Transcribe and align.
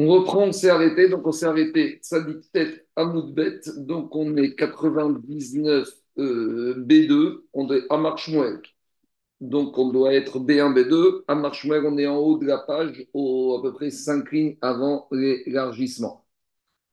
On 0.00 0.08
reprend, 0.08 0.44
on 0.44 0.52
s'est 0.52 0.70
arrêté, 0.70 1.08
donc 1.10 1.26
on 1.26 1.32
s'est 1.32 1.44
arrêté, 1.46 1.98
ça 2.02 2.22
dit 2.22 2.40
tête 2.54 2.88
à 2.96 3.04
Moudbet, 3.04 3.60
donc 3.76 4.16
on 4.16 4.34
est 4.38 4.54
99 4.54 5.88
euh, 6.18 6.74
B2, 6.86 7.42
on 7.52 7.70
est 7.70 7.82
à 7.90 7.98
Marchmouel. 7.98 8.62
Donc 9.42 9.76
on 9.78 9.90
doit 9.90 10.14
être 10.14 10.38
B1, 10.40 10.72
B2. 10.74 11.24
À 11.28 11.34
Marchmouel, 11.34 11.84
on 11.86 11.98
est 11.98 12.06
en 12.06 12.16
haut 12.16 12.38
de 12.38 12.46
la 12.46 12.58
page, 12.58 13.06
au, 13.12 13.58
à 13.58 13.62
peu 13.62 13.74
près 13.74 13.90
5 13.90 14.32
lignes 14.32 14.56
avant 14.62 15.06
l'élargissement. 15.12 16.26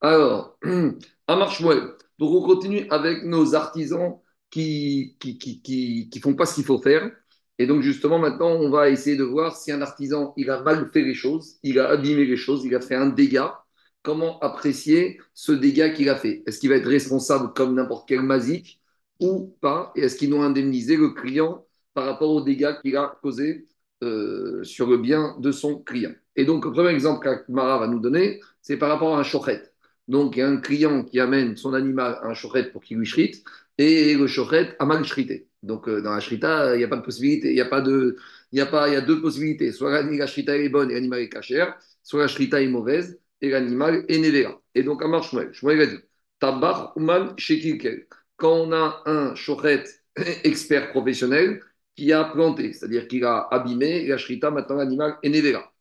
Alors, 0.01 0.57
à 1.27 1.35
Marchmouel, 1.37 1.93
donc 2.19 2.33
on 2.35 2.41
continue 2.45 2.87
avec 2.89 3.23
nos 3.23 3.55
artisans 3.55 4.19
qui 4.49 5.15
qui, 5.19 5.37
qui, 5.37 5.61
qui, 5.61 6.09
qui 6.09 6.19
font 6.19 6.35
pas 6.35 6.45
ce 6.45 6.55
qu'il 6.55 6.65
faut 6.65 6.81
faire. 6.81 7.11
Et 7.59 7.65
donc, 7.65 7.81
justement, 7.81 8.19
maintenant, 8.19 8.51
on 8.51 8.69
va 8.69 8.89
essayer 8.89 9.17
de 9.17 9.23
voir 9.23 9.55
si 9.55 9.71
un 9.71 9.81
artisan, 9.81 10.33
il 10.37 10.49
a 10.49 10.61
mal 10.61 10.89
fait 10.91 11.01
les 11.01 11.15
choses, 11.15 11.57
il 11.63 11.79
a 11.79 11.89
abîmé 11.89 12.25
les 12.25 12.37
choses, 12.37 12.63
il 12.65 12.75
a 12.75 12.81
fait 12.81 12.95
un 12.95 13.07
dégât. 13.07 13.63
Comment 14.03 14.39
apprécier 14.39 15.19
ce 15.33 15.51
dégât 15.51 15.89
qu'il 15.89 16.09
a 16.09 16.15
fait? 16.15 16.43
Est-ce 16.45 16.59
qu'il 16.59 16.69
va 16.69 16.75
être 16.75 16.87
responsable 16.87 17.53
comme 17.53 17.75
n'importe 17.75 18.07
quel 18.07 18.21
masique 18.21 18.79
ou 19.19 19.55
pas? 19.59 19.91
Et 19.95 20.01
est-ce 20.01 20.15
qu'il 20.17 20.29
doit 20.29 20.45
indemniser 20.45 20.97
le 20.97 21.09
client 21.09 21.65
par 21.93 22.05
rapport 22.05 22.29
aux 22.29 22.41
dégâts 22.41 22.75
qu'il 22.81 22.95
a 22.95 23.17
causés 23.21 23.67
euh, 24.03 24.63
sur 24.63 24.87
le 24.87 24.97
bien 24.97 25.35
de 25.39 25.51
son 25.51 25.79
client? 25.79 26.13
Et 26.35 26.45
donc, 26.45 26.65
le 26.65 26.71
premier 26.71 26.91
exemple 26.91 27.23
qu'Akmara 27.23 27.79
va 27.79 27.87
nous 27.87 27.99
donner, 27.99 28.39
c'est 28.61 28.77
par 28.77 28.89
rapport 28.89 29.17
à 29.17 29.19
un 29.19 29.23
chochet. 29.23 29.63
Donc, 30.07 30.35
il 30.35 30.39
y 30.39 30.41
a 30.43 30.47
un 30.47 30.57
client 30.57 31.03
qui 31.03 31.19
amène 31.19 31.57
son 31.57 31.73
animal 31.73 32.19
à 32.21 32.27
un 32.27 32.33
chochet 32.33 32.65
pour 32.71 32.83
qu'il 32.83 32.97
lui 32.97 33.05
shrite, 33.07 33.43
et 33.77 34.15
le 34.15 34.27
chochet 34.27 34.75
a 34.79 34.85
mal 34.85 35.03
shrité. 35.03 35.46
Donc, 35.63 35.87
euh, 35.89 36.01
dans 36.01 36.13
la 36.13 36.19
shrita, 36.19 36.75
il 36.75 36.79
n'y 36.79 36.83
a 36.83 36.87
pas 36.87 36.97
de 36.97 37.01
possibilité, 37.01 37.49
il 37.51 37.55
y 37.57 37.61
a 37.61 37.65
pas 37.65 37.81
de, 37.81 38.17
il 38.51 38.57
y 38.59 38.61
a 38.61 38.65
pas, 38.65 38.87
il 38.89 38.93
y 38.93 38.95
a 38.95 39.01
deux 39.01 39.21
possibilités. 39.21 39.71
Soit 39.71 40.01
la 40.03 40.27
shrita 40.27 40.57
est 40.57 40.69
bonne 40.69 40.91
et 40.91 40.95
l'animal 40.95 41.19
est 41.21 41.29
cachère, 41.29 41.77
soit 42.03 42.21
la 42.21 42.27
shrita 42.27 42.61
est 42.61 42.67
mauvaise 42.67 43.19
et 43.41 43.49
l'animal 43.49 44.05
est 44.07 44.19
névéra. 44.19 44.61
Et 44.75 44.83
donc, 44.83 45.03
à 45.03 45.07
marche 45.07 45.31
Shmuel 45.53 45.81
a 45.81 45.85
dit, 45.87 45.97
tabar 46.39 46.93
uman 46.95 47.33
shekilkel. 47.37 48.07
Quand 48.37 48.53
on 48.53 48.71
a 48.71 49.01
un 49.05 49.35
chochet 49.35 49.83
expert 50.43 50.91
professionnel 50.91 51.61
qui 51.95 52.13
a 52.13 52.23
planté, 52.25 52.73
c'est-à-dire 52.73 53.07
qu'il 53.07 53.25
a 53.25 53.47
abîmé 53.51 54.05
la 54.07 54.17
shrita, 54.17 54.51
maintenant 54.51 54.75
l'animal 54.75 55.17
est 55.23 55.29
névéra. 55.29 55.71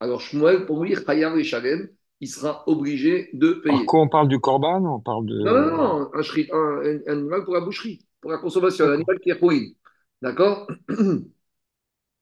Alors, 0.00 0.20
Shmuel, 0.20 0.66
pour 0.66 0.82
lui, 0.84 0.94
Chayar 0.96 1.36
et 1.36 1.44
Shalem, 1.44 1.88
il 2.20 2.28
sera 2.28 2.64
obligé 2.68 3.30
de 3.34 3.52
payer. 3.54 3.86
Quoi 3.86 4.00
on 4.02 4.08
parle 4.08 4.28
du 4.28 4.40
corban? 4.40 4.84
On 4.84 5.00
parle 5.00 5.26
Non, 5.44 5.52
non, 5.54 5.66
de... 5.66 5.72
non, 5.76 6.10
un, 6.14 6.22
un- 6.52 7.02
un 7.06 7.12
animal 7.12 7.44
pour 7.44 7.54
la 7.54 7.60
boucherie, 7.60 8.05
pour 8.26 8.32
la 8.32 8.38
consommation, 8.38 8.86
un 8.86 8.88
D'accord. 8.88 8.98
animal 8.98 9.20
qui 9.20 9.30
est 9.30 9.36
pourri. 9.36 9.76
D'accord? 10.20 10.66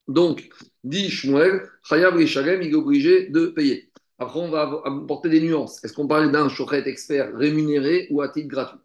Donc, 0.07 0.51
dit 0.83 1.09
Shmuel, 1.09 1.63
Chayav 1.83 2.21
il 2.21 2.71
est 2.71 2.75
obligé 2.75 3.31
de 3.31 3.47
payer. 3.47 3.91
Après, 4.19 4.39
on 4.39 4.51
va 4.51 4.83
apporter 4.85 5.31
des 5.31 5.41
nuances. 5.41 5.83
Est-ce 5.83 5.95
qu'on 5.95 6.07
parle 6.07 6.31
d'un 6.31 6.51
chochet 6.51 6.87
expert 6.87 7.35
rémunéré 7.35 8.09
ou 8.11 8.21
à 8.21 8.29
titre 8.29 8.49
gratuit? 8.49 8.79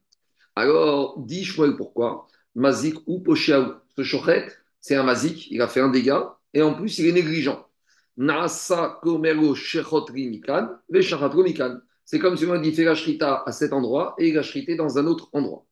Alors, 0.55 1.19
dit 1.19 1.43
Shmuel, 1.43 1.75
pourquoi? 1.75 2.27
Mazik 2.55 2.95
ou 3.05 3.19
Poshiaou. 3.19 3.73
Ce 3.97 4.03
chochet, 4.03 4.47
c'est 4.79 4.95
un 4.95 5.03
mazik, 5.03 5.51
il 5.51 5.61
a 5.61 5.67
fait 5.67 5.81
un 5.81 5.89
dégât, 5.89 6.37
et 6.53 6.61
en 6.61 6.73
plus, 6.73 6.99
il 6.99 7.07
est 7.07 7.11
négligent. 7.11 7.67
Naasa 8.15 8.97
komero 9.01 9.55
mikan. 10.15 10.69
C'est 12.05 12.19
comme 12.19 12.37
si 12.37 12.45
on 12.45 12.61
dit 12.61 12.71
fait 12.71 12.85
la 12.85 12.95
shrita 12.95 13.43
à 13.45 13.51
cet 13.51 13.73
endroit 13.73 14.15
et 14.17 14.29
il 14.29 14.37
a 14.37 14.41
shrité 14.41 14.75
dans 14.75 14.97
un 14.97 15.05
autre 15.05 15.27
endroit. 15.33 15.65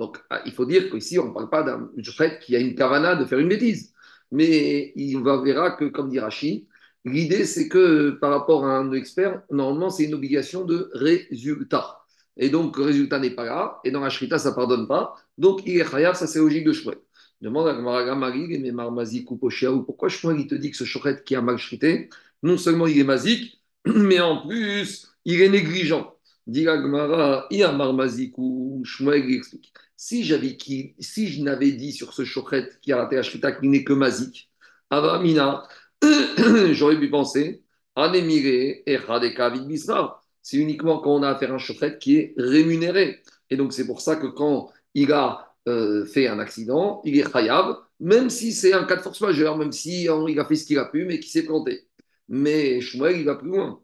Donc, 0.00 0.16
ah, 0.30 0.40
il 0.46 0.52
faut 0.52 0.64
dire 0.64 0.90
qu'ici, 0.90 1.18
on 1.18 1.28
ne 1.28 1.34
parle 1.34 1.50
pas 1.50 1.62
d'un 1.62 1.90
chochet 2.02 2.38
qui 2.40 2.56
a 2.56 2.58
une 2.58 2.74
kavana 2.74 3.16
de 3.16 3.26
faire 3.26 3.38
une 3.38 3.48
bêtise. 3.48 3.92
Mais 4.32 4.94
il 4.96 5.18
va 5.18 5.42
verra 5.42 5.72
que, 5.72 5.84
comme 5.84 6.08
dit 6.08 6.18
Rachid, 6.18 6.66
l'idée 7.04 7.44
c'est 7.44 7.68
que 7.68 8.12
par 8.12 8.30
rapport 8.30 8.64
à 8.64 8.78
un 8.78 8.92
expert, 8.92 9.42
normalement 9.50 9.90
c'est 9.90 10.04
une 10.04 10.14
obligation 10.14 10.64
de 10.64 10.90
résultat. 10.94 12.00
Et 12.38 12.48
donc 12.48 12.78
le 12.78 12.84
résultat 12.84 13.18
n'est 13.18 13.34
pas 13.34 13.44
là, 13.44 13.78
et 13.84 13.90
dans 13.90 14.00
la 14.00 14.08
shrita 14.08 14.38
ça 14.38 14.50
ne 14.50 14.54
pardonne 14.54 14.88
pas. 14.88 15.16
Donc 15.36 15.60
il 15.66 15.78
est 15.78 15.90
khayar, 15.90 16.16
ça 16.16 16.26
c'est 16.26 16.38
logique 16.38 16.64
de 16.64 16.72
Shmuel. 16.72 16.98
Demande 17.42 17.68
à 17.68 17.74
Gamara 17.74 18.14
Marig, 18.14 18.58
mais 18.62 18.72
Marmazik 18.72 19.30
ou 19.30 19.36
Poshéaou, 19.36 19.82
pourquoi 19.82 20.08
Shmuel 20.08 20.40
il 20.40 20.46
te 20.46 20.54
dit 20.54 20.70
que 20.70 20.78
ce 20.78 20.84
chochet 20.84 21.22
qui 21.24 21.34
a 21.36 21.42
mal 21.42 21.58
shrité, 21.58 22.08
non 22.42 22.56
seulement 22.56 22.86
il 22.86 22.98
est 22.98 23.04
mazik, 23.04 23.60
mais 23.84 24.20
en 24.20 24.46
plus 24.46 25.12
il 25.26 25.42
est 25.42 25.50
négligent. 25.50 26.16
Dit 26.46 26.64
la 26.64 26.80
Gemara, 26.80 27.46
il 27.50 27.58
y 27.58 27.62
a 27.62 27.70
Marmazik 27.72 28.38
ou 28.38 28.82
Shmuel 28.84 29.28
il 29.28 29.36
explique. 29.36 29.72
Si, 30.02 30.24
j'avais 30.24 30.56
qui, 30.56 30.94
si 30.98 31.28
je 31.28 31.42
n'avais 31.42 31.72
dit 31.72 31.92
sur 31.92 32.14
ce 32.14 32.24
chochet 32.24 32.70
qui 32.80 32.90
a 32.90 32.96
raté 32.96 33.16
la 33.16 33.22
shrita 33.22 33.52
qu'il 33.52 33.68
n'est 33.70 33.84
que 33.84 33.92
mazik, 33.92 34.50
Avamina, 34.88 35.68
j'aurais 36.72 36.98
pu 36.98 37.10
penser, 37.10 37.62
Anemire 37.96 38.80
et 38.86 38.96
Radeka 38.96 39.50
Bisra. 39.50 40.22
C'est 40.42 40.56
uniquement 40.56 41.00
quand 41.00 41.16
on 41.16 41.22
a 41.22 41.28
affaire 41.30 41.52
à 41.52 41.56
un 41.56 41.58
chochet 41.58 41.98
qui 41.98 42.16
est 42.16 42.34
rémunéré. 42.38 43.22
Et 43.50 43.56
donc, 43.58 43.74
c'est 43.74 43.86
pour 43.86 44.00
ça 44.00 44.16
que 44.16 44.26
quand 44.28 44.70
il 44.94 45.12
a 45.12 45.54
euh, 45.68 46.06
fait 46.06 46.28
un 46.28 46.38
accident, 46.38 47.02
il 47.04 47.18
est 47.18 47.30
khayab, 47.30 47.76
même 48.00 48.30
si 48.30 48.52
c'est 48.54 48.72
un 48.72 48.84
cas 48.84 48.96
de 48.96 49.02
force 49.02 49.20
majeure, 49.20 49.58
même 49.58 49.70
si 49.72 50.08
on- 50.10 50.26
il 50.28 50.40
a 50.40 50.46
fait 50.46 50.56
ce 50.56 50.64
qu'il 50.66 50.78
a 50.78 50.86
pu, 50.86 51.04
mais 51.04 51.20
qui 51.20 51.28
s'est 51.28 51.44
planté. 51.44 51.86
Mais 52.28 52.80
Shmuel, 52.80 53.18
il 53.18 53.24
va 53.26 53.34
plus 53.34 53.48
loin. 53.50 53.82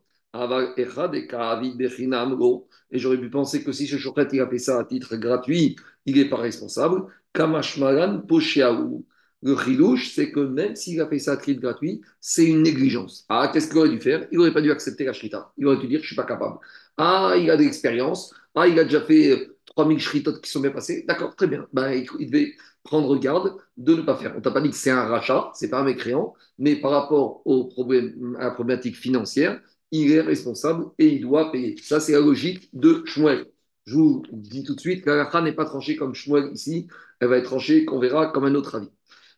Et 2.91 2.99
j'aurais 2.99 3.19
pu 3.19 3.31
penser 3.31 3.65
que 3.65 3.73
si 3.73 3.87
ce 3.87 3.97
chochet, 3.97 4.29
il 4.33 4.41
a 4.41 4.49
fait 4.49 4.59
ça 4.59 4.79
à 4.79 4.85
titre 4.85 5.17
gratuit, 5.17 5.77
il 6.07 6.17
n'est 6.17 6.29
pas 6.29 6.37
responsable. 6.37 7.05
Kamashmalan 7.33 8.21
Poshiaou. 8.21 9.05
Le 9.43 9.57
chilouche, 9.57 10.15
c'est 10.15 10.33
que 10.33 10.41
même 10.41 10.75
s'il 10.75 11.01
a 11.01 11.09
fait 11.09 11.19
ça 11.19 11.33
à 11.33 11.37
titre 11.37 11.61
gratuit, 11.61 12.01
c'est 12.21 12.47
une 12.47 12.63
négligence. 12.63 13.27
Ah, 13.29 13.51
qu'est-ce 13.53 13.69
qu'il 13.69 13.79
aurait 13.79 13.91
dû 13.91 14.01
faire? 14.01 14.27
Il 14.33 14.39
n'aurait 14.39 14.53
pas 14.53 14.63
dû 14.63 14.71
accepter 14.71 15.05
la 15.05 15.13
shrita. 15.13 15.53
Il 15.59 15.67
aurait 15.67 15.77
dû 15.77 15.87
dire, 15.87 15.99
je 15.99 16.05
ne 16.05 16.07
suis 16.07 16.17
pas 16.17 16.25
capable. 16.25 16.59
Ah, 16.97 17.35
il 17.39 17.51
a 17.51 17.57
de 17.57 17.63
l'expérience. 17.63 18.35
Ah, 18.55 18.67
il 18.67 18.79
a 18.79 18.85
déjà 18.85 19.03
fait 19.03 19.31
euh, 19.33 19.57
3000 19.77 20.01
shritot 20.01 20.41
qui 20.41 20.51
sont 20.51 20.61
bien 20.61 20.71
passés. 20.71 21.05
D'accord, 21.07 21.37
très 21.37 21.47
bien. 21.47 21.67
Ben, 21.73 21.93
il, 22.19 22.31
devait 22.31 22.55
prendre 22.83 23.15
garde 23.19 23.57
de 23.77 23.95
ne 23.95 24.03
pas 24.03 24.17
faire. 24.17 24.35
On 24.37 24.41
t'a 24.41 24.51
pas 24.51 24.61
dit 24.61 24.71
que 24.71 24.77
c'est 24.77 24.91
un 24.91 25.05
rachat, 25.05 25.51
c'est 25.55 25.69
pas 25.69 25.81
un 25.81 25.85
mécréant, 25.85 26.35
mais 26.59 26.77
par 26.77 26.93
rapport 26.93 27.43
au 27.45 27.65
problème, 27.67 28.37
à 28.41 28.45
la 28.45 28.51
problématique 28.53 28.97
financière, 28.97 29.61
il 29.91 30.13
est 30.13 30.21
responsable 30.21 30.87
et 30.99 31.07
il 31.07 31.21
doit 31.21 31.53
payer. 31.53 31.77
Ça, 31.83 32.01
c'est 32.01 32.13
la 32.13 32.21
logique 32.21 32.69
de 32.73 33.03
Shmuel. 33.07 33.47
Je 33.87 33.95
vous 33.95 34.23
dis 34.33 34.65
tout 34.65 34.75
de 34.75 34.81
suite 34.81 35.05
que 35.05 35.11
la 35.11 35.41
n'est 35.43 35.53
pas 35.53 35.65
tranchée 35.65 35.97
comme 35.97 36.15
Shmuel 36.15 36.51
ici, 36.53 36.89
elle 37.21 37.29
va 37.29 37.39
être 37.39 37.45
tranchée 37.45 37.85
qu'on 37.85 37.99
verra 37.99 38.27
comme 38.29 38.45
un 38.45 38.55
autre 38.55 38.75
avis. 38.75 38.91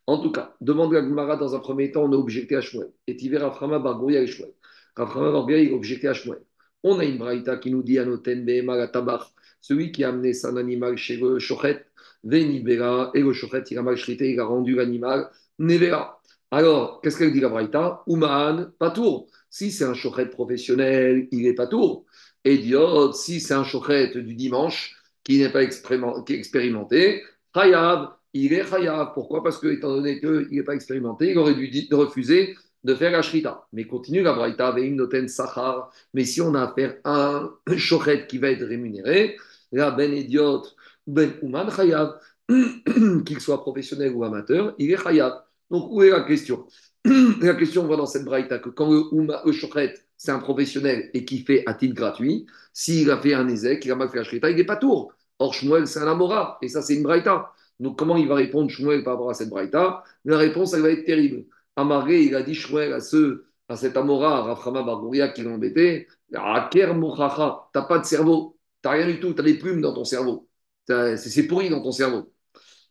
En 0.07 0.17
tout 0.19 0.31
cas, 0.31 0.55
demande 0.59 0.91
la 0.93 1.01
Gemara 1.01 1.37
dans 1.37 1.55
un 1.55 1.59
premier 1.59 1.91
temps, 1.91 2.03
on 2.03 2.13
a 2.13 2.15
objecté 2.15 2.55
à 2.55 2.61
Shmuel. 2.61 2.91
Et 3.05 3.15
Tiver 3.15 3.37
Raframa 3.37 3.77
Bargouria 3.77 4.21
et 4.21 4.27
Shmuel. 4.27 4.53
Raframa 4.95 5.31
Bargouria, 5.31 5.59
il 5.59 5.71
a 5.71 5.75
objecté 5.75 6.07
à 6.07 6.13
Shmuel. 6.13 6.41
On 6.83 6.97
a 6.97 7.05
une 7.05 7.17
braïta 7.17 7.57
qui 7.57 7.71
nous 7.71 7.83
dit 7.83 7.99
Anoten 7.99 8.43
Behema 8.43 8.87
tabar, 8.87 9.31
celui 9.61 9.91
qui 9.91 10.03
a 10.03 10.09
amené 10.09 10.33
son 10.33 10.55
animal 10.57 10.97
chez 10.97 11.17
le 11.17 11.37
Shochet, 11.37 11.85
Venibera, 12.23 13.11
et 13.13 13.21
le 13.21 13.33
Shochet, 13.33 13.63
il 13.69 13.77
a 13.77 13.83
mal 13.83 13.97
shrité, 13.97 14.31
il 14.31 14.39
a 14.39 14.45
rendu 14.45 14.75
l'animal 14.75 15.29
Nevera. 15.59 16.19
Alors, 16.51 17.01
qu'est-ce 17.01 17.17
qu'elle 17.19 17.31
dit 17.31 17.39
la 17.41 17.49
braïta? 17.49 18.01
Umaan, 18.07 18.71
Patour. 18.79 19.27
Si 19.49 19.71
c'est 19.71 19.85
un 19.85 19.93
Shochet 19.93 20.27
professionnel, 20.27 21.27
il 21.31 21.45
est 21.47 21.53
Patour. 21.53 22.05
Idiot, 22.45 23.13
si 23.13 23.39
c'est 23.41 23.53
un 23.53 23.63
Shochet 23.63 24.21
du 24.21 24.35
dimanche, 24.35 24.95
qui 25.23 25.39
n'est 25.39 25.51
pas 25.51 25.63
expérimenté, 25.63 27.23
Chayav, 27.53 28.09
il 28.33 28.53
est 28.53 28.63
chayav. 28.63 29.13
Pourquoi? 29.13 29.43
Parce 29.43 29.57
que, 29.57 29.67
étant 29.67 29.89
donné 29.89 30.19
qu'il 30.19 30.47
n'est 30.51 30.63
pas 30.63 30.75
expérimenté, 30.75 31.31
il 31.31 31.37
aurait 31.37 31.55
dû 31.55 31.87
refuser 31.91 32.55
de 32.83 32.95
faire 32.95 33.11
la 33.11 33.21
shrita. 33.21 33.67
Mais 33.73 33.85
continue 33.85 34.21
la 34.21 34.33
braïta 34.33 34.67
avec 34.67 34.91
noten 34.93 35.27
sachar. 35.27 35.91
Mais 36.13 36.25
si 36.25 36.41
on 36.41 36.53
a 36.55 36.63
affaire 36.63 36.97
à 37.03 37.43
un 37.65 37.77
shochet 37.77 38.27
qui 38.27 38.37
va 38.37 38.51
être 38.51 38.65
rémunéré, 38.65 39.37
là, 39.71 39.91
ben 39.91 40.13
idiot, 40.13 40.63
ben 41.07 41.33
uman 41.41 41.69
chayav, 41.69 42.19
qu'il 43.25 43.39
soit 43.39 43.61
professionnel 43.61 44.13
ou 44.13 44.23
amateur, 44.23 44.75
il 44.77 44.91
est 44.91 44.97
chayav. 44.97 45.43
Donc, 45.69 45.91
où 45.91 46.01
est 46.03 46.09
la 46.09 46.21
question? 46.21 46.65
La 47.05 47.55
question 47.55 47.87
va 47.87 47.95
dans 47.95 48.05
cette 48.05 48.25
braïta 48.25 48.59
que 48.59 48.69
quand 48.69 48.91
le, 48.91 49.03
uma- 49.13 49.41
le 49.45 49.51
shochet, 49.51 49.93
c'est 50.17 50.31
un 50.31 50.39
professionnel 50.39 51.09
et 51.13 51.23
qui 51.25 51.39
fait 51.39 51.63
à 51.65 51.73
titre 51.73 51.95
gratuit, 51.95 52.45
s'il 52.73 53.09
a 53.11 53.17
fait 53.17 53.33
un 53.33 53.47
ézec, 53.47 53.85
il 53.85 53.91
a 53.91 53.95
mal 53.95 54.09
fait 54.09 54.17
la 54.17 54.23
shrita, 54.23 54.49
il 54.49 54.57
n'est 54.57 54.65
pas 54.65 54.75
tour. 54.75 55.13
Or, 55.39 55.53
Shmuel, 55.53 55.87
c'est 55.87 55.99
un 55.99 56.07
amora, 56.07 56.57
et 56.61 56.67
ça, 56.67 56.81
c'est 56.81 56.95
une 56.95 57.03
braïta. 57.03 57.53
Donc, 57.79 57.97
comment 57.97 58.17
il 58.17 58.27
va 58.27 58.35
répondre 58.35 58.69
Shmuel 58.69 59.03
par 59.03 59.13
rapport 59.13 59.29
à 59.29 59.33
cette 59.33 59.49
braïta? 59.49 60.03
La 60.25 60.37
réponse, 60.37 60.73
elle 60.73 60.81
va 60.81 60.89
être 60.89 61.05
terrible. 61.05 61.45
Amaré, 61.77 62.23
il 62.23 62.35
a 62.35 62.43
dit 62.43 62.53
Shmuel 62.53 62.91
à, 62.91 62.99
ce, 62.99 63.45
à 63.69 63.77
cet 63.77 63.95
Amora, 63.95 64.41
Raframa 64.43 64.83
Bargouria 64.83 65.29
qui 65.29 65.43
l'a 65.43 65.51
embêté 65.51 66.07
Aker 66.33 66.93
Mochacha, 66.95 67.69
t'as 67.73 67.83
pas 67.83 67.99
de 67.99 68.05
cerveau, 68.05 68.57
t'as 68.81 68.91
rien 68.91 69.07
du 69.07 69.19
tout, 69.21 69.33
t'as 69.33 69.43
des 69.43 69.57
plumes 69.57 69.81
dans 69.81 69.93
ton 69.93 70.03
cerveau. 70.03 70.49
C'est 70.87 71.47
pourri 71.47 71.69
dans 71.69 71.81
ton 71.81 71.91
cerveau. 71.91 72.33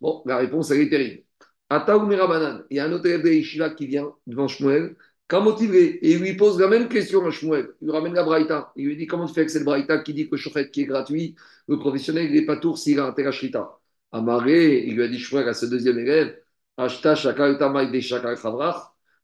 Bon, 0.00 0.22
la 0.26 0.38
réponse, 0.38 0.70
elle 0.70 0.81
est 0.82 0.90
terrible. 0.90 1.25
Il 1.70 2.76
y 2.76 2.79
a 2.81 2.85
un 2.85 2.93
autre 2.93 3.06
élève 3.06 3.23
de 3.23 3.29
Yeshiva 3.29 3.70
qui 3.70 3.87
vient 3.87 4.12
devant 4.26 4.49
Shmuel, 4.49 4.97
motivé 5.32 5.99
et 6.06 6.12
il 6.12 6.20
lui 6.20 6.35
pose 6.35 6.59
la 6.59 6.69
même 6.69 6.88
question 6.88 7.26
à 7.26 7.31
Shmuel. 7.31 7.75
Il 7.82 7.87
lui 7.87 7.93
ramène 7.93 8.15
la 8.15 8.25
braïta. 8.25 8.73
Il 8.76 8.87
lui 8.87 8.97
dit 8.97 9.06
Comment 9.06 9.26
tu 9.26 9.35
fais 9.35 9.41
avec 9.41 9.50
cette 9.50 9.65
braïta 9.65 9.99
qui 9.99 10.15
dit 10.15 10.29
que 10.31 10.37
chauffette 10.37 10.70
qui 10.70 10.82
est 10.82 10.87
gratuit, 10.87 11.37
le 11.69 11.79
professionnel, 11.79 12.26
il 12.26 12.32
n'est 12.32 12.47
pas 12.47 12.56
tour 12.56 12.79
s'il 12.79 12.99
a 13.00 13.06
un 13.06 13.12
terashrita 13.12 13.79
Amaré, 14.12 14.85
il 14.87 14.94
lui 14.97 15.03
a 15.03 15.09
dit 15.09 15.19
Shmuel 15.19 15.49
à 15.49 15.55
ce 15.55 15.67
deuxième 15.67 15.99
élève 15.99 16.38
Ashta. 16.79 17.15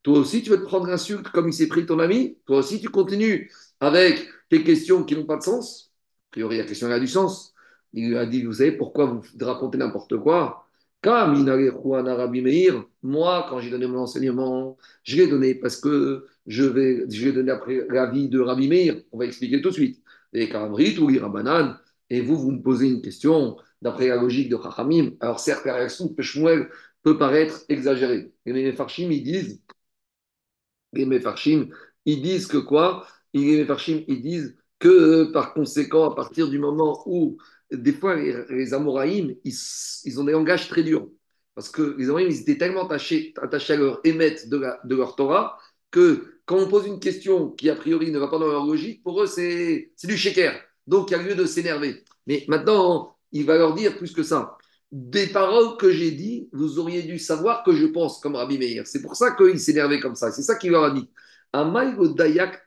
Toi 0.02 0.19
aussi, 0.19 0.43
tu 0.43 0.50
veux 0.50 0.58
te 0.58 0.64
prendre 0.67 0.88
insulte 0.90 1.29
comme 1.31 1.49
il 1.49 1.55
s'est 1.55 1.69
pris 1.69 1.87
ton 1.87 1.99
ami? 1.99 2.38
Toi 2.47 2.58
aussi, 2.58 2.81
tu 2.81 2.90
continues 2.90 3.50
avec 3.81 4.29
des 4.50 4.62
questions 4.62 5.02
qui 5.05 5.17
n'ont 5.17 5.25
pas 5.25 5.38
de 5.38 5.43
sens? 5.43 5.93
A 6.29 6.32
priori, 6.32 6.58
la 6.58 6.64
question 6.64 6.90
a 6.90 7.00
du 7.00 7.08
sens. 7.08 7.55
Il 7.94 8.08
lui 8.11 8.19
a 8.19 8.26
dit, 8.26 8.43
vous 8.44 8.55
savez 8.55 8.73
pourquoi 8.73 9.06
vous 9.06 9.23
racontez 9.40 9.79
n'importe 9.79 10.19
quoi? 10.19 10.63
Moi, 13.02 13.46
quand 13.48 13.60
j'ai 13.60 13.70
donné 13.70 13.86
mon 13.86 13.98
enseignement, 13.98 14.76
je 15.02 15.16
l'ai 15.16 15.26
donné 15.26 15.54
parce 15.54 15.76
que 15.76 16.26
je 16.46 16.64
vais, 16.64 17.04
je 17.10 17.26
l'ai 17.26 17.32
donné 17.32 17.50
après 17.50 17.86
l'avis 17.88 18.28
de 18.28 18.40
Rabbi 18.40 18.68
Meir. 18.68 19.02
On 19.12 19.18
va 19.18 19.26
expliquer 19.26 19.60
tout 19.60 19.70
de 19.70 19.74
suite. 19.74 20.02
Et 20.32 20.48
Karamrit 20.48 20.98
ou 20.98 21.06
Rabanan, 21.20 21.78
et 22.10 22.20
vous, 22.20 22.36
vous 22.36 22.50
me 22.52 22.62
posez 22.62 22.88
une 22.88 23.02
question 23.02 23.56
d'après 23.82 24.08
la 24.08 24.16
logique 24.16 24.48
de 24.48 24.58
Chachamim. 24.62 25.12
Alors 25.20 25.40
certes, 25.40 25.64
la 25.64 25.74
réaction 25.74 26.06
de 26.06 26.14
Peshmuel 26.14 26.68
peut 27.02 27.18
paraître 27.18 27.64
exagérée. 27.68 28.32
Et 28.46 28.52
les 28.52 28.64
Mefarshim, 28.64 29.10
ils 29.10 29.22
disent, 29.22 29.62
les 30.92 31.06
Mefarshim, 31.06 31.68
ils 32.04 32.22
disent 32.22 32.46
que 32.46 32.58
quoi? 32.58 33.06
Les 33.32 33.58
Mefarshim, 33.58 34.02
ils 34.08 34.22
disent 34.22 34.56
que 34.78 35.32
par 35.32 35.54
conséquent, 35.54 36.10
à 36.10 36.14
partir 36.14 36.48
du 36.48 36.58
moment 36.58 37.02
où 37.06 37.38
des 37.76 37.93
fois, 37.93 38.17
les, 38.17 38.35
les 38.50 38.75
Amoraïm, 38.75 39.35
ils, 39.44 40.21
ont 40.21 40.25
des 40.25 40.32
langages 40.32 40.69
très 40.69 40.82
durs. 40.82 41.09
Parce 41.55 41.69
que 41.69 41.97
les 41.99 42.06
Amoraïm, 42.06 42.29
ils 42.31 42.41
étaient 42.41 42.59
tellement 42.59 42.87
attachés, 42.87 43.35
à 43.37 43.76
leur 43.76 44.00
la, 44.05 44.31
de, 44.85 44.94
leur 44.94 45.17
Torah 45.17 45.59
que 45.91 46.41
quand 46.47 46.59
on 46.59 46.69
pose 46.69 46.87
une 46.87 47.00
question 47.00 47.50
qui, 47.50 47.71
a 47.71 47.76
priori, 47.76 48.11
ne 48.11 48.19
va 48.19 48.29
pas 48.29 48.38
dans 48.38 48.49
leur 48.49 48.67
logique, 48.67 49.03
pour 49.03 49.23
eux, 49.23 49.26
c'est 49.26 49.93
du 50.05 50.17
shaker. 50.17 50.61
Donc, 50.87 51.11
il 51.11 51.12
y 51.12 51.17
a 51.17 51.23
lieu 51.23 51.35
de 51.35 51.47
s'énerver. 51.47 52.03
Mais 52.26 52.44
maintenant, 52.49 53.17
il 53.32 53.44
va 53.44 53.56
leur 53.56 53.75
dire 53.75 53.97
plus 53.97 54.12
que 54.12 54.23
ça. 54.23 54.56
Des 54.93 55.26
paroles 55.29 55.76
que 55.76 55.91
j'ai 55.91 56.11
dit, 56.11 56.49
vous 56.53 56.79
auriez 56.79 57.03
dû 57.03 57.19
savoir 57.19 57.65
que 57.65 57.75
je 57.75 57.87
pense 57.87 58.21
comme 58.21 58.37
Rabbi 58.37 58.59
Meir. 58.59 58.87
C'est 58.87 59.03
pour 59.03 59.17
ça 59.17 59.32
qu'il 59.32 59.59
s'énervait 59.59 60.00
comme 60.00 60.15
ça. 60.15 60.31
C'est 60.31 60.43
ça 60.43 60.56
qu'il 60.56 60.71
leur 60.73 60.85
a 60.85 60.91
dit. 60.91 61.09
Dayak 61.53 62.65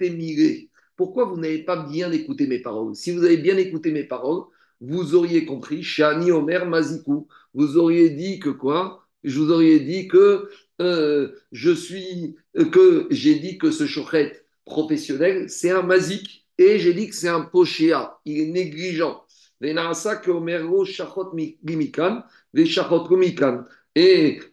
Pourquoi 0.96 1.26
vous 1.26 1.38
n'avez 1.38 1.64
pas 1.64 1.86
bien 1.86 2.12
écouté 2.12 2.48
mes 2.48 2.60
paroles? 2.60 2.96
Si 2.96 3.12
vous 3.12 3.24
avez 3.24 3.38
bien 3.38 3.58
écouté 3.58 3.92
mes 3.92 4.04
paroles, 4.04 4.44
vous 4.82 5.16
auriez 5.16 5.46
compris, 5.46 5.84
Shani 5.84 6.32
Omer 6.32 6.66
Mazikou, 6.66 7.28
vous 7.54 7.78
auriez 7.78 8.10
dit 8.12 8.40
que 8.40 8.50
quoi? 8.50 9.04
Je 9.24 9.40
vous 9.40 9.52
auriez 9.52 9.80
dit 9.80 10.08
que 10.08 10.50
euh, 10.82 11.32
je 11.52 11.72
suis, 11.72 12.36
que 12.72 13.08
j'ai 13.10 13.36
dit 13.36 13.58
que 13.58 13.72
ce 13.72 13.86
chochet 13.86 14.42
professionnel, 14.66 15.50
c'est 15.50 15.72
un 15.72 15.82
mazik, 15.82 16.46
et 16.58 16.80
j'ai 16.80 16.94
dit 16.94 17.10
que 17.10 17.16
c'est 17.16 17.28
un 17.28 17.42
pochéa, 17.42 18.20
il 18.26 18.42
est 18.42 18.46
négligent. 18.48 19.24
Et 19.60 19.74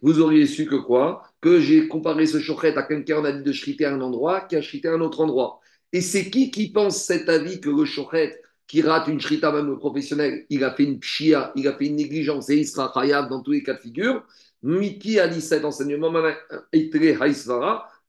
vous 0.01 0.19
auriez 0.19 0.47
su 0.47 0.65
que 0.65 0.75
quoi? 0.75 1.21
Que 1.41 1.59
j'ai 1.59 1.87
comparé 1.87 2.25
ce 2.25 2.39
chochet 2.39 2.75
à 2.75 2.81
quelqu'un, 2.83 3.19
on 3.19 3.25
a 3.25 3.31
dit 3.31 3.43
de 3.43 3.51
chriter 3.51 3.85
un 3.85 4.01
endroit, 4.01 4.41
qui 4.41 4.55
a 4.55 4.61
chrité 4.61 4.87
à 4.87 4.93
un 4.93 5.01
autre 5.01 5.21
endroit. 5.21 5.59
Et 5.93 6.01
c'est 6.01 6.31
qui 6.31 6.49
qui 6.49 6.71
pense 6.71 7.03
cet 7.03 7.29
avis 7.29 7.61
que 7.61 7.69
le 7.69 7.85
chochet 7.85 8.41
qui 8.67 8.81
rate 8.81 9.07
une 9.07 9.21
shrita, 9.21 9.51
même 9.51 9.77
professionnel, 9.77 10.45
il 10.49 10.63
a 10.63 10.71
fait 10.71 10.83
une 10.83 10.99
pshia, 10.99 11.51
il 11.55 11.67
a 11.67 11.73
fait 11.73 11.85
une 11.85 11.95
négligence 11.95 12.49
et 12.49 12.57
il 12.57 12.67
sera 12.67 12.91
khayab 12.93 13.29
dans 13.29 13.41
tous 13.41 13.51
les 13.51 13.63
cas 13.63 13.73
de 13.73 13.79
figure. 13.79 14.23
Miki 14.63 15.19
a 15.19 15.27
dit 15.27 15.41
cet 15.41 15.65
enseignement, 15.65 16.11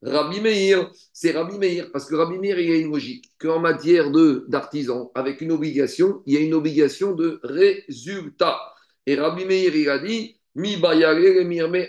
Rabbi 0.03 0.41
Meir, 0.41 0.91
c'est 1.13 1.33
Rabbi 1.33 1.59
Meir, 1.59 1.91
parce 1.93 2.07
que 2.07 2.15
Rabbi 2.15 2.39
Meir, 2.39 2.59
il 2.59 2.69
y 2.69 2.73
a 2.73 2.77
une 2.77 2.91
logique, 2.91 3.33
qu'en 3.39 3.61
matière 3.61 4.11
d'artisan, 4.11 5.11
avec 5.15 5.41
une 5.41 5.53
obligation, 5.53 6.23
il 6.27 6.35
y 6.35 6.37
a 6.37 6.41
une 6.41 6.55
obligation 6.55 7.13
de 7.13 7.41
résultat. 7.43 8.59
Et 9.07 9.17
Rabbi 9.17 9.45
Meir, 9.45 9.75
il 9.75 9.89
a 9.91 9.99
dit, 9.99 10.37
Mi 10.55 10.77
mirme 10.77 11.87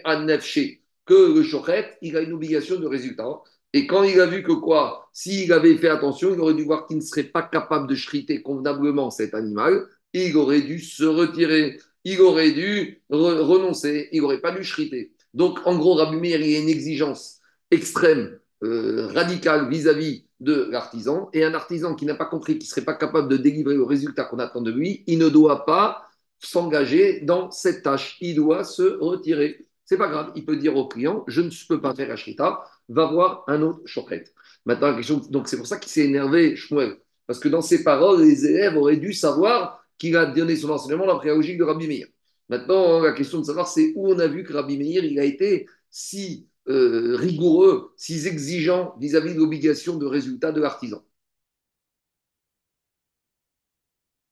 que 1.06 1.34
le 1.36 1.44
shochet, 1.44 1.98
il 2.02 2.18
a 2.18 2.22
une 2.22 2.34
obligation 2.34 2.78
de 2.80 2.86
résultat. 2.86 3.42
Et 3.74 3.86
quand 3.86 4.04
il 4.04 4.20
a 4.20 4.26
vu 4.26 4.44
que 4.44 4.54
quoi, 4.54 5.10
s'il 5.14 5.52
avait 5.52 5.78
fait 5.78 5.90
attention, 5.90 6.34
il 6.34 6.40
aurait 6.40 6.54
dû 6.54 6.64
voir 6.64 6.88
qu'il 6.88 6.98
ne 6.98 7.02
serait 7.02 7.24
pas 7.24 7.44
capable 7.44 7.88
de 7.88 7.96
chriter 7.96 8.42
convenablement 8.42 9.12
cet 9.12 9.34
animal, 9.34 9.86
il 10.14 10.36
aurait 10.38 10.62
dû 10.62 10.80
se 10.80 11.04
retirer, 11.04 11.80
il 12.04 12.22
aurait 12.22 12.52
dû 12.52 13.04
renoncer, 13.10 14.10
il 14.12 14.22
n'aurait 14.22 14.42
pas 14.42 14.52
dû 14.52 14.62
chriter. 14.62 15.12
Donc, 15.34 15.60
en 15.66 15.78
gros, 15.78 15.96
Rabbi 15.96 16.18
il 16.18 16.50
y 16.50 16.56
a 16.56 16.60
une 16.60 16.70
exigence 16.70 17.40
extrême, 17.70 18.40
euh, 18.64 19.08
radicale 19.14 19.70
vis-à-vis 19.70 20.26
de 20.40 20.68
l'artisan. 20.72 21.30
Et 21.34 21.44
un 21.44 21.54
artisan 21.54 21.96
qui 21.96 22.06
n'a 22.06 22.16
pas 22.16 22.26
compris 22.26 22.54
qu'il 22.54 22.68
ne 22.68 22.70
serait 22.70 22.86
pas 22.86 22.96
capable 22.96 23.28
de 23.28 23.38
délivrer 23.38 23.76
le 23.76 23.84
résultat 23.84 24.24
qu'on 24.24 24.40
attend 24.40 24.62
de 24.62 24.72
lui, 24.72 25.04
il 25.08 25.20
ne 25.20 25.30
doit 25.30 25.66
pas 25.66 26.06
s'engager 26.40 27.22
dans 27.22 27.52
cette 27.52 27.84
tâche. 27.84 28.18
Il 28.22 28.36
doit 28.36 28.64
se 28.64 28.98
retirer. 29.00 29.68
C'est 29.86 29.98
pas 29.98 30.08
grave, 30.08 30.32
il 30.36 30.46
peut 30.46 30.58
dire 30.58 30.76
au 30.76 30.88
client, 30.88 31.24
je 31.28 31.42
ne 31.42 31.50
peux 31.68 31.80
pas 31.80 31.96
faire 31.96 32.10
la 32.10 32.18
shrita, 32.18 32.64
va 32.90 33.06
voir 33.06 33.44
un 33.48 33.62
autre 33.62 33.82
chokret. 33.86 34.26
Maintenant, 34.66 34.98
donc 35.30 35.48
c'est 35.48 35.58
pour 35.58 35.68
ça 35.68 35.78
qu'il 35.78 35.92
s'est 35.92 36.06
énervé, 36.06 36.56
Shmuel, 36.56 36.98
parce 37.26 37.40
que 37.40 37.48
dans 37.50 37.62
ses 37.62 37.84
paroles, 37.84 38.22
les 38.22 38.46
élèves 38.46 38.78
auraient 38.78 38.98
dû 38.98 39.14
savoir 39.14 39.84
qu'il 39.98 40.16
a 40.18 40.26
donné 40.26 40.56
son 40.56 40.70
enseignement 40.70 41.08
d'après 41.08 41.30
la 41.30 41.36
logique 41.36 41.58
de 41.58 41.64
Rabbi 41.64 41.88
Meir. 41.88 42.08
Maintenant, 42.50 43.02
la 43.02 43.12
question 43.14 43.40
de 43.40 43.46
savoir, 43.46 43.68
c'est 43.68 43.94
où 43.96 44.10
on 44.10 44.20
a 44.20 44.28
vu 44.28 44.44
que 44.44 44.54
Rabbi 44.54 44.78
Meir, 44.78 45.04
il 45.04 45.20
a 45.20 45.24
été 45.24 45.68
si 45.90 46.48
euh, 46.70 47.16
rigoureux, 47.16 47.94
si 47.98 48.26
exigeant 48.28 48.96
vis-à-vis 49.00 49.34
de 49.34 49.40
l'obligation 49.40 49.98
de 49.98 50.06
résultat 50.06 50.52
de 50.52 50.62
l'artisan. 50.62 51.04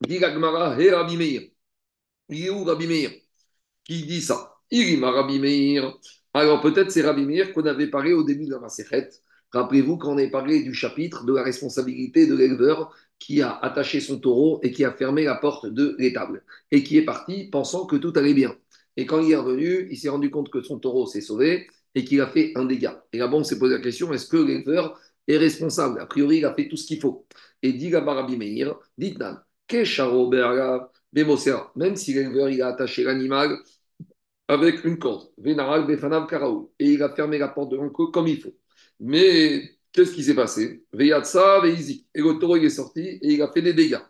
Dit 0.07 0.15
hé 0.15 0.91
Rabbi 0.91 1.17
Meir. 1.17 1.41
Il 2.29 2.45
est 2.45 2.49
où 2.49 2.63
Rabbi 2.63 2.87
Meir? 2.87 3.11
Qui 3.83 4.05
dit 4.05 4.21
ça 4.21 4.57
Il 4.71 5.03
Rabbi 5.03 5.39
Meir. 5.39 5.97
Alors 6.35 6.59
peut-être 6.59 6.91
c'est 6.91 7.01
Rabbi 7.01 7.25
Meir 7.25 7.53
qu'on 7.53 7.65
avait 7.65 7.87
parlé 7.87 8.11
au 8.11 8.21
début 8.23 8.45
de 8.45 8.51
la 8.51 8.59
Maserhet. 8.59 9.09
Rappelez-vous 9.53 9.95
quand 9.97 10.13
on 10.13 10.17
avait 10.17 10.29
parlé 10.29 10.63
du 10.63 10.73
chapitre 10.73 11.23
de 11.25 11.33
la 11.33 11.43
responsabilité 11.43 12.27
de 12.27 12.35
l'éleveur 12.35 12.93
qui 13.19 13.41
a 13.41 13.57
attaché 13.59 14.01
son 14.01 14.19
taureau 14.19 14.59
et 14.61 14.71
qui 14.71 14.83
a 14.83 14.91
fermé 14.91 15.23
la 15.23 15.35
porte 15.35 15.65
de 15.65 15.95
l'étable 15.97 16.43
et 16.71 16.83
qui 16.83 16.97
est 16.97 17.05
parti 17.05 17.45
pensant 17.49 17.85
que 17.85 17.95
tout 17.95 18.11
allait 18.17 18.33
bien. 18.33 18.53
Et 18.97 19.05
quand 19.05 19.21
il 19.21 19.31
est 19.31 19.37
revenu, 19.37 19.87
il 19.89 19.97
s'est 19.97 20.09
rendu 20.09 20.29
compte 20.29 20.49
que 20.49 20.61
son 20.61 20.77
taureau 20.77 21.05
s'est 21.05 21.21
sauvé 21.21 21.67
et 21.95 22.03
qu'il 22.03 22.19
a 22.19 22.27
fait 22.27 22.51
un 22.55 22.65
dégât. 22.65 23.05
Et 23.13 23.17
là-bas, 23.17 23.37
on 23.37 23.45
s'est 23.45 23.57
posé 23.57 23.75
la 23.75 23.81
question 23.81 24.11
est-ce 24.11 24.27
que 24.27 24.35
l'éleveur 24.35 24.99
est 25.29 25.37
responsable? 25.37 26.01
A 26.01 26.05
priori, 26.05 26.39
il 26.39 26.45
a 26.45 26.53
fait 26.53 26.67
tout 26.67 26.75
ce 26.75 26.85
qu'il 26.85 26.99
faut. 26.99 27.25
Et 27.61 27.71
dit 27.71 27.89
là 27.91 28.01
Rabbi 28.01 28.35
Meir 28.35 28.77
dites-nous, 28.97 29.31
même 31.77 31.95
si 31.95 32.13
l'éleveur 32.13 32.49
il 32.49 32.61
a 32.61 32.67
attaché 32.67 33.03
l'animal 33.03 33.57
avec 34.47 34.83
une 34.83 34.97
corde. 34.99 35.29
Vénaral, 35.37 35.87
Befanav, 35.87 36.27
Karaou. 36.27 36.71
Et 36.79 36.93
il 36.93 37.03
a 37.03 37.09
fermé 37.09 37.37
la 37.37 37.49
porte 37.49 37.71
de 37.71 37.77
l'enclos 37.77 38.11
comme 38.11 38.27
il 38.27 38.39
faut. 38.41 38.55
Mais 38.99 39.77
qu'est-ce 39.91 40.13
qui 40.13 40.23
s'est 40.23 40.35
passé? 40.35 40.85
Veyatsa, 40.93 41.61
Veizik. 41.61 42.07
Et 42.13 42.21
le 42.21 42.37
taureau 42.39 42.57
est 42.57 42.69
sorti 42.69 43.01
et 43.01 43.33
il 43.33 43.41
a 43.41 43.51
fait 43.51 43.61
des 43.61 43.73
dégâts. 43.73 44.01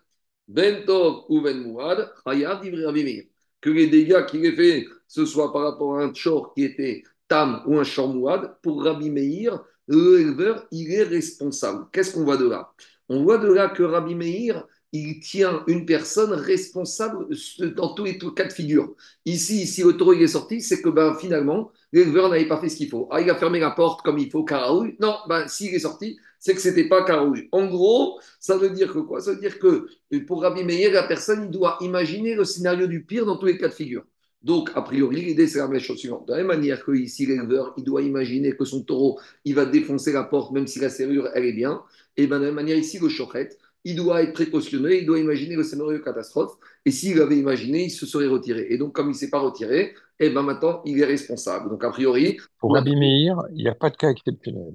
Bentov 0.47 1.25
ou 1.29 1.41
Ben 1.41 1.59
Mouad, 1.61 2.13
Que 2.23 3.69
les 3.69 3.87
dégâts 3.87 4.25
qu'il 4.25 4.45
a 4.45 4.51
fait, 4.55 4.85
ce 5.07 5.25
soit 5.25 5.51
par 5.51 5.63
rapport 5.63 5.97
à 5.97 6.03
un 6.03 6.13
chor 6.13 6.53
qui 6.53 6.63
était 6.63 7.03
tam 7.27 7.63
ou 7.65 7.79
un 7.79 7.83
chor 7.83 8.13
pour 8.61 8.83
Rabbi 8.83 9.09
Meir, 9.09 9.63
l'éleveur, 9.87 10.67
il 10.71 10.91
est 10.91 11.03
responsable. 11.03 11.87
Qu'est-ce 11.91 12.13
qu'on 12.13 12.23
voit 12.25 12.37
de 12.37 12.47
là? 12.47 12.71
On 13.09 13.23
voit 13.23 13.37
de 13.37 13.51
là 13.51 13.69
que 13.69 13.83
Rabbi 13.83 14.15
Meir, 14.15 14.65
il 14.95 15.19
tient 15.19 15.63
une 15.67 15.85
personne 15.85 16.31
responsable 16.31 17.27
dans 17.75 17.93
tous 17.93 18.05
les 18.05 18.17
cas 18.17 18.45
de 18.45 18.53
figure. 18.53 18.95
Ici, 19.25 19.67
si 19.67 19.83
le 19.83 19.97
taureau 19.97 20.13
est 20.13 20.27
sorti, 20.27 20.61
c'est 20.61 20.81
que 20.81 20.89
ben, 20.89 21.15
finalement, 21.19 21.71
l'éleveur 21.91 22.29
n'avait 22.29 22.47
pas 22.47 22.61
fait 22.61 22.69
ce 22.69 22.77
qu'il 22.77 22.89
faut. 22.89 23.07
Ah, 23.11 23.19
il 23.19 23.29
a 23.29 23.35
fermé 23.35 23.59
la 23.59 23.71
porte 23.71 24.03
comme 24.03 24.17
il 24.17 24.29
faut, 24.29 24.43
caraouille. 24.43 24.95
Non, 24.99 25.17
ben, 25.27 25.47
s'il 25.47 25.73
est 25.73 25.79
sorti, 25.79 26.17
c'est 26.39 26.53
que 26.55 26.61
ce 26.61 26.69
n'était 26.69 26.87
pas 26.87 27.03
caraouille. 27.03 27.49
En 27.51 27.65
gros, 27.67 28.19
ça 28.39 28.57
veut 28.57 28.69
dire 28.69 28.93
que 28.93 28.99
quoi? 28.99 29.19
Ça 29.19 29.33
veut 29.33 29.39
dire 29.39 29.59
que 29.59 29.87
pour 30.27 30.41
Rabbi 30.41 30.63
Meir, 30.63 30.93
la 30.93 31.03
personne 31.03 31.45
il 31.45 31.51
doit 31.51 31.77
imaginer 31.81 32.35
le 32.35 32.45
scénario 32.45 32.87
du 32.87 33.03
pire 33.03 33.25
dans 33.25 33.37
tous 33.37 33.47
les 33.47 33.57
cas 33.57 33.67
de 33.67 33.73
figure. 33.73 34.05
Donc, 34.43 34.69
a 34.75 34.81
priori, 34.83 35.21
l'idée, 35.21 35.47
c'est 35.47 35.57
la 35.57 35.67
même 35.67 35.79
chose 35.79 35.97
suivante. 35.97 36.27
De 36.27 36.33
la 36.33 36.37
même 36.37 36.47
manière 36.47 36.85
que 36.85 36.91
ici, 36.91 37.25
l'éleveur, 37.25 37.73
il 37.77 37.83
doit 37.83 38.03
imaginer 38.03 38.55
que 38.55 38.63
son 38.63 38.83
taureau, 38.83 39.19
il 39.43 39.55
va 39.55 39.65
défoncer 39.65 40.13
la 40.13 40.23
porte, 40.23 40.51
même 40.51 40.67
si 40.67 40.79
la 40.79 40.89
serrure, 40.89 41.29
elle 41.33 41.45
est 41.45 41.53
bien. 41.53 41.81
Et 42.15 42.27
ben, 42.27 42.37
de 42.37 42.43
la 42.43 42.47
même 42.49 42.55
manière, 42.55 42.77
ici, 42.77 42.99
le 42.99 43.09
chochette, 43.09 43.57
il 43.85 43.95
doit 43.95 44.23
être 44.23 44.33
précautionné, 44.33 44.97
il 44.97 45.05
doit 45.05 45.19
imaginer 45.19 45.55
le 45.55 45.63
scénario 45.63 45.99
catastrophe. 45.99 46.53
Et 46.83 46.91
s'il 46.91 47.21
avait 47.21 47.37
imaginé, 47.37 47.85
il 47.85 47.91
se 47.91 48.07
serait 48.07 48.27
retiré. 48.27 48.65
Et 48.71 48.77
donc, 48.77 48.93
comme 48.93 49.07
il 49.07 49.11
ne 49.11 49.17
s'est 49.17 49.29
pas 49.29 49.39
retiré, 49.39 49.93
eh 50.19 50.31
ben 50.31 50.41
maintenant, 50.41 50.81
il 50.85 50.99
est 50.99 51.05
responsable. 51.05 51.69
Donc, 51.69 51.83
a 51.83 51.91
priori. 51.91 52.37
Pour 52.59 52.73
Rabbi 52.73 52.95
Meir, 52.95 53.43
il 53.51 53.63
n'y 53.63 53.69
a 53.69 53.75
pas 53.75 53.91
de 53.91 53.95
cas 53.95 54.09
exceptionnel. 54.09 54.73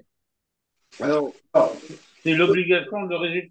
Alors. 1.01 1.35
C'est 2.23 2.35
l'obligation 2.35 3.07
de 3.07 3.15
résultat, 3.15 3.49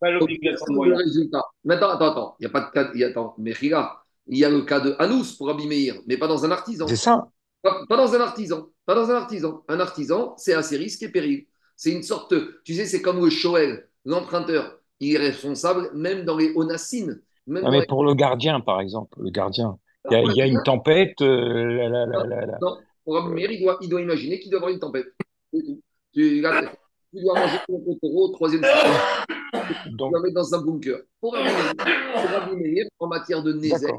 pas 0.00 0.10
l'obligation 0.10 0.64
de 0.70 0.74
moyen. 0.74 0.96
résultat. 0.96 1.44
Maintenant, 1.64 1.90
attends, 1.90 2.10
attends. 2.10 2.36
Il 2.40 2.44
n'y 2.44 2.46
a 2.46 2.50
pas 2.50 2.60
de 2.62 2.70
cas. 2.72 2.90
Il 2.94 3.00
y 3.00 3.04
a, 3.04 3.08
attends, 3.08 3.34
mais 3.38 3.52
il 3.60 4.38
y 4.38 4.44
a 4.44 4.50
le 4.50 4.62
cas 4.62 4.80
de 4.80 4.96
Anous 4.98 5.36
pour 5.36 5.48
Rabbi 5.48 5.66
Meir, 5.66 5.96
mais 6.06 6.16
pas 6.16 6.26
dans 6.26 6.44
un 6.44 6.50
artisan. 6.50 6.88
C'est 6.88 6.96
ça. 6.96 7.28
Pas, 7.62 7.84
dans 7.90 8.14
un 8.14 8.20
artisan. 8.20 8.68
Pas 8.86 8.94
dans 8.94 9.10
un 9.10 9.16
artisan. 9.16 9.62
Un 9.68 9.80
artisan, 9.80 10.34
c'est 10.38 10.54
assez 10.54 10.78
risque 10.78 11.02
et 11.02 11.10
péril. 11.10 11.46
C'est 11.76 11.92
une 11.92 12.02
sorte. 12.02 12.34
Tu 12.64 12.74
sais, 12.74 12.86
c'est 12.86 13.02
comme 13.02 13.22
le 13.22 13.30
Shoel, 13.30 13.86
l'emprunteur 14.06 14.79
il 15.00 15.14
est 15.14 15.18
responsable 15.18 15.90
même 15.94 16.24
dans 16.24 16.36
les 16.36 16.52
onassines. 16.54 17.20
Même 17.46 17.64
ah, 17.66 17.70
mais 17.70 17.86
pour 17.86 18.04
le 18.04 18.14
gardien, 18.14 18.60
par 18.60 18.80
exemple, 18.80 19.18
le 19.20 19.30
gardien, 19.30 19.78
il 20.10 20.32
y 20.34 20.42
a, 20.42 20.46
une 20.46 20.62
tempête. 20.62 21.20
Euh, 21.20 21.88
non, 22.60 22.76
pour 23.04 23.18
il 23.36 23.60
doit, 23.60 23.78
il 23.80 23.88
doit 23.88 24.00
imaginer 24.00 24.38
qu'il 24.38 24.50
doit 24.50 24.58
y 24.58 24.62
avoir 24.62 24.72
une 24.72 24.78
tempête. 24.78 25.06
Tu, 25.52 25.80
tu 26.12 26.40
dois 26.40 27.40
manger 27.40 27.58
ton 27.66 27.98
taureau 28.00 28.28
au 28.28 28.32
troisième. 28.32 28.62
Tu 28.62 29.90
Donc, 29.90 30.12
dois 30.12 30.20
mettre 30.20 30.34
dans 30.34 30.54
un 30.54 30.62
bunker. 30.62 30.98
Pour 31.20 31.34
Rabbi 31.34 32.80
en 32.98 33.06
matière 33.08 33.42
de 33.42 33.52
Nézek, 33.52 33.94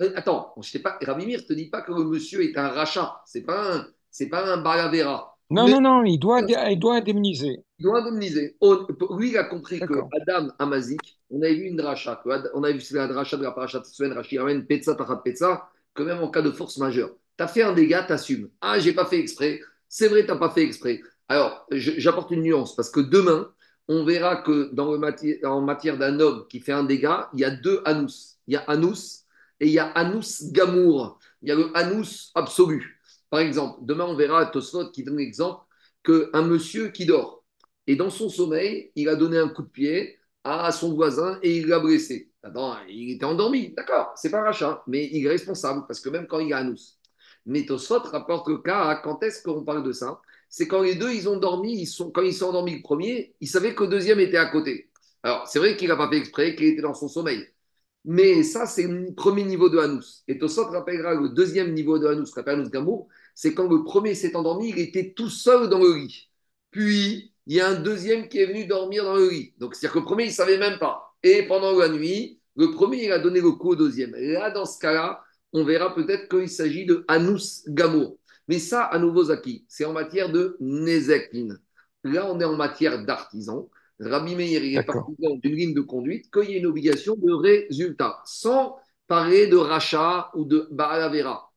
euh, 0.00 0.10
Attends, 0.16 0.52
je 0.60 0.72
t'ai 0.72 0.78
pas, 0.80 0.98
Rabbi 1.02 1.26
Meir 1.26 1.40
ne 1.40 1.44
te 1.44 1.52
dit 1.52 1.70
pas 1.70 1.82
que 1.82 1.92
le 1.92 2.04
monsieur 2.04 2.42
est 2.42 2.56
un 2.56 2.68
rachat. 2.68 3.20
C'est 3.24 3.42
pas 3.42 3.76
un, 3.76 3.86
c'est 4.10 4.28
pas 4.28 4.52
un 4.52 4.58
balavera. 4.58 5.36
Non, 5.50 5.66
Mais 5.66 5.72
non, 5.72 5.80
non, 5.80 6.04
il 6.04 6.18
doit, 6.18 6.40
il 6.40 6.78
doit 6.78 6.96
indemniser. 6.96 7.62
Il 7.82 7.90
doit 7.90 7.98
indemniser. 8.00 8.56
On- 8.60 8.86
lui, 9.18 9.30
il 9.30 9.36
a 9.36 9.44
compris 9.44 9.80
que. 9.80 9.94
Adam 10.20 10.52
Amazik, 10.60 11.18
on 11.30 11.42
avait 11.42 11.54
vu 11.54 11.64
une 11.64 11.80
Ad- 11.80 12.50
On 12.54 12.62
a 12.62 12.70
vu 12.70 12.80
la 12.92 13.06
rachat 13.08 13.36
de 13.36 13.42
la 13.42 13.50
parachat 13.50 13.80
de 13.80 13.84
Sven, 13.84 14.12
Rashi 14.12 14.38
Petsa, 14.68 14.94
Tachat 14.94 15.16
Petsa, 15.24 15.68
que 15.92 16.02
même 16.04 16.22
en 16.22 16.30
cas 16.30 16.42
de 16.42 16.52
force 16.52 16.78
majeure. 16.78 17.10
Tu 17.36 17.42
as 17.42 17.48
fait 17.48 17.62
un 17.62 17.72
dégât, 17.72 18.04
tu 18.06 18.12
assumes. 18.12 18.48
Ah, 18.60 18.78
j'ai 18.78 18.92
pas 18.92 19.06
fait 19.06 19.18
exprès. 19.18 19.60
C'est 19.88 20.06
vrai, 20.08 20.24
tu 20.24 20.28
n'as 20.30 20.36
pas 20.36 20.50
fait 20.50 20.62
exprès. 20.62 21.00
Alors, 21.28 21.66
j'apporte 21.72 22.30
une 22.30 22.42
nuance 22.42 22.76
parce 22.76 22.90
que 22.90 23.00
demain, 23.00 23.50
on 23.88 24.04
verra 24.04 24.36
que 24.36 24.70
dans 24.72 24.92
le 24.92 24.98
mati- 24.98 25.44
en 25.44 25.60
matière 25.60 25.98
d'un 25.98 26.20
homme 26.20 26.46
qui 26.48 26.60
fait 26.60 26.72
un 26.72 26.84
dégât, 26.84 27.30
il 27.34 27.40
y 27.40 27.44
a 27.44 27.50
deux 27.50 27.80
anus. 27.84 28.36
Il 28.46 28.54
y 28.54 28.56
a 28.56 28.60
anus 28.68 29.24
et 29.58 29.66
il 29.66 29.72
y 29.72 29.78
a 29.80 29.86
anus 29.92 30.44
gamour. 30.52 31.18
Il 31.42 31.48
y 31.48 31.52
a 31.52 31.56
le 31.56 31.76
anus 31.76 32.30
absolu. 32.36 33.00
Par 33.28 33.40
exemple, 33.40 33.78
demain, 33.82 34.04
on 34.04 34.14
verra 34.14 34.46
Tosfot 34.46 34.90
qui 34.90 35.02
donne 35.02 35.16
l'exemple 35.16 35.62
qu'un 36.04 36.42
monsieur 36.42 36.88
qui 36.88 37.06
dort 37.06 37.41
et 37.86 37.96
dans 37.96 38.10
son 38.10 38.28
sommeil, 38.28 38.92
il 38.94 39.08
a 39.08 39.16
donné 39.16 39.38
un 39.38 39.48
coup 39.48 39.62
de 39.62 39.68
pied 39.68 40.18
à 40.44 40.72
son 40.72 40.94
voisin 40.94 41.38
et 41.42 41.58
il 41.58 41.66
l'a 41.68 41.78
blessé. 41.80 42.30
Attends, 42.42 42.76
il 42.88 43.12
était 43.12 43.24
endormi, 43.24 43.72
d'accord, 43.76 44.12
c'est 44.16 44.30
pas 44.30 44.40
un 44.40 44.44
rachat, 44.44 44.82
mais 44.86 45.08
il 45.12 45.24
est 45.26 45.28
responsable 45.28 45.84
parce 45.86 46.00
que 46.00 46.08
même 46.08 46.26
quand 46.26 46.40
il 46.40 46.52
a 46.52 46.58
anus. 46.58 46.98
Mais 47.46 47.66
Tosfot 47.66 48.00
rapporte 48.00 48.48
le 48.48 48.58
cas 48.58 49.00
quand 49.02 49.22
est-ce 49.22 49.42
qu'on 49.42 49.64
parle 49.64 49.84
de 49.84 49.92
ça? 49.92 50.20
C'est 50.48 50.68
quand 50.68 50.82
les 50.82 50.96
deux 50.96 51.12
ils 51.12 51.28
ont 51.28 51.38
dormi, 51.38 51.74
ils 51.80 51.86
sont, 51.86 52.10
quand 52.10 52.22
ils 52.22 52.34
sont 52.34 52.46
endormis 52.48 52.76
le 52.76 52.82
premier, 52.82 53.34
ils 53.40 53.48
savaient 53.48 53.74
que 53.74 53.84
le 53.84 53.90
deuxième 53.90 54.20
était 54.20 54.36
à 54.36 54.46
côté. 54.46 54.90
Alors 55.22 55.46
c'est 55.48 55.58
vrai 55.58 55.76
qu'il 55.76 55.88
n'a 55.88 55.96
pas 55.96 56.08
fait 56.08 56.18
exprès, 56.18 56.54
qu'il 56.56 56.66
était 56.66 56.82
dans 56.82 56.94
son 56.94 57.08
sommeil. 57.08 57.46
Mais 58.04 58.42
ça, 58.42 58.66
c'est 58.66 58.86
le 58.86 59.14
premier 59.14 59.44
niveau 59.44 59.68
de 59.68 59.78
Hanous. 59.78 60.24
Et 60.26 60.38
Tosot 60.38 60.66
rappellera 60.66 61.14
le 61.14 61.28
deuxième 61.30 61.72
niveau 61.72 61.98
de 61.98 62.06
Hanous, 62.08 62.32
qu'on 62.32 62.40
appelle 62.40 62.58
Hanous 62.60 62.70
Gamour, 62.70 63.08
c'est 63.34 63.54
quand 63.54 63.68
le 63.68 63.84
premier 63.84 64.14
s'est 64.14 64.34
endormi, 64.36 64.70
il 64.70 64.78
était 64.80 65.12
tout 65.14 65.30
seul 65.30 65.68
dans 65.68 65.78
le 65.78 65.94
lit. 65.94 66.30
Puis, 66.70 67.31
il 67.46 67.56
y 67.56 67.60
a 67.60 67.68
un 67.68 67.80
deuxième 67.80 68.28
qui 68.28 68.38
est 68.38 68.46
venu 68.46 68.66
dormir 68.66 69.04
dans 69.04 69.16
le 69.16 69.28
lit. 69.28 69.54
Donc, 69.58 69.74
c'est-à-dire 69.74 69.94
que 69.94 69.98
le 69.98 70.04
premier, 70.04 70.24
il 70.24 70.28
ne 70.28 70.32
savait 70.32 70.58
même 70.58 70.78
pas. 70.78 71.14
Et 71.22 71.42
pendant 71.44 71.76
la 71.76 71.88
nuit, 71.88 72.40
le 72.56 72.70
premier, 72.70 73.04
il 73.04 73.12
a 73.12 73.18
donné 73.18 73.40
le 73.40 73.52
coup 73.52 73.70
au 73.70 73.76
deuxième. 73.76 74.14
Là, 74.16 74.50
dans 74.50 74.66
ce 74.66 74.78
cas-là, 74.78 75.22
on 75.52 75.64
verra 75.64 75.94
peut-être 75.94 76.28
qu'il 76.28 76.48
s'agit 76.48 76.86
de 76.86 77.04
Hanous 77.08 77.64
Gamour. 77.68 78.18
Mais 78.48 78.58
ça, 78.58 78.84
à 78.84 78.98
nouveau, 78.98 79.24
Zaki, 79.24 79.64
c'est 79.68 79.84
en 79.84 79.92
matière 79.92 80.30
de 80.30 80.56
Nezekin. 80.60 81.56
Là, 82.04 82.30
on 82.30 82.40
est 82.40 82.44
en 82.44 82.56
matière 82.56 83.04
d'artisan. 83.04 83.68
Rabbi 84.00 84.34
Meir, 84.34 84.64
il 84.64 84.76
est 84.76 84.82
partisan 84.82 85.36
d'une 85.36 85.54
ligne 85.54 85.74
de 85.74 85.80
conduite 85.80 86.32
qu'il 86.32 86.50
y 86.50 86.54
ait 86.54 86.58
une 86.58 86.66
obligation 86.66 87.14
de 87.16 87.32
résultat, 87.32 88.20
sans 88.24 88.76
parler 89.06 89.46
de 89.46 89.56
rachat 89.56 90.30
ou 90.34 90.44
de 90.44 90.68
Baalavera. 90.70 91.52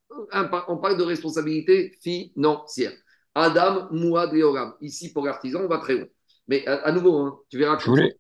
On 0.68 0.78
parle 0.78 0.98
de 0.98 1.04
responsabilité 1.04 1.98
financière. 2.02 2.94
Adam, 3.36 3.88
Mouad 3.92 4.34
et 4.34 4.44
Oram. 4.44 4.74
Ici, 4.82 5.12
pour 5.14 5.26
l'artisan, 5.26 5.62
on 5.64 5.68
va 5.68 5.78
très 5.80 5.96
loin. 5.96 6.06
Mais 6.48 6.66
à, 6.68 6.76
à 6.86 6.92
nouveau, 6.92 7.18
hein, 7.20 7.40
tu 7.50 7.58
verras 7.58 7.78
Je 7.78 7.86
voulais- 7.86 8.18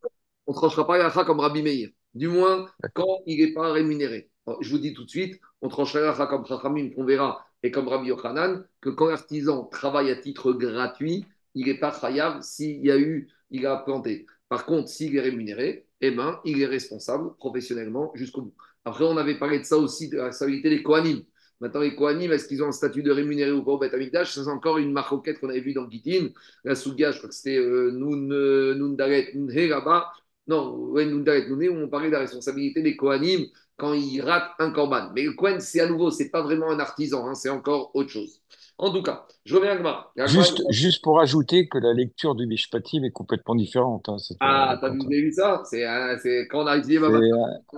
on 0.48 0.51
ne 0.51 0.57
tranchera 0.57 0.86
pas 0.86 0.98
la 0.98 1.05
rachat 1.10 1.25
comme 1.25 1.39
Rabbi 1.39 1.63
Meir. 1.63 1.89
Du 2.13 2.27
moins, 2.27 2.67
quand 2.93 3.19
il 3.25 3.43
n'est 3.43 3.53
pas 3.53 3.72
rémunéré. 3.72 4.29
Alors, 4.48 4.62
je 4.62 4.69
vous 4.69 4.77
dis 4.77 4.93
tout 4.93 5.03
de 5.05 5.10
suite, 5.10 5.39
on 5.62 5.69
tranchera 5.69 6.01
la 6.01 6.12
rachat 6.12 6.27
comme 6.27 6.45
Chachamim, 6.45 6.91
qu'on 6.91 7.03
verra, 7.03 7.45
et 7.63 7.72
comme 7.72 7.88
Rabbi 7.88 8.10
Yochanan, 8.10 8.63
que 8.79 8.89
quand 8.89 9.07
l'artisan 9.07 9.65
travaille 9.65 10.12
à 10.12 10.15
titre 10.15 10.53
gratuit, 10.53 11.25
il 11.55 11.65
n'est 11.65 11.79
pas 11.79 11.91
khayab 11.91 12.41
s'il 12.41 12.86
y 12.86 12.91
a 12.91 12.98
eu, 12.98 13.29
il 13.50 13.65
a 13.65 13.77
planté. 13.77 14.25
Par 14.50 14.65
contre, 14.65 14.88
s'il 14.89 15.15
est 15.15 15.22
rémunéré, 15.22 15.88
eh 16.01 16.12
ben, 16.12 16.39
il 16.45 16.62
est 16.62 16.67
responsable 16.67 17.36
professionnellement 17.38 18.12
jusqu'au 18.13 18.43
bout. 18.43 18.53
Après, 18.84 19.03
on 19.05 19.17
avait 19.17 19.39
parlé 19.39 19.60
de 19.60 19.63
ça 19.63 19.77
aussi, 19.77 20.10
de 20.10 20.17
la 20.17 20.25
responsabilité 20.25 20.69
des 20.69 20.84
Kohanim. 20.84 21.24
Maintenant, 21.62 21.81
les 21.81 21.95
Kohanim, 21.95 22.31
est-ce 22.31 22.47
qu'ils 22.47 22.63
ont 22.63 22.67
un 22.67 22.71
statut 22.71 23.03
de 23.03 23.12
rémunéré 23.12 23.51
ou 23.51 23.63
pas 23.63 23.71
au 23.74 23.77
Beth 23.77 23.93
Amikdash 23.93 24.33
Ça, 24.33 24.43
c'est 24.43 24.50
encore 24.50 24.77
une 24.77 24.91
maroquette 24.91 25.39
qu'on 25.39 25.50
avait 25.50 25.62
vue 25.62 25.74
dans 25.74 25.89
Gitin. 25.89 26.29
La 26.63 26.75
Souga, 26.75 27.12
je 27.12 27.17
crois 27.17 27.29
que 27.29 27.35
c'était 27.35 27.57
euh, 27.57 27.91
Nun, 27.91 28.29
euh, 28.31 28.75
Nun 28.75 28.93
Daret, 28.95 29.31
Nun 29.35 29.50
He 29.50 29.67
là-bas. 29.69 30.12
Non, 30.47 30.75
ouais, 30.75 31.05
Nun 31.05 31.19
Daret, 31.24 31.47
Nun 31.50 31.62
He, 31.62 31.69
où 31.69 31.75
on 31.77 31.88
parlait 31.89 32.07
de 32.07 32.13
la 32.13 32.19
responsabilité 32.19 32.81
des 32.81 32.95
Kohanim 32.95 33.45
quand 33.77 33.93
ils 33.93 34.21
ratent 34.21 34.51
un 34.59 34.71
korban. 34.71 35.12
Mais 35.13 35.24
le 35.24 35.33
Kohen, 35.33 35.59
c'est 35.59 35.81
à 35.81 35.88
nouveau, 35.88 36.09
c'est 36.12 36.29
pas 36.29 36.41
vraiment 36.41 36.69
un 36.69 36.79
artisan, 36.79 37.27
hein, 37.27 37.35
c'est 37.35 37.50
encore 37.50 37.91
autre 37.95 38.09
chose. 38.09 38.41
En 38.77 38.91
tout 38.91 39.01
cas, 39.03 39.25
je 39.45 39.55
reviens 39.55 39.71
à 39.71 39.77
Gmar. 39.77 40.13
Juste, 40.27 40.62
juste 40.69 41.01
pour 41.01 41.19
ajouter 41.19 41.67
que 41.67 41.77
la 41.77 41.93
lecture 41.93 42.35
du 42.35 42.45
Mishpatim 42.45 43.03
est 43.03 43.12
complètement 43.12 43.55
différente. 43.55 44.09
hein, 44.09 44.17
Ah, 44.41 44.77
t'as 44.79 44.89
vu, 44.89 45.31
ça? 45.31 45.63
C'est 45.65 46.47
quand 46.50 46.63
on 46.63 46.67
a 46.67 46.75
ma 46.77 46.83
C'est 46.83 46.97
euh, 47.00 47.33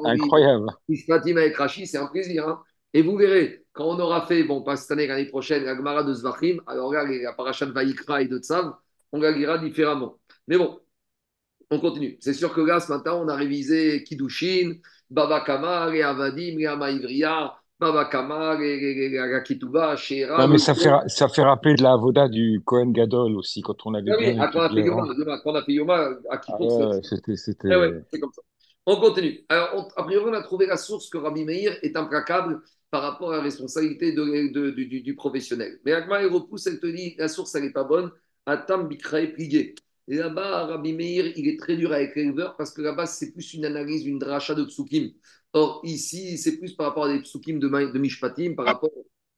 incroyable. 0.05 0.65
Ispratim 0.89 1.37
avec 1.37 1.55
Rashi, 1.55 1.85
c'est 1.85 1.97
un 1.97 2.07
plaisir. 2.07 2.47
hein. 2.47 2.63
Et 2.93 3.01
vous 3.03 3.15
verrez, 3.15 3.63
quand 3.77 3.85
on 3.85 3.99
aura 3.99 4.25
fait, 4.27 4.43
bon, 4.43 4.63
pas 4.63 4.75
cette 4.75 4.91
année, 4.91 5.07
l'année 5.07 5.25
prochaine, 5.27 5.63
la 5.65 5.75
Gemara 5.75 6.03
de 6.03 6.13
Zvachim, 6.13 6.59
alors 6.67 6.93
là, 6.93 7.05
la 7.05 7.33
paracha 7.33 7.65
de 7.65 7.71
Vaïkra 7.71 8.21
et 8.23 8.27
de 8.27 8.39
Tsav, 8.39 8.73
on 9.13 9.19
la 9.21 9.31
lira 9.31 9.57
différemment. 9.59 10.17
Mais 10.47 10.57
bon, 10.57 10.79
on 11.71 11.79
continue. 11.79 12.17
C'est 12.21 12.33
sûr 12.33 12.53
que 12.53 12.61
là, 12.61 12.79
ce 12.79 12.91
matin, 12.91 13.13
on 13.15 13.27
a 13.27 13.35
révisé 13.35 14.03
Kiddushin, 14.03 14.75
Baba 15.09 15.41
Kamar, 15.41 15.93
et 15.93 16.03
Avadim, 16.03 16.59
et 16.59 16.65
Amaïvria, 16.65 17.55
Baba 17.79 18.05
Kamar, 18.05 18.61
et 18.61 18.73
et- 18.75 19.05
et 19.05 19.09
la 19.09 19.41
Ketouba, 19.41 19.95
Shera. 19.95 20.41
Non, 20.41 20.47
mais 20.47 20.57
ça 20.57 20.73
fait, 20.75 20.89
ça 21.07 21.27
fait 21.27 21.43
rappeler 21.43 21.75
de 21.75 21.83
la 21.83 21.93
Avoda 21.93 22.27
du 22.27 22.61
Cohen 22.65 22.91
Gadol 22.91 23.35
aussi, 23.35 23.61
quand 23.61 23.85
on 23.85 23.93
avait 23.93 24.11
Ah 24.11 24.15
oui, 24.17 24.35
quand 24.37 24.49
on 24.55 24.61
a 24.61 24.69
fait. 24.69 24.81
Yoma, 24.81 25.39
quand 25.43 25.51
on 25.51 25.55
a 25.55 25.63
fait 25.63 25.73
Yoma, 25.73 26.09
à 26.29 26.41
Ah 26.49 26.57
ouais, 26.59 26.99
c'était, 27.03 27.35
c'était... 27.35 27.67
Eh 28.11 28.19
comme 28.19 28.31
ça. 28.33 28.41
On 28.85 28.97
continue. 29.01 29.45
Alors, 29.49 29.69
on- 29.75 30.01
a 30.01 30.03
priori, 30.05 30.25
on 30.29 30.33
a 30.33 30.41
trouvé 30.41 30.65
la 30.65 30.77
source 30.77 31.09
que 31.09 31.17
Rabbi 31.17 31.43
Meir 31.43 31.77
est 31.81 31.95
implacable 31.97 32.61
par 32.89 33.01
rapport 33.03 33.33
à 33.33 33.37
la 33.37 33.43
responsabilité 33.43 34.13
de- 34.13 34.51
de- 34.51 34.69
du, 34.71 34.85
du- 34.87 35.01
du 35.01 35.15
professionnel. 35.15 35.79
Mais 35.85 35.93
Agma, 35.93 36.21
elle 36.21 36.31
repousse, 36.31 36.67
elle 36.67 36.79
te 36.79 36.87
dit 36.87 37.15
la 37.17 37.27
source, 37.27 37.53
elle 37.55 37.63
n'est 37.63 37.71
pas 37.71 37.83
bonne. 37.83 38.11
Atam 38.45 38.87
Bikrae 38.87 39.27
Pligé. 39.33 39.75
Et 40.07 40.15
là-bas, 40.15 40.67
Rabbi 40.67 40.93
Meir, 40.93 41.33
il 41.35 41.49
est 41.49 41.59
très 41.59 41.75
dur 41.75 41.91
avec 41.91 42.15
l'éleveur 42.15 42.55
parce 42.55 42.71
que 42.71 42.81
là-bas, 42.81 43.05
c'est 43.05 43.33
plus 43.33 43.53
une 43.53 43.65
analyse, 43.65 44.05
une 44.05 44.19
dracha 44.19 44.55
de 44.55 44.63
psukim. 44.63 45.11
Or, 45.53 45.81
ici, 45.83 46.37
c'est 46.37 46.57
plus 46.57 46.73
par 46.73 46.87
rapport 46.87 47.05
à 47.05 47.13
des 47.13 47.21
psukim 47.21 47.59
de, 47.59 47.67
de 47.67 47.99
Mishpatim, 47.99 48.55
par 48.55 48.65
rapport 48.65 48.91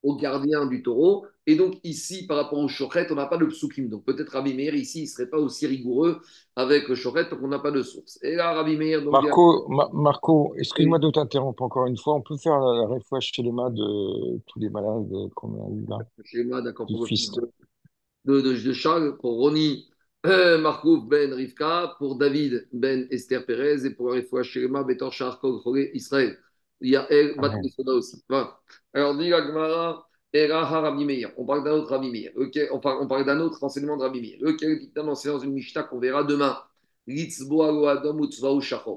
au 0.04 0.16
gardien 0.16 0.66
du 0.66 0.82
taureau. 0.84 1.26
Et 1.48 1.56
donc, 1.56 1.76
ici, 1.84 2.26
par 2.28 2.38
rapport 2.38 2.60
au 2.60 2.68
shochet, 2.68 3.08
on 3.12 3.16
n'a 3.16 3.26
pas 3.26 3.38
de 3.38 3.46
psukim. 3.46 3.90
Donc, 3.90 4.06
peut-être 4.06 4.30
Rabbi 4.34 4.54
Meir, 4.54 4.76
ici, 4.76 5.00
il 5.00 5.04
ne 5.04 5.08
serait 5.08 5.30
pas 5.30 5.38
aussi 5.40 5.66
rigoureux 5.68 6.22
avec 6.56 6.88
le 6.88 6.96
shochet, 6.96 7.26
donc 7.30 7.40
on 7.42 7.48
n'a 7.48 7.60
pas 7.60 7.72
de 7.72 7.82
source. 7.82 8.20
Et 8.22 8.36
là, 8.36 8.54
Rabbi 8.54 8.78
Meir, 8.78 9.04
donc, 9.04 9.16
a- 9.16 9.22
Marco, 9.22 9.68
Ma- 9.70 9.90
Marco, 9.92 10.54
excuse-moi 10.58 11.00
de 11.00 11.10
t'interrompre 11.10 11.64
encore 11.64 11.88
une 11.88 11.98
fois. 11.98 12.16
On 12.16 12.22
peut 12.22 12.38
faire 12.38 12.60
la, 12.60 12.82
la 12.82 12.88
refouach 12.88 13.32
chez 13.34 13.42
les 13.42 13.52
mains 13.52 13.72
de 13.72 14.40
tous 14.46 14.60
les 14.60 14.70
malades 14.70 15.10
qu'on 15.36 15.54
a 15.66 15.70
eu 15.72 15.86
là. 15.90 15.98
schéma, 16.24 16.62
d'accord, 16.62 16.88
Du 16.88 16.94
pour 16.94 17.04
le 17.04 17.08
fils. 17.08 17.32
de, 17.32 17.42
de, 18.26 18.42
de- 18.42 18.62
de 18.68 18.74
Charles, 18.74 19.18
pour 19.18 19.34
Ronnie 19.40 19.88
euh, 20.26 20.58
Marcouf 20.62 21.06
Ben 21.08 21.34
Rivka, 21.34 21.96
pour 21.98 22.18
David 22.18 22.68
Ben 22.74 23.08
Esther 23.10 23.46
Perez 23.46 23.86
et 23.86 23.92
pour 23.92 24.12
Arifoua 24.12 24.44
Shelema 24.44 24.84
Betor 24.84 25.14
Shar 25.14 25.40
Kol 25.40 25.62
Choré 25.64 25.92
Israël. 25.94 26.38
Il 26.82 26.92
y 26.92 26.96
a 26.96 27.12
El 27.12 27.36
Bat 27.38 27.52
Amen. 27.52 27.64
Yesoda 27.64 27.94
aussi. 27.94 28.24
Voilà. 28.30 28.60
Alors, 28.94 29.18
dit 29.18 29.30
la 29.30 29.46
Gemara, 29.46 30.08
Era 30.34 30.62
Ha 30.62 30.82
Rabbi 30.82 31.06
Meir. 31.06 31.32
On 31.38 31.46
parle 31.46 31.64
d'un 31.64 31.74
autre 31.74 31.90
Rabbi 31.90 32.10
Meir. 32.10 32.32
On 32.72 32.80
parle, 32.80 33.00
on 33.02 33.08
parle 33.08 33.26
d'un 33.26 33.40
autre 33.40 33.64
enseignement 33.64 33.98
de 33.98 34.04
Rabbi 34.04 34.22
Meir. 34.22 34.38
Lequel 34.42 34.80
un 34.96 35.08
enseignement 35.08 35.40
dans 35.40 35.44
une 35.44 35.54
Mishnah 35.54 35.84
qu'on 35.84 36.00
verra 36.00 36.24
demain. 36.24 36.58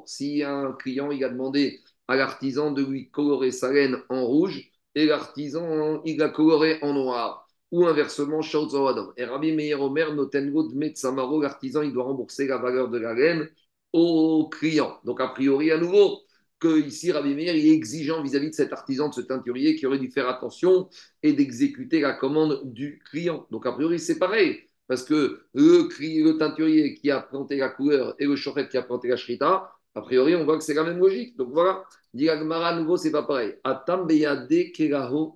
Si 0.07 0.43
un 0.43 0.73
client 0.73 1.11
il 1.11 1.25
a 1.25 1.29
demandé 1.31 1.81
à 2.09 2.17
l'artisan 2.17 2.71
de 2.71 2.85
lui 2.85 3.11
colorer 3.11 3.51
sa 3.53 3.73
laine 3.73 3.97
en 4.11 4.27
rouge 4.27 4.71
et 4.95 5.07
l'artisan 5.07 6.03
il 6.05 6.19
l'a 6.19 6.29
coloré 6.29 6.79
en 6.83 6.93
noir 6.93 7.49
ou 7.71 7.87
inversement, 7.87 8.41
Adam. 8.43 9.13
Et 9.17 9.25
Rabbi 9.25 9.53
Meir 9.53 9.81
Omer, 9.81 10.15
Notengo 10.15 10.69
de 10.69 11.43
l'artisan, 11.43 11.81
il 11.81 11.93
doit 11.95 12.05
rembourser 12.05 12.47
la 12.47 12.59
valeur 12.59 12.91
de 12.91 12.99
la 12.99 13.15
laine 13.15 13.49
au 13.95 14.51
client. 14.51 14.99
Donc, 15.05 15.23
a 15.23 15.29
priori, 15.29 15.71
à 15.71 15.79
nouveau, 15.79 16.21
que 16.63 16.81
ici, 16.81 17.11
Rabbi 17.11 17.35
Meir 17.35 17.55
est 17.55 17.71
exigeant 17.71 18.23
vis-à-vis 18.23 18.51
de 18.51 18.55
cet 18.55 18.73
artisan, 18.73 19.09
de 19.09 19.15
ce 19.15 19.21
teinturier 19.21 19.75
qui 19.75 19.85
aurait 19.87 19.99
dû 19.99 20.11
faire 20.11 20.29
attention 20.29 20.89
et 21.25 21.33
d'exécuter 21.33 22.01
la 22.01 22.13
commande 22.13 22.61
du 22.65 23.01
client. 23.11 23.47
Donc, 23.51 23.67
a 23.67 23.73
priori, 23.73 23.99
c'est 23.99 24.19
pareil. 24.19 24.61
Parce 24.87 25.03
que 25.03 25.47
le, 25.55 26.39
teinturier 26.39 26.95
qui 26.95 27.11
a 27.11 27.21
planté 27.21 27.57
la 27.57 27.69
couleur 27.69 28.15
et 28.19 28.27
le 28.27 28.37
chorette 28.37 28.69
qui 28.69 28.77
a 28.77 28.83
planté 28.83 29.09
la 29.09 29.17
shrita, 29.17 29.73
a 29.95 30.01
priori, 30.03 30.37
on 30.37 30.45
voit 30.45 30.57
que 30.57 30.65
c'est 30.65 30.75
la 30.75 30.85
même 30.85 30.99
logique. 30.99 31.37
Donc 31.37 31.51
voilà, 31.53 31.85
dit 32.15 32.29
à 32.29 32.37
nouveau, 32.77 32.97
c'est 32.97 33.11
pas 33.11 33.25
pareil. 33.25 33.55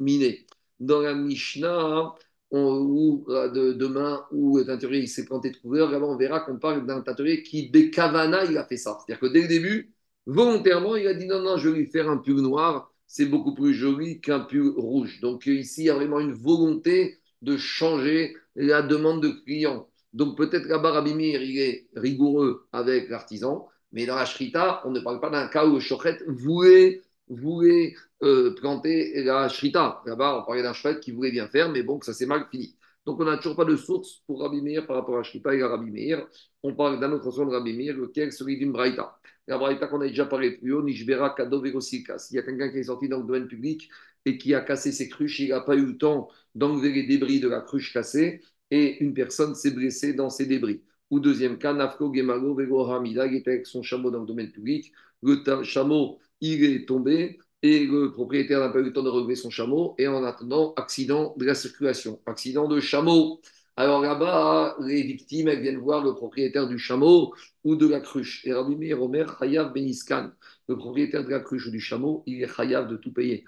Mine. 0.00 0.34
Dans 0.78 1.00
la 1.00 1.14
Mishnah, 1.14 2.14
ou 2.50 3.24
euh, 3.28 3.48
de, 3.50 3.72
demain, 3.72 4.24
où 4.30 4.58
le 4.58 4.64
teinturier 4.64 5.06
s'est 5.06 5.24
planté 5.24 5.50
de 5.50 5.56
couleur, 5.56 5.90
là-bas, 5.90 6.06
on 6.06 6.16
verra 6.16 6.40
qu'on 6.40 6.58
parle 6.58 6.86
d'un 6.86 7.00
teinturier 7.00 7.42
qui, 7.42 7.70
dès 7.70 7.90
Kavana, 7.90 8.44
il 8.44 8.56
a 8.58 8.64
fait 8.64 8.76
ça. 8.76 8.98
C'est-à-dire 8.98 9.20
que 9.20 9.32
dès 9.32 9.42
le 9.42 9.48
début, 9.48 9.95
volontairement, 10.26 10.96
il 10.96 11.06
a 11.06 11.14
dit 11.14 11.26
non, 11.26 11.40
non, 11.40 11.56
je 11.56 11.68
vais 11.68 11.78
lui 11.78 11.86
faire 11.86 12.08
un 12.10 12.18
pull 12.18 12.40
noir, 12.40 12.92
c'est 13.06 13.26
beaucoup 13.26 13.54
plus 13.54 13.74
joli 13.74 14.20
qu'un 14.20 14.40
pull 14.40 14.74
rouge. 14.76 15.20
Donc 15.20 15.46
euh, 15.48 15.52
ici, 15.52 15.82
il 15.82 15.86
y 15.86 15.90
a 15.90 15.94
vraiment 15.94 16.20
une 16.20 16.32
volonté 16.32 17.18
de 17.42 17.56
changer 17.56 18.36
la 18.54 18.82
demande 18.82 19.22
de 19.22 19.30
client. 19.30 19.88
Donc 20.12 20.36
peut-être 20.36 20.66
là-bas, 20.66 20.92
Rabbi 20.92 21.14
Meir, 21.14 21.42
il 21.42 21.58
est 21.58 21.88
rigoureux 21.94 22.66
avec 22.72 23.08
l'artisan, 23.08 23.68
mais 23.92 24.06
dans 24.06 24.16
la 24.16 24.24
Shrita, 24.24 24.82
on 24.84 24.90
ne 24.90 25.00
parle 25.00 25.20
pas 25.20 25.30
d'un 25.30 25.46
cas 25.48 25.66
où 25.66 25.74
le 25.74 25.80
Shochet 25.80 26.18
voulait, 26.26 27.02
voulait 27.28 27.94
euh, 28.22 28.54
planter 28.54 29.22
la 29.24 29.48
Shrita. 29.48 30.02
Là-bas, 30.06 30.40
on 30.40 30.46
parlait 30.46 30.62
d'un 30.62 30.72
Shochet 30.72 31.00
qui 31.00 31.12
voulait 31.12 31.30
bien 31.30 31.48
faire, 31.48 31.70
mais 31.70 31.82
bon, 31.82 32.00
ça 32.00 32.14
s'est 32.14 32.26
mal 32.26 32.46
fini. 32.50 32.75
Donc 33.06 33.20
on 33.20 33.24
n'a 33.24 33.36
toujours 33.36 33.56
pas 33.56 33.64
de 33.64 33.76
source 33.76 34.22
pour 34.26 34.42
Rabbi 34.42 34.60
Meir 34.60 34.86
par 34.86 34.96
rapport 34.96 35.16
à 35.18 35.22
Shrita 35.22 35.54
et 35.54 35.62
à 35.62 35.68
Rabbi 35.68 35.90
Meir. 35.90 36.26
On 36.64 36.74
parle 36.74 36.98
d'un 36.98 37.12
autre 37.12 37.30
son 37.30 37.46
de 37.46 37.52
Rabbi 37.52 37.72
Meir, 37.72 37.96
lequel 37.96 38.32
celui 38.32 38.58
d'une 38.58 38.72
Braïta. 38.72 39.16
La 39.46 39.58
Braïta 39.58 39.86
qu'on 39.86 40.00
a 40.00 40.08
déjà 40.08 40.26
parlé 40.26 40.58
plus 40.58 40.72
haut, 40.72 40.82
Nishbera 40.82 41.30
Kado 41.30 41.62
S'il 41.80 42.02
y 42.02 42.38
a 42.38 42.42
quelqu'un 42.42 42.68
qui 42.68 42.78
est 42.78 42.82
sorti 42.84 43.08
dans 43.08 43.18
le 43.18 43.24
domaine 43.24 43.46
public 43.46 43.88
et 44.24 44.36
qui 44.38 44.54
a 44.54 44.60
cassé 44.60 44.90
ses 44.90 45.08
cruches, 45.08 45.38
il 45.38 45.50
n'a 45.50 45.60
pas 45.60 45.76
eu 45.76 45.86
le 45.86 45.96
temps 45.96 46.28
d'enlever 46.56 46.92
les 46.92 47.04
débris 47.04 47.38
de 47.38 47.48
la 47.48 47.60
cruche 47.60 47.92
cassée 47.92 48.40
et 48.72 48.98
une 49.02 49.14
personne 49.14 49.54
s'est 49.54 49.70
blessée 49.70 50.12
dans 50.14 50.28
ces 50.30 50.46
débris. 50.46 50.82
Ou 51.10 51.20
deuxième 51.20 51.58
cas, 51.58 51.72
Nafko 51.72 52.12
Gemalo 52.12 52.56
Vego 52.56 52.90
Hamida, 52.90 53.26
il 53.26 53.36
était 53.36 53.52
avec 53.52 53.66
son 53.66 53.82
chameau 53.84 54.10
dans 54.10 54.20
le 54.20 54.26
domaine 54.26 54.50
public. 54.50 54.92
Le 55.22 55.62
chameau, 55.62 56.18
il 56.40 56.64
est 56.64 56.86
tombé 56.88 57.38
et 57.66 57.84
le 57.84 58.12
propriétaire 58.12 58.60
n'a 58.60 58.68
pas 58.68 58.78
eu 58.78 58.84
le 58.84 58.92
temps 58.92 59.02
de 59.02 59.08
relever 59.08 59.34
son 59.34 59.50
chameau 59.50 59.96
et 59.98 60.06
en 60.06 60.22
attendant, 60.22 60.72
accident 60.76 61.34
de 61.36 61.44
la 61.44 61.54
circulation, 61.56 62.20
accident 62.26 62.68
de 62.68 62.78
chameau. 62.78 63.40
Alors 63.76 64.00
là-bas, 64.00 64.76
les 64.80 65.02
victimes, 65.02 65.48
elles 65.48 65.60
viennent 65.62 65.78
voir 65.78 66.04
le 66.04 66.14
propriétaire 66.14 66.68
du 66.68 66.78
chameau 66.78 67.34
ou 67.64 67.74
de 67.74 67.88
la 67.88 68.00
cruche. 68.00 68.46
Et 68.46 68.52
Rabbi 68.52 68.76
Meir 68.76 69.02
Omer, 69.02 69.36
Chayav 69.38 69.72
Beniskan, 69.72 70.30
le 70.68 70.76
propriétaire 70.76 71.24
de 71.24 71.30
la 71.30 71.40
cruche 71.40 71.66
ou 71.66 71.70
du 71.72 71.80
chameau, 71.80 72.22
il 72.26 72.40
est 72.42 72.54
Chayav 72.56 72.88
de 72.88 72.96
tout 72.96 73.12
payer. 73.12 73.44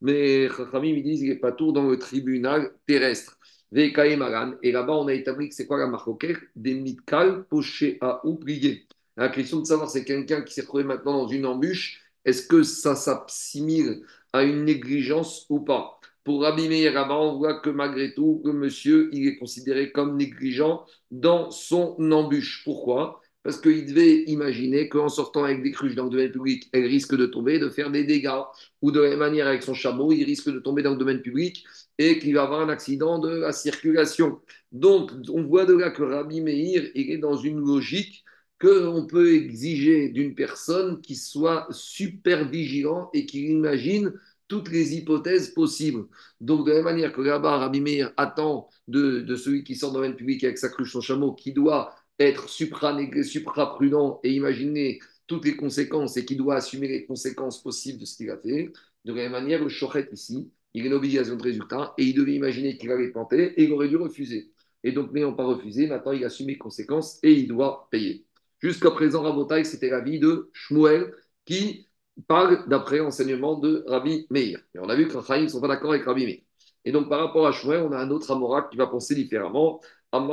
Mais 0.00 0.48
Chachamim, 0.48 0.94
ils 0.96 1.02
disent 1.02 1.20
qu'il 1.20 1.30
n'est 1.30 1.36
pas 1.36 1.52
tout 1.52 1.72
dans 1.72 1.88
le 1.88 1.98
tribunal 1.98 2.74
terrestre. 2.86 3.38
Et 3.72 4.72
là-bas, 4.72 4.92
on 4.92 5.08
a 5.08 5.14
établi 5.14 5.48
que 5.48 5.54
c'est 5.54 5.66
quoi 5.66 5.78
la 5.78 5.86
marcoquette 5.86 6.38
Des 6.54 6.74
mitkal 6.74 7.44
poché 7.44 7.98
à 8.00 8.24
oublier. 8.26 8.86
La 9.16 9.28
question 9.28 9.60
de 9.60 9.66
savoir, 9.66 9.90
c'est 9.90 10.04
quelqu'un 10.04 10.42
qui 10.42 10.54
s'est 10.54 10.62
retrouvé 10.62 10.84
maintenant 10.84 11.22
dans 11.22 11.28
une 11.28 11.46
embûche. 11.46 12.00
Est-ce 12.24 12.46
que 12.46 12.62
ça 12.62 12.94
s'assimile 12.96 14.02
à 14.32 14.42
une 14.42 14.64
négligence 14.64 15.46
ou 15.48 15.60
pas? 15.60 16.00
Pour 16.24 16.42
Rabbi 16.42 16.68
Meir, 16.68 16.94
là-bas, 16.94 17.18
on 17.18 17.36
voit 17.36 17.60
que 17.60 17.68
malgré 17.68 18.14
tout, 18.14 18.40
le 18.44 18.52
monsieur, 18.52 19.10
il 19.12 19.28
est 19.28 19.36
considéré 19.36 19.92
comme 19.92 20.16
négligent 20.16 20.86
dans 21.10 21.50
son 21.50 21.96
embûche. 22.12 22.62
Pourquoi? 22.64 23.20
Parce 23.42 23.60
qu'il 23.60 23.84
devait 23.84 24.22
imaginer 24.22 24.88
qu'en 24.88 25.10
sortant 25.10 25.44
avec 25.44 25.62
des 25.62 25.70
cruches 25.70 25.94
dans 25.94 26.04
le 26.04 26.10
domaine 26.10 26.32
public, 26.32 26.70
elle 26.72 26.86
risque 26.86 27.14
de 27.14 27.26
tomber, 27.26 27.58
de 27.58 27.68
faire 27.68 27.90
des 27.90 28.04
dégâts. 28.04 28.40
Ou 28.80 28.90
de 28.90 29.00
la 29.00 29.10
même 29.10 29.18
manière, 29.18 29.46
avec 29.46 29.62
son 29.62 29.74
chameau, 29.74 30.12
il 30.12 30.24
risque 30.24 30.50
de 30.50 30.58
tomber 30.60 30.82
dans 30.82 30.92
le 30.92 30.96
domaine 30.96 31.20
public 31.20 31.62
et 31.98 32.18
qu'il 32.18 32.34
va 32.34 32.42
avoir 32.44 32.60
un 32.60 32.68
accident 32.68 33.18
de 33.18 33.30
la 33.30 33.52
circulation. 33.52 34.40
Donc, 34.72 35.12
on 35.28 35.44
voit 35.44 35.64
de 35.64 35.74
là 35.74 35.90
que 35.90 36.02
Rabbi 36.02 36.40
Meir, 36.40 36.90
il 36.94 37.10
est 37.10 37.18
dans 37.18 37.36
une 37.36 37.60
logique 37.60 38.24
qu'on 38.60 39.06
peut 39.06 39.34
exiger 39.34 40.08
d'une 40.08 40.34
personne 40.34 41.00
qui 41.00 41.16
soit 41.16 41.66
super 41.70 42.48
vigilant 42.48 43.10
et 43.12 43.26
qui 43.26 43.46
imagine 43.48 44.12
toutes 44.48 44.70
les 44.70 44.94
hypothèses 44.96 45.50
possibles. 45.50 46.06
Donc, 46.40 46.66
de 46.66 46.70
la 46.70 46.76
même 46.76 46.84
manière 46.84 47.12
que 47.12 47.20
là-bas, 47.20 47.58
Rabbi 47.58 47.80
Meir 47.80 48.12
attend 48.16 48.68
de, 48.88 49.34
celui 49.36 49.64
qui 49.64 49.74
sort 49.74 49.92
dans 49.92 50.00
le 50.00 50.14
public 50.16 50.44
avec 50.44 50.58
sa 50.58 50.68
cruche, 50.68 50.92
son 50.92 51.00
chameau, 51.00 51.34
qui 51.34 51.52
doit 51.52 51.94
être 52.18 52.48
supra-prudent 52.48 54.20
et 54.22 54.32
imaginer 54.32 55.00
toutes 55.26 55.44
les 55.44 55.56
conséquences 55.56 56.16
et 56.16 56.24
qui 56.24 56.36
doit 56.36 56.56
assumer 56.56 56.88
les 56.88 57.06
conséquences 57.06 57.62
possibles 57.62 57.98
de 57.98 58.04
ce 58.04 58.16
qu'il 58.16 58.30
a 58.30 58.36
fait. 58.36 58.70
De 59.04 59.12
la 59.12 59.22
même 59.22 59.32
manière, 59.32 59.62
le 59.62 59.68
chochet 59.68 60.08
ici, 60.12 60.50
il 60.74 60.84
a 60.84 60.86
une 60.86 60.94
obligation 60.94 61.36
de 61.36 61.42
résultat 61.42 61.94
et 61.98 62.04
il 62.04 62.14
devait 62.14 62.34
imaginer 62.34 62.76
qu'il 62.76 62.90
allait 62.90 63.12
tenter 63.12 63.60
et 63.60 63.64
il 63.64 63.72
aurait 63.72 63.88
dû 63.88 63.96
refuser. 63.96 64.52
Et 64.82 64.92
donc, 64.92 65.12
n'ayant 65.12 65.32
pas 65.32 65.44
refusé, 65.44 65.86
maintenant 65.86 66.12
il 66.12 66.24
assume 66.24 66.48
les 66.48 66.58
conséquences 66.58 67.18
et 67.22 67.32
il 67.32 67.48
doit 67.48 67.88
payer. 67.90 68.26
Jusqu'à 68.60 68.90
présent, 68.90 69.22
Rabotai, 69.22 69.64
c'était 69.64 69.90
l'avis 69.90 70.18
de 70.18 70.50
Shmuel 70.52 71.14
qui 71.44 71.88
parle 72.28 72.68
d'après 72.68 73.00
enseignement 73.00 73.58
de 73.58 73.84
Rabbi 73.86 74.26
Meir. 74.30 74.60
Et 74.74 74.78
on 74.78 74.88
a 74.88 74.96
vu 74.96 75.08
que 75.08 75.34
les 75.34 75.42
ne 75.42 75.48
sont 75.48 75.60
pas 75.60 75.68
d'accord 75.68 75.92
avec 75.92 76.04
Rabbi 76.04 76.26
Meir. 76.26 76.40
Et 76.84 76.92
donc, 76.92 77.08
par 77.08 77.20
rapport 77.20 77.46
à 77.46 77.52
Shmuel, 77.52 77.82
on 77.82 77.92
a 77.92 77.98
un 77.98 78.10
autre 78.10 78.30
Amorak 78.30 78.70
qui 78.70 78.76
va 78.76 78.86
penser 78.86 79.14
différemment. 79.14 79.80
Rabbi 80.12 80.32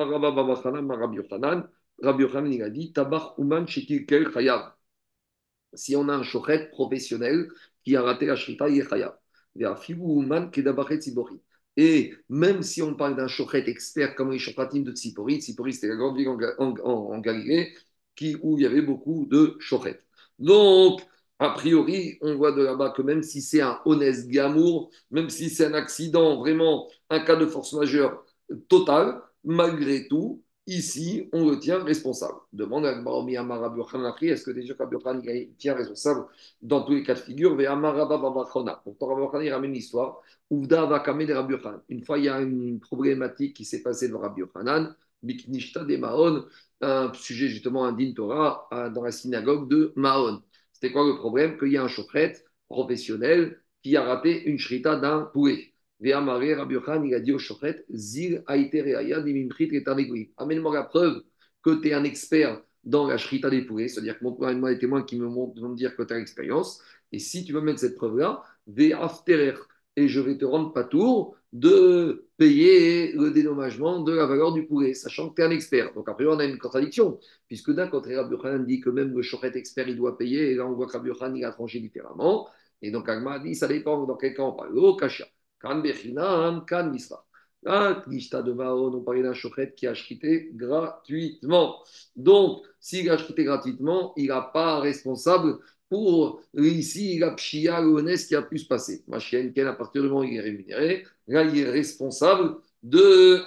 Yochanan, 2.23 2.53
il 2.53 2.63
a 2.63 2.69
dit 2.69 2.93
Uman. 3.37 3.65
Si 5.73 5.95
on 5.95 6.09
a 6.09 6.13
un 6.13 6.23
shochet 6.23 6.69
professionnel 6.69 7.47
qui 7.83 7.95
a 7.95 8.01
raté 8.01 8.25
la 8.25 8.35
shrita, 8.35 8.69
il. 8.69 8.85
Et 11.77 12.13
même 12.29 12.63
si 12.63 12.81
on 12.81 12.95
parle 12.95 13.15
d'un 13.15 13.27
shochet 13.27 13.69
expert 13.69 14.15
comme 14.15 14.31
les 14.31 14.39
shochatim 14.39 14.81
de 14.81 14.91
Tzipori, 14.91 15.39
Tzipori 15.39 15.73
c'était 15.73 15.87
la 15.87 15.95
grande 15.95 16.17
ville 16.17 16.29
en, 16.29 16.37
en, 16.59 16.75
en, 16.83 17.19
Galilée 17.19 17.73
qui, 18.15 18.35
où 18.41 18.57
il 18.57 18.63
y 18.63 18.65
avait 18.65 18.81
beaucoup 18.81 19.25
de 19.29 19.55
shochet. 19.59 20.01
Donc, 20.39 21.01
a 21.39 21.49
priori, 21.51 22.17
on 22.21 22.35
voit 22.35 22.51
de 22.51 22.61
là-bas 22.61 22.91
que 22.91 23.01
même 23.01 23.23
si 23.23 23.41
c'est 23.41 23.61
un 23.61 23.79
honnête 23.85 24.27
gamour, 24.27 24.91
même 25.11 25.29
si 25.29 25.49
c'est 25.49 25.65
un 25.65 25.73
accident, 25.73 26.39
vraiment 26.39 26.89
un 27.09 27.19
cas 27.21 27.35
de 27.35 27.45
force 27.45 27.73
majeure 27.73 28.25
total, 28.67 29.21
malgré 29.43 30.07
tout, 30.07 30.43
ici, 30.67 31.29
on 31.33 31.49
le 31.49 31.59
tient 31.59 31.83
responsable. 31.83 32.37
Demande 32.53 32.85
à 32.85 33.01
Baromi 33.01 33.37
Amara 33.37 33.75
est-ce 34.21 34.43
que 34.43 34.51
déjà 34.51 34.75
il 35.23 35.53
tient 35.57 35.75
responsable 35.75 36.25
dans 36.61 36.83
tous 36.83 36.93
les 36.93 37.03
cas 37.03 37.13
de 37.15 37.19
figure? 37.19 37.57
Pourtant, 38.83 39.39
il 39.41 39.51
ramène 39.51 39.73
l'histoire. 39.73 40.21
Une 40.49 42.03
fois, 42.03 42.17
il 42.17 42.23
y 42.25 42.29
a 42.29 42.41
une 42.41 42.79
problématique 42.79 43.55
qui 43.55 43.65
s'est 43.65 43.81
passée 43.81 44.09
dans 44.09 44.19
Rabbi 44.19 44.41
Yochanan, 44.41 44.95
Biknishta 45.23 45.83
de 45.83 45.97
Mahon, 45.97 46.45
un 46.81 47.13
sujet 47.13 47.47
justement 47.47 47.85
indigne 47.85 48.13
Torah 48.13 48.67
dans 48.93 49.03
la 49.03 49.11
synagogue 49.11 49.69
de 49.69 49.93
Mahon. 49.95 50.41
C'était 50.73 50.91
quoi 50.91 51.05
le 51.05 51.15
problème? 51.17 51.57
Qu'il 51.57 51.71
y 51.71 51.77
a 51.77 51.83
un 51.83 51.87
chauffret 51.87 52.33
professionnel 52.67 53.61
qui 53.83 53.95
a 53.97 54.03
raté 54.03 54.43
une 54.43 54.57
shrita 54.57 54.95
d'un 54.95 55.23
poulet. 55.23 55.70
Il 56.03 56.13
a 56.13 57.19
dit 57.19 57.31
au 57.31 57.37
Shochet, 57.37 57.85
Zil 57.93 58.43
Amène-moi 58.47 59.03
la 60.73 60.83
preuve 60.83 61.21
que 61.63 61.79
tu 61.79 61.89
es 61.89 61.93
un 61.93 62.03
expert 62.03 62.59
dans 62.83 63.07
la 63.07 63.17
shrita 63.17 63.51
des 63.51 63.61
poulets, 63.61 63.87
c'est-à-dire 63.87 64.17
que 64.17 64.23
moi 64.23 64.73
des 64.73 64.79
témoins 64.79 65.03
qui 65.03 65.19
me 65.19 65.27
vont 65.27 65.53
me 65.55 65.75
dire 65.75 65.95
que 65.95 66.01
tu 66.01 66.13
as 66.13 66.17
l'expérience. 66.17 66.81
Et 67.11 67.19
si 67.19 67.45
tu 67.45 67.53
veux 67.53 67.61
mettre 67.61 67.79
cette 67.79 67.97
preuve-là, 67.97 68.41
et 69.97 70.07
je 70.07 70.19
vais 70.21 70.37
te 70.37 70.45
rendre 70.45 70.73
pas 70.73 70.85
tour 70.85 71.35
de 71.53 72.27
payer 72.37 73.11
le 73.11 73.29
dédommagement 73.29 73.99
de 73.99 74.13
la 74.13 74.25
valeur 74.25 74.53
du 74.53 74.65
poulet, 74.65 74.93
sachant 74.93 75.29
que 75.29 75.35
tu 75.35 75.41
es 75.41 75.45
un 75.45 75.51
expert. 75.51 75.93
Donc 75.93 76.07
après, 76.09 76.25
on 76.25 76.39
a 76.39 76.45
une 76.45 76.57
contradiction, 76.57 77.19
puisque 77.47 77.71
d'un 77.71 77.87
côté, 77.87 78.15
Rabbi 78.15 78.37
dit 78.65 78.79
que 78.79 78.89
même 78.89 79.13
le 79.13 79.21
Shochet 79.21 79.51
expert, 79.55 79.87
il 79.87 79.97
doit 79.97 80.17
payer, 80.17 80.51
et 80.51 80.55
là 80.55 80.65
on 80.65 80.73
voit 80.73 80.87
que 80.87 80.93
Rabbi 80.93 81.11
il 81.35 81.45
a 81.45 81.51
tranché 81.51 81.79
différemment. 81.79 82.47
Et 82.81 82.89
donc 82.89 83.07
Agma 83.09 83.37
dit, 83.39 83.53
ça 83.53 83.67
dépend 83.67 84.05
dans 84.05 84.15
quel 84.15 84.33
cas 84.33 84.43
on 84.43 84.53
parle. 84.53 84.71
Oh, 84.77 84.95
Kasha. 84.95 85.25
Kan 85.61 85.81
Bechinam, 85.81 86.65
Kan 86.65 86.91
Misra. 86.91 87.23
De 87.63 88.53
Mahon, 88.53 88.93
on 88.95 89.01
parlait 89.01 89.21
d'un 89.21 89.35
chochet 89.35 89.73
qui 89.75 89.85
a 89.85 89.91
acheté 89.91 90.49
gratuitement. 90.53 91.83
Donc, 92.15 92.63
s'il 92.79 93.07
a 93.09 93.13
acheté 93.13 93.43
gratuitement, 93.43 94.13
il 94.17 94.27
n'a 94.27 94.41
pas 94.41 94.79
responsable 94.79 95.59
pour 95.87 96.41
ici 96.55 97.19
la 97.19 97.31
pshia, 97.31 97.81
le 97.81 98.27
qui 98.27 98.35
a 98.35 98.41
pu 98.41 98.57
se 98.57 98.65
passer. 98.65 99.03
Ma 99.07 99.19
chienne, 99.19 99.53
à 99.59 99.73
partir 99.73 100.01
du 100.01 100.07
moment 100.07 100.21
où 100.21 100.23
il 100.23 100.37
est 100.37 100.41
rémunéré, 100.41 101.05
là, 101.27 101.43
il 101.43 101.59
est 101.59 101.69
responsable 101.69 102.55
de, 102.81 103.41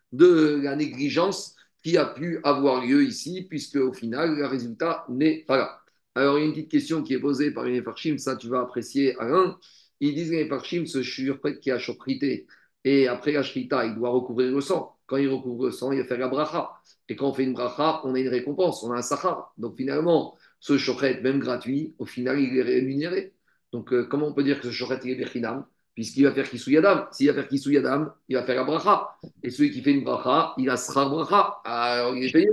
de 0.12 0.60
la 0.62 0.74
négligence 0.74 1.54
qui 1.84 1.96
a 1.96 2.06
pu 2.06 2.40
avoir 2.44 2.84
lieu 2.84 3.04
ici, 3.04 3.46
puisque 3.48 3.76
au 3.76 3.92
final, 3.92 4.36
le 4.36 4.46
résultat 4.46 5.04
n'est 5.08 5.44
pas 5.46 5.56
là. 5.56 5.82
Alors, 6.14 6.38
il 6.38 6.42
y 6.42 6.44
a 6.44 6.46
une 6.46 6.52
petite 6.52 6.70
question 6.70 7.02
qui 7.02 7.14
est 7.14 7.20
posée 7.20 7.52
par 7.52 7.66
une 7.66 7.82
Farchim, 7.82 8.18
ça 8.18 8.36
tu 8.36 8.48
vas 8.48 8.60
apprécier, 8.60 9.16
Alain. 9.18 9.58
Ils 10.02 10.14
disent 10.16 10.32
les 10.32 10.48
Parchim, 10.48 10.84
ce 10.84 11.02
surpret 11.02 11.58
qui 11.60 11.70
a 11.70 11.78
choprité, 11.78 12.48
et 12.84 13.06
après 13.06 13.32
la 13.32 13.44
shrita, 13.44 13.86
il 13.86 13.94
doit 13.94 14.10
recouvrir 14.10 14.50
le 14.50 14.60
sang. 14.60 14.98
Quand 15.06 15.16
il 15.16 15.28
recouvre 15.28 15.66
le 15.66 15.70
sang, 15.70 15.92
il 15.92 16.00
va 16.00 16.04
faire 16.04 16.18
la 16.18 16.26
bracha. 16.26 16.72
Et 17.08 17.14
quand 17.14 17.28
on 17.28 17.32
fait 17.32 17.44
une 17.44 17.52
bracha, 17.52 18.00
on 18.04 18.14
a 18.16 18.18
une 18.18 18.28
récompense, 18.28 18.82
on 18.82 18.90
a 18.90 18.96
un 18.96 19.02
sahar. 19.02 19.54
Donc 19.58 19.76
finalement, 19.76 20.36
ce 20.58 20.76
chochet, 20.76 21.20
même 21.20 21.38
gratuit, 21.38 21.94
au 21.98 22.04
final, 22.06 22.40
il 22.40 22.56
est 22.58 22.62
rémunéré. 22.62 23.32
Donc 23.72 23.92
euh, 23.92 24.04
comment 24.04 24.26
on 24.26 24.34
peut 24.34 24.42
dire 24.42 24.60
que 24.60 24.66
ce 24.68 24.72
chochet, 24.72 24.98
il 25.04 25.10
est 25.12 25.14
berchinam 25.14 25.66
Puisqu'il 25.94 26.24
va 26.24 26.32
faire 26.32 26.50
Kisou 26.50 26.70
Yadam. 26.70 27.06
S'il 27.12 27.28
va 27.28 27.34
faire 27.34 27.48
Kisou 27.48 27.70
Yadam, 27.70 28.12
il 28.28 28.36
va 28.36 28.44
faire 28.44 28.56
la 28.56 28.64
bracha. 28.64 29.16
Et 29.44 29.50
celui 29.50 29.70
qui 29.70 29.82
fait 29.82 29.92
une 29.92 30.02
bracha, 30.04 30.54
il 30.58 30.68
a 30.68 30.76
sahar 30.76 31.10
bracha. 31.10 31.60
Alors 31.64 32.16
il 32.16 32.24
est 32.24 32.32
payé. 32.32 32.48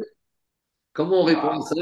Comment 0.93 1.21
on 1.21 1.23
répond 1.23 1.49
à 1.49 1.61
ça? 1.61 1.75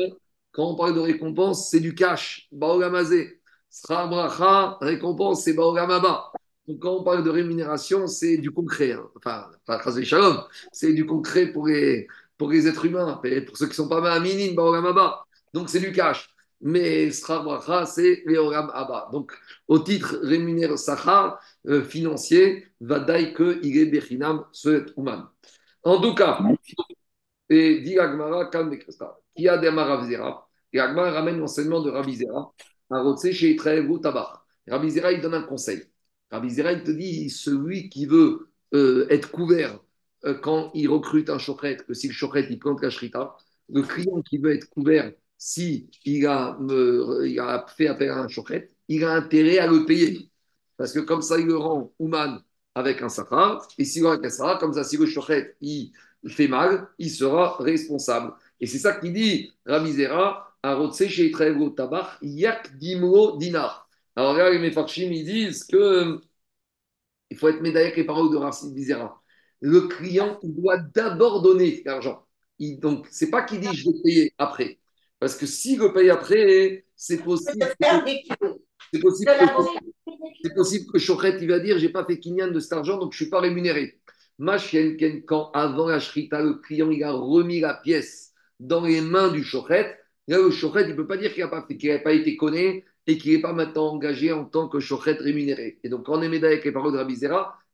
Quand 0.51 0.71
on 0.71 0.75
parle 0.75 0.95
de 0.95 0.99
récompense, 1.01 1.69
c'est 1.69 1.79
du 1.81 1.93
cash. 1.95 2.47
Baogamazé. 2.51 3.36
Sra 3.69 4.77
récompense, 4.81 5.43
c'est 5.43 5.53
Baogamaba. 5.53 6.31
Donc 6.67 6.79
quand 6.79 6.95
on 6.95 7.03
parle 7.03 7.23
de 7.23 7.29
rémunération, 7.29 8.07
c'est 8.07 8.37
du 8.37 8.51
concret. 8.51 8.93
Hein. 8.93 9.09
Enfin, 9.15 9.49
c'est 10.71 10.93
du 10.93 11.05
concret 11.05 11.47
pour 11.47 11.67
les, 11.67 12.07
êtres 12.67 12.85
humains, 12.85 13.21
pour 13.45 13.57
ceux 13.57 13.65
qui 13.65 13.71
ne 13.71 13.75
sont 13.75 13.89
pas 13.89 14.19
Minin, 14.19 14.53
Baogamaba. 14.53 15.25
Donc 15.53 15.69
c'est 15.69 15.79
du 15.79 15.91
cash. 15.91 16.29
mais 16.61 17.11
Srar 17.11 17.43
Bracha, 17.43 17.85
c'est 17.85 18.23
Leoram. 18.25 18.71
Donc, 19.11 19.31
au 19.67 19.79
titre 19.79 20.19
rémunéré 20.23 20.77
Sachar 20.77 21.39
euh, 21.67 21.83
financier, 21.83 22.67
que 22.79 23.59
il 23.63 23.77
est 23.77 23.85
Bechinam, 23.85 24.45
ce. 24.51 24.85
En 25.83 26.01
tout 26.01 26.15
cas, 26.15 26.39
et 27.49 27.79
dit 27.81 27.97
Agmara, 27.99 28.47
Kam 28.47 28.75
qui 29.35 29.47
a 29.47 29.57
des 29.57 29.71
Maravzera, 29.71 30.47
et 30.73 30.79
Agmara 30.79 31.11
ramène 31.11 31.39
l'enseignement 31.39 31.81
de 31.81 31.91
Rabbi 31.91 32.25
Zera. 32.89 34.43
Rabbi 34.67 34.91
Zera, 34.91 35.11
il 35.11 35.21
donne 35.21 35.33
un 35.35 35.43
conseil. 35.43 35.83
Rabbi 36.31 36.49
Zera, 36.49 36.71
il 36.73 36.83
te 36.83 36.91
dit 36.91 37.29
celui 37.29 37.89
qui 37.89 38.05
veut 38.05 38.49
euh, 38.73 39.07
être 39.09 39.31
couvert 39.31 39.79
euh, 40.25 40.33
quand 40.35 40.71
il 40.73 40.89
recrute 40.89 41.29
un 41.29 41.37
chochet, 41.37 41.77
que 41.77 41.93
si 41.93 42.07
le 42.07 42.13
chochet, 42.13 42.47
il 42.49 42.59
plante 42.59 42.81
la 42.81 42.89
shrita, 42.89 43.35
le 43.69 43.81
client 43.81 44.21
qui 44.21 44.37
veut 44.37 44.53
être 44.53 44.69
couvert 44.69 45.11
si 45.37 45.89
il 46.05 46.25
a, 46.25 46.57
fait 47.75 47.87
appel 47.87 48.09
à 48.09 48.19
un 48.19 48.27
chochet, 48.27 48.69
il 48.87 49.03
a 49.03 49.13
intérêt 49.13 49.59
à 49.59 49.67
le 49.67 49.85
payer. 49.85 50.29
Parce 50.77 50.93
que 50.93 50.99
comme 50.99 51.21
ça, 51.21 51.37
il 51.39 51.47
le 51.47 51.57
rend 51.57 51.93
Ouman 51.99 52.41
avec 52.75 53.01
un 53.01 53.09
safar, 53.09 53.67
et 53.77 53.85
s'il 53.85 54.05
un 54.05 54.17
comme 54.59 54.73
ça, 54.73 54.83
si 54.83 54.97
le 54.97 55.05
chochet, 55.05 55.55
il 55.61 55.91
fait 56.27 56.47
mal, 56.47 56.87
il 56.97 57.09
sera 57.09 57.57
responsable. 57.57 58.33
Et 58.59 58.67
c'est 58.67 58.79
ça 58.79 58.93
qu'il 58.93 59.13
dit, 59.13 59.53
Ramizera, 59.65 60.46
à 60.46 60.46
Rotse 60.63 61.07
chez 61.07 61.31
Tabach, 61.75 62.17
Yak 62.21 62.77
Dimro 62.77 63.37
Dinar. 63.37 63.87
Alors 64.15 64.33
là, 64.33 64.49
les 64.49 64.59
Mefarchim, 64.59 65.11
ils 65.11 65.25
disent 65.25 65.63
que 65.63 66.19
il 67.29 67.37
faut 67.37 67.49
être 67.49 67.61
médaillé 67.61 67.87
avec 67.87 67.97
les 67.97 68.05
paroles 68.05 68.31
de 68.31 68.37
Racine 68.37 68.73
Vizera. 68.73 69.21
Le 69.61 69.81
client 69.81 70.39
doit 70.43 70.77
d'abord 70.77 71.41
donner 71.41 71.81
l'argent. 71.85 72.25
Donc, 72.59 73.07
c'est 73.11 73.29
pas 73.29 73.43
qu'il 73.43 73.59
dit 73.59 73.73
je 73.73 73.89
vais 73.89 74.01
payer 74.03 74.33
après. 74.37 74.79
Parce 75.19 75.35
que 75.35 75.45
s'il 75.45 75.79
veut 75.79 75.93
payer 75.93 76.11
après, 76.11 76.85
c'est 76.95 77.23
possible. 77.23 77.67
C'est 78.93 78.99
possible, 78.99 79.31
que, 80.43 80.55
possible 80.55 80.91
que 80.91 80.97
Chochet, 80.97 81.37
il 81.41 81.47
va 81.47 81.59
dire 81.59 81.77
j'ai 81.77 81.89
pas 81.89 82.05
fait 82.05 82.19
kinyan 82.19 82.51
de 82.51 82.59
cet 82.59 82.73
argent, 82.73 82.97
donc 82.97 83.11
je 83.11 83.17
suis 83.17 83.29
pas 83.29 83.41
rémunéré. 83.41 83.99
Machenken, 84.39 85.25
quand 85.25 85.51
avant 85.51 85.87
la 85.87 85.99
shrita, 85.99 86.41
le 86.41 86.53
client 86.55 86.89
il 86.91 87.03
a 87.03 87.11
remis 87.11 87.59
la 87.59 87.73
pièce 87.73 88.33
dans 88.59 88.85
les 88.85 89.01
mains 89.01 89.29
du 89.29 89.43
Chochet, 89.43 89.97
le 90.27 90.51
Chochet, 90.51 90.81
il 90.81 90.89
ne 90.89 90.93
peut 90.93 91.07
pas 91.07 91.17
dire 91.17 91.33
qu'il 91.33 91.43
n'a 91.43 91.49
pas, 91.49 91.61
pas 91.61 92.13
été 92.13 92.35
connu 92.35 92.83
et 93.07 93.17
qu'il 93.17 93.33
n'est 93.33 93.41
pas 93.41 93.53
maintenant 93.53 93.93
engagé 93.93 94.31
en 94.31 94.45
tant 94.45 94.67
que 94.67 94.79
Chochet 94.79 95.13
rémunéré. 95.13 95.79
Et 95.83 95.89
donc, 95.89 96.05
quand 96.05 96.17
on 96.17 96.21
est 96.21 96.29
médaillé 96.29 96.53
avec 96.53 96.65
les 96.65 96.71
paroles 96.71 96.93
de 96.93 97.15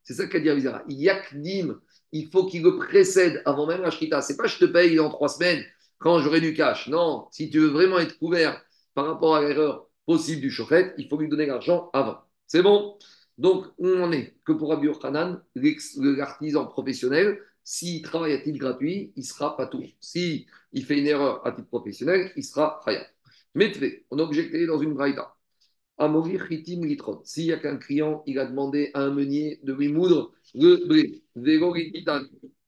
c'est 0.04 0.14
ça 0.14 0.28
qu'a 0.28 0.40
dit 0.40 0.50
Rabizera. 0.50 0.84
Yakdim, 0.88 1.80
il 2.12 2.30
faut 2.30 2.46
qu'il 2.46 2.62
le 2.62 2.76
précède 2.78 3.42
avant 3.46 3.66
même 3.66 3.82
la 3.82 3.90
shrita. 3.90 4.22
C'est 4.22 4.38
pas 4.38 4.48
je 4.48 4.58
te 4.58 4.66
paye 4.66 4.96
dans 4.96 5.10
trois 5.10 5.30
semaines 5.30 5.64
quand 5.98 6.20
j'aurai 6.20 6.42
du 6.42 6.54
cash. 6.54 6.88
Non, 6.88 7.28
si 7.32 7.50
tu 7.50 7.60
veux 7.60 7.70
vraiment 7.70 8.00
être 8.00 8.20
couvert 8.20 8.62
par 8.94 9.06
rapport 9.06 9.36
à 9.36 9.42
l'erreur 9.42 9.88
possible 10.06 10.42
du 10.42 10.52
chauffet, 10.52 10.94
il 10.98 11.08
faut 11.08 11.18
lui 11.18 11.30
donner 11.30 11.46
l'argent 11.46 11.90
avant. 11.94 12.18
C'est 12.46 12.62
bon? 12.62 12.98
Donc, 13.38 13.66
on 13.80 14.04
en 14.04 14.12
est 14.12 14.36
que 14.46 14.52
pour 14.52 14.70
Rabbi 14.70 14.90
Hanan, 15.02 15.42
l'artisan 15.56 16.68
professionnel, 16.68 17.40
s'il 17.64 18.02
travaille 18.02 18.34
à 18.34 18.40
titre 18.40 18.60
gratuit, 18.60 19.14
il 19.16 19.24
sera 19.26 19.56
pas 19.58 19.68
tout. 19.68 19.84
S'il 20.00 20.46
il 20.74 20.86
fait 20.86 21.00
une 21.00 21.08
erreur 21.08 21.46
à 21.46 21.52
titre 21.52 21.68
professionnel, 21.68 22.32
il 22.36 22.44
sera 22.44 22.82
khayat. 22.86 23.08
Mais 23.56 23.72
on 24.12 24.20
a 24.20 24.24
objecté 24.24 24.66
dans 24.66 24.80
une 24.80 24.94
braïda. 24.94 25.34
Amori 25.98 26.40
chitim 26.40 26.86
litron. 26.86 27.22
S'il 27.24 27.46
y 27.46 27.54
a 27.54 27.58
qu'un 27.58 27.78
client, 27.78 28.24
il 28.26 28.40
a 28.40 28.46
demandé 28.46 28.92
à 28.94 29.02
un 29.02 29.12
meunier 29.14 29.60
de 29.64 29.74
lui 29.74 29.90
moudre 29.90 30.34
le 30.56 30.86
blé. 30.88 31.24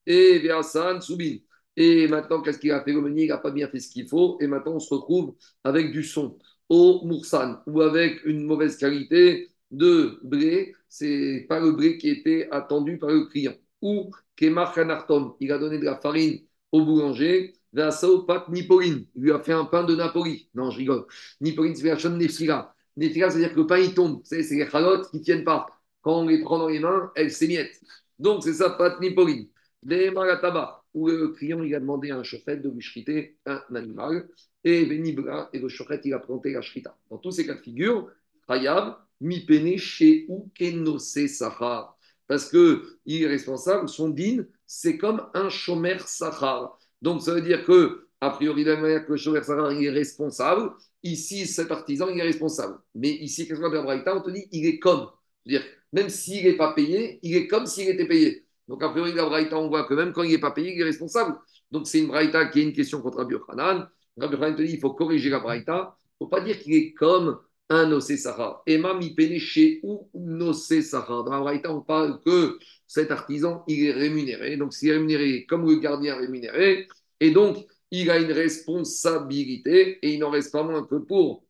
Et 0.06 0.40
Véasan 0.40 1.02
Soubin. 1.02 1.38
Et 1.76 2.08
maintenant, 2.08 2.42
qu'est-ce 2.42 2.60
qu'il 2.60 2.72
a 2.72 2.84
fait? 2.84 2.94
Le 2.94 3.02
meunier 3.02 3.24
Il 3.24 3.30
n'a 3.30 3.38
pas 3.38 3.52
bien 3.52 3.68
fait 3.68 3.80
ce 3.80 3.90
qu'il 3.90 4.08
faut. 4.08 4.38
Et 4.42 4.48
maintenant, 4.48 4.74
on 4.74 4.80
se 4.80 4.94
retrouve 4.94 5.36
avec 5.64 5.92
du 5.92 6.04
son 6.04 6.38
au 6.70 7.02
Moursan 7.06 7.58
ou 7.68 7.82
avec 7.82 8.24
une 8.26 8.44
mauvaise 8.46 8.78
qualité 8.78 9.52
de 9.72 10.20
blé. 10.24 10.74
C'est 10.90 11.46
pas 11.50 11.60
le 11.60 11.72
blé 11.72 11.98
qui 11.98 12.10
était 12.10 12.48
attendu 12.52 12.98
par 12.98 13.10
le 13.10 13.26
client. 13.26 13.54
Ou 13.86 14.10
Kemar 14.36 14.74
Khanartom, 14.74 15.36
il 15.40 15.52
a 15.52 15.60
donné 15.60 15.78
de 15.78 15.86
la 15.86 15.98
farine 15.98 16.40
au 16.72 16.84
boulanger. 16.84 17.54
Vassao 17.72 18.24
Pat 18.24 18.50
Nipoline, 18.50 19.06
il 19.16 19.22
lui 19.22 19.32
a 19.32 19.40
fait 19.40 19.54
un 19.54 19.66
pain 19.66 19.84
de 19.84 19.96
Napoli. 19.96 20.50
Non, 20.56 20.72
je 20.72 20.78
rigole. 20.78 21.06
Nipoline, 21.40 21.76
c'est 21.76 21.86
la 21.86 21.98
chaîne 21.98 22.18
Nefila. 22.18 22.74
Nefila, 22.98 23.30
c'est-à-dire 23.30 23.54
que 23.54 23.60
le 23.60 23.68
pain, 23.68 23.78
il 23.78 23.94
tombe. 23.94 24.22
C'est 24.24 24.42
les 24.42 24.68
chalotes 24.68 25.12
qui 25.12 25.20
ne 25.20 25.24
tiennent 25.24 25.44
pas. 25.44 25.68
Quand 26.02 26.22
on 26.22 26.28
les 26.28 26.42
prend 26.42 26.58
dans 26.58 26.70
les 26.70 26.80
mains, 26.80 27.12
elles 27.16 27.32
s'émiettent. 27.32 27.80
Donc, 28.18 28.44
c'est 28.44 28.54
ça, 28.54 28.72
Pat 28.72 29.00
Nipoline. 29.00 29.50
Des 29.84 30.10
marataba 30.10 30.84
où 30.96 31.08
le 31.10 31.28
client 31.28 31.62
il 31.62 31.76
a 31.76 31.80
demandé 31.80 32.10
à 32.10 32.18
un 32.18 32.24
chauffeur 32.24 32.58
de 32.58 32.70
lui 32.70 32.80
chriter 32.80 33.38
un 33.46 33.62
animal, 33.76 34.30
et 34.64 34.86
Benibra, 34.86 35.50
et 35.54 35.60
le 35.60 35.68
chauffeur 35.68 36.00
il 36.04 36.14
a 36.14 36.20
planté 36.20 36.54
la 36.54 36.62
shrita. 36.62 36.98
Dans 37.12 37.18
tous 37.18 37.32
ces 37.32 37.46
cas 37.46 37.54
de 37.54 37.60
figure, 37.60 38.10
Hayab, 38.48 38.96
mi 39.22 39.46
pene 39.46 39.78
chez 39.78 40.26
ou 40.30 40.50
kenose 40.56 41.28
sahar. 41.28 41.95
Parce 42.28 42.50
qu'il 42.50 42.82
est 43.08 43.28
responsable, 43.28 43.88
son 43.88 44.10
din, 44.10 44.46
c'est 44.66 44.98
comme 44.98 45.22
un 45.34 45.50
chômeur 45.50 46.08
sahar. 46.08 46.78
Donc 47.02 47.22
ça 47.22 47.34
veut 47.34 47.42
dire 47.42 47.64
que, 47.64 48.08
a 48.22 48.32
priori, 48.32 48.64
de 48.64 48.72
la 48.72 48.82
manière 48.82 49.06
que 49.06 49.12
le 49.12 49.18
chômeur 49.18 49.44
sahar 49.44 49.72
il 49.74 49.86
est 49.86 49.92
responsable, 49.92 50.72
ici, 51.04 51.46
cet 51.46 51.72
artisan, 51.72 52.10
il 52.10 52.20
est 52.20 52.24
responsable. 52.24 52.80
Mais 52.96 53.10
ici, 53.10 53.48
qu'est-ce 53.48 53.62
qu'on 53.62 53.70
dit 53.70 53.78
on 53.78 54.22
te 54.22 54.30
dit, 54.32 54.48
il 54.52 54.66
est 54.66 54.80
comme. 54.80 55.08
C'est-à-dire, 55.46 55.68
même 55.94 56.10
s'il 56.10 56.44
n'est 56.44 56.58
pas 56.58 56.74
payé, 56.74 57.20
il 57.22 57.36
est 57.36 57.48
comme 57.48 57.68
s'il 57.68 57.88
était 57.90 58.08
payé. 58.08 58.46
Donc, 58.68 58.82
a 58.84 58.90
priori, 58.90 59.14
la 59.14 59.26
Braïta, 59.26 59.58
on 59.58 59.70
voit 59.70 59.86
que 59.86 59.94
même 59.94 60.12
quand 60.12 60.24
il 60.24 60.32
n'est 60.32 60.40
pas 60.40 60.52
payé, 60.52 60.74
il 60.74 60.82
est 60.82 60.86
responsable. 60.86 61.38
Donc, 61.72 61.88
c'est 61.88 62.00
une 62.00 62.08
Braïta 62.08 62.48
qui 62.48 62.60
est 62.60 62.64
une 62.64 62.74
question 62.74 63.02
contre 63.02 63.20
Rabbi 63.20 63.36
Hanan. 63.50 63.88
Rabbi 64.18 64.36
Hanan 64.36 64.56
te 64.56 64.64
dit 64.64 64.74
il 64.74 64.80
faut 64.80 64.94
corriger 64.94 65.30
la 65.30 65.40
Braïta. 65.40 65.96
Il 66.20 66.24
ne 66.24 66.26
faut 66.26 66.30
pas 66.30 66.42
dire 66.42 66.58
qu'il 66.60 66.74
est 66.74 66.94
comme 66.94 67.40
un 67.70 67.88
Nosé 67.88 68.18
Sahara. 68.18 68.62
Emma 68.66 68.94
mi 68.94 69.40
chez 69.40 69.80
ou 69.84 70.10
Nosé 70.14 70.82
Sahara. 70.82 71.24
Dans 71.24 71.32
la 71.32 71.40
Braïta, 71.40 71.72
on 71.74 71.82
parle 71.82 72.22
que 72.22 72.60
cet 72.88 73.12
artisan, 73.12 73.64
il 73.68 73.86
est 73.86 73.92
rémunéré. 73.92 74.58
Donc, 74.58 74.74
s'il 74.74 74.90
est 74.90 74.94
rémunéré 74.94 75.46
comme 75.48 75.66
le 75.68 75.80
gardien 75.80 76.16
rémunéré, 76.18 76.88
et 77.20 77.32
donc, 77.32 77.66
il 77.92 78.10
a 78.12 78.20
une 78.20 78.32
responsabilité, 78.32 80.00
et 80.06 80.14
il 80.14 80.20
n'en 80.20 80.30
reste 80.32 80.52
pas 80.52 80.64
moins 80.64 80.86
que 80.86 80.96
pour 80.96 81.46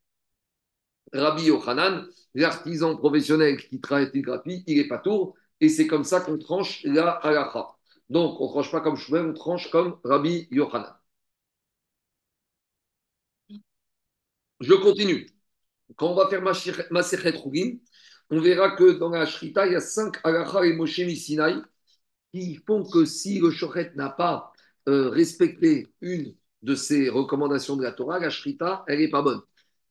Rabbi 1.13 1.45
Yochanan, 1.45 2.08
l'artisan 2.36 2.95
professionnel 2.97 3.58
qui 3.58 3.80
travaille 3.82 4.12
gratuit, 4.21 4.63
il 4.67 4.78
n'est 4.78 4.88
pas 4.88 4.99
tour 4.99 5.36
et 5.62 5.69
c'est 5.69 5.88
comme 5.88 6.04
ça 6.04 6.21
qu'on 6.21 6.38
tranche 6.38 6.84
la 6.84 7.12
halakha. 7.12 7.75
Donc, 8.10 8.39
on 8.41 8.45
ne 8.45 8.49
tranche 8.51 8.71
pas 8.71 8.82
comme 8.82 8.97
Shmuel, 8.97 9.25
on 9.28 9.34
tranche 9.34 9.69
comme 9.71 9.99
Rabbi 10.04 10.47
Yochanan. 10.51 10.93
Je 14.60 14.73
continue. 14.73 15.35
Quand 15.95 16.12
on 16.12 16.15
va 16.15 16.28
faire 16.28 16.41
Masechet 16.41 17.30
Rugim, 17.32 17.78
on 18.30 18.39
verra 18.39 18.71
que 18.76 18.98
dans 18.98 19.10
la 19.10 19.26
Shrita, 19.26 19.67
il 19.67 19.74
y 19.74 19.76
a 19.76 19.82
cinq 19.82 20.17
halakha 20.24 20.65
et 20.65 20.74
Moshe 20.74 21.00
Misinaï 21.00 21.62
qui 22.34 22.56
font 22.67 22.84
que 22.84 23.06
si 23.06 23.39
le 23.39 23.52
Shochet 23.52 23.93
n'a 23.95 24.10
pas 24.10 24.52
euh, 24.89 25.10
respecté 25.10 25.88
une 26.02 26.36
de 26.63 26.76
ces 26.76 27.10
recommandations 27.10 27.78
de 27.78 27.84
la 27.84 27.91
Torah, 27.91 28.19
la 28.19 28.30
Shrita, 28.30 28.84
elle 28.88 29.00
n'est 29.00 29.10
pas 29.10 29.21
bonne. 29.21 29.41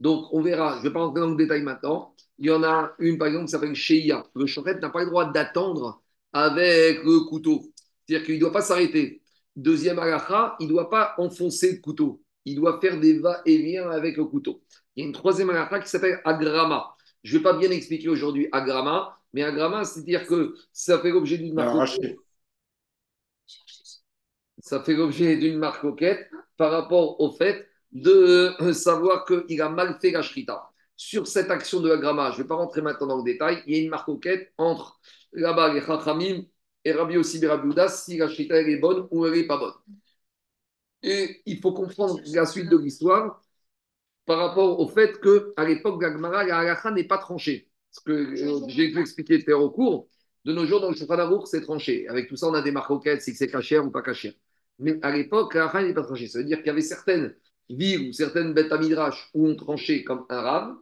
Donc, 0.00 0.26
on 0.32 0.42
verra, 0.42 0.74
je 0.74 0.78
ne 0.78 0.82
vais 0.84 0.92
pas 0.92 1.00
rentrer 1.00 1.20
dans 1.20 1.30
le 1.30 1.36
détail 1.36 1.62
maintenant. 1.62 2.14
Il 2.38 2.46
y 2.46 2.50
en 2.50 2.62
a 2.64 2.92
une, 2.98 3.16
par 3.16 3.28
exemple, 3.28 3.46
qui 3.46 3.52
s'appelle 3.52 3.74
Sheia. 3.74 4.26
Le 4.34 4.46
chochet 4.46 4.74
n'a 4.80 4.90
pas 4.90 5.00
le 5.04 5.06
droit 5.06 5.30
d'attendre 5.30 6.02
avec 6.32 7.02
le 7.04 7.20
couteau. 7.28 7.72
C'est-à-dire 8.06 8.26
qu'il 8.26 8.34
ne 8.36 8.40
doit 8.40 8.52
pas 8.52 8.62
s'arrêter. 8.62 9.22
Deuxième 9.56 9.98
halakha, 9.98 10.56
il 10.60 10.66
ne 10.66 10.72
doit 10.72 10.90
pas 10.90 11.14
enfoncer 11.18 11.72
le 11.72 11.78
couteau. 11.78 12.23
Il 12.44 12.56
doit 12.56 12.80
faire 12.80 13.00
des 13.00 13.18
va-et-vient 13.18 13.90
avec 13.90 14.16
le 14.16 14.24
couteau. 14.24 14.62
Il 14.94 15.02
y 15.02 15.04
a 15.04 15.06
une 15.06 15.14
troisième 15.14 15.50
halakha 15.50 15.80
qui 15.80 15.88
s'appelle 15.88 16.20
agrama. 16.24 16.94
Je 17.22 17.34
ne 17.34 17.38
vais 17.38 17.42
pas 17.42 17.54
bien 17.54 17.70
expliquer 17.70 18.08
aujourd'hui 18.08 18.48
agrama, 18.52 19.18
mais 19.32 19.42
agrama, 19.42 19.84
c'est-à-dire 19.84 20.26
que 20.26 20.54
ça 20.72 20.98
fait 20.98 21.10
l'objet 21.10 21.38
d'une 21.38 21.54
marque. 21.54 21.98
Ça 24.58 24.82
fait 24.82 24.94
l'objet 24.94 25.36
d'une 25.36 25.58
marque 25.58 25.86
par 26.56 26.70
rapport 26.70 27.20
au 27.20 27.32
fait 27.32 27.66
de 27.92 28.52
savoir 28.72 29.24
qu'il 29.24 29.60
a 29.62 29.68
mal 29.68 29.98
fait 30.00 30.10
la 30.10 30.22
shrita. 30.22 30.70
Sur 30.96 31.26
cette 31.26 31.50
action 31.50 31.80
de 31.80 31.88
la 31.88 31.96
gramma, 31.96 32.30
je 32.30 32.38
ne 32.38 32.42
vais 32.42 32.48
pas 32.48 32.54
rentrer 32.54 32.82
maintenant 32.82 33.08
dans 33.08 33.16
le 33.18 33.24
détail, 33.24 33.62
il 33.66 33.76
y 33.76 33.80
a 33.80 33.82
une 33.82 33.90
marcoquette 33.90 34.52
entre 34.58 35.00
là-bas 35.32 35.72
les 35.72 35.80
Chachamim 35.80 36.44
et 36.84 36.92
Rabbi 36.92 37.16
aussi 37.16 37.40
si 37.88 38.16
la 38.16 38.28
shrita 38.28 38.60
est 38.60 38.76
bonne 38.76 39.08
ou 39.10 39.26
elle 39.26 39.32
n'est 39.32 39.46
pas 39.46 39.56
bonne. 39.56 39.72
Et 41.04 41.42
il 41.44 41.60
faut 41.60 41.72
comprendre 41.72 42.18
la 42.32 42.46
suite 42.46 42.70
de 42.70 42.78
l'histoire 42.78 43.42
par 44.24 44.38
rapport 44.38 44.80
au 44.80 44.88
fait 44.88 45.20
qu'à 45.20 45.64
l'époque 45.64 46.00
de 46.00 46.06
la 46.06 46.58
halakha 46.58 46.90
n'est 46.92 47.04
pas 47.04 47.18
tranchée. 47.18 47.70
Ce 47.90 48.00
que 48.00 48.12
euh, 48.12 48.64
j'ai 48.68 48.90
pu 48.90 49.00
expliquer 49.00 49.44
tout 49.44 49.52
au 49.52 49.70
cours, 49.70 50.08
de 50.46 50.52
nos 50.52 50.64
jours, 50.64 50.80
dans 50.80 50.88
le 50.90 50.96
Shulchan 50.96 51.44
c'est 51.44 51.60
tranché. 51.60 52.08
Avec 52.08 52.28
tout 52.28 52.36
ça, 52.36 52.48
on 52.48 52.54
a 52.54 52.62
des 52.62 52.72
marcoquettes, 52.72 53.20
si 53.20 53.34
c'est 53.34 53.48
caché 53.48 53.78
ou 53.78 53.90
pas 53.90 54.00
caché. 54.00 54.38
Mais 54.78 54.98
à 55.02 55.14
l'époque, 55.14 55.54
la 55.54 55.66
halakha 55.66 55.82
n'est 55.82 55.94
pas 55.94 56.04
tranchée. 56.04 56.26
Ça 56.26 56.38
veut 56.38 56.44
dire 56.44 56.58
qu'il 56.58 56.68
y 56.68 56.70
avait 56.70 56.80
certaines 56.80 57.34
villes 57.68 58.08
ou 58.08 58.12
certaines 58.14 58.54
bêtes 58.54 58.72
à 58.72 58.78
midrash 58.78 59.30
où 59.34 59.46
on 59.46 59.56
tranchait 59.56 60.04
comme 60.04 60.24
un 60.30 60.40
rab, 60.40 60.76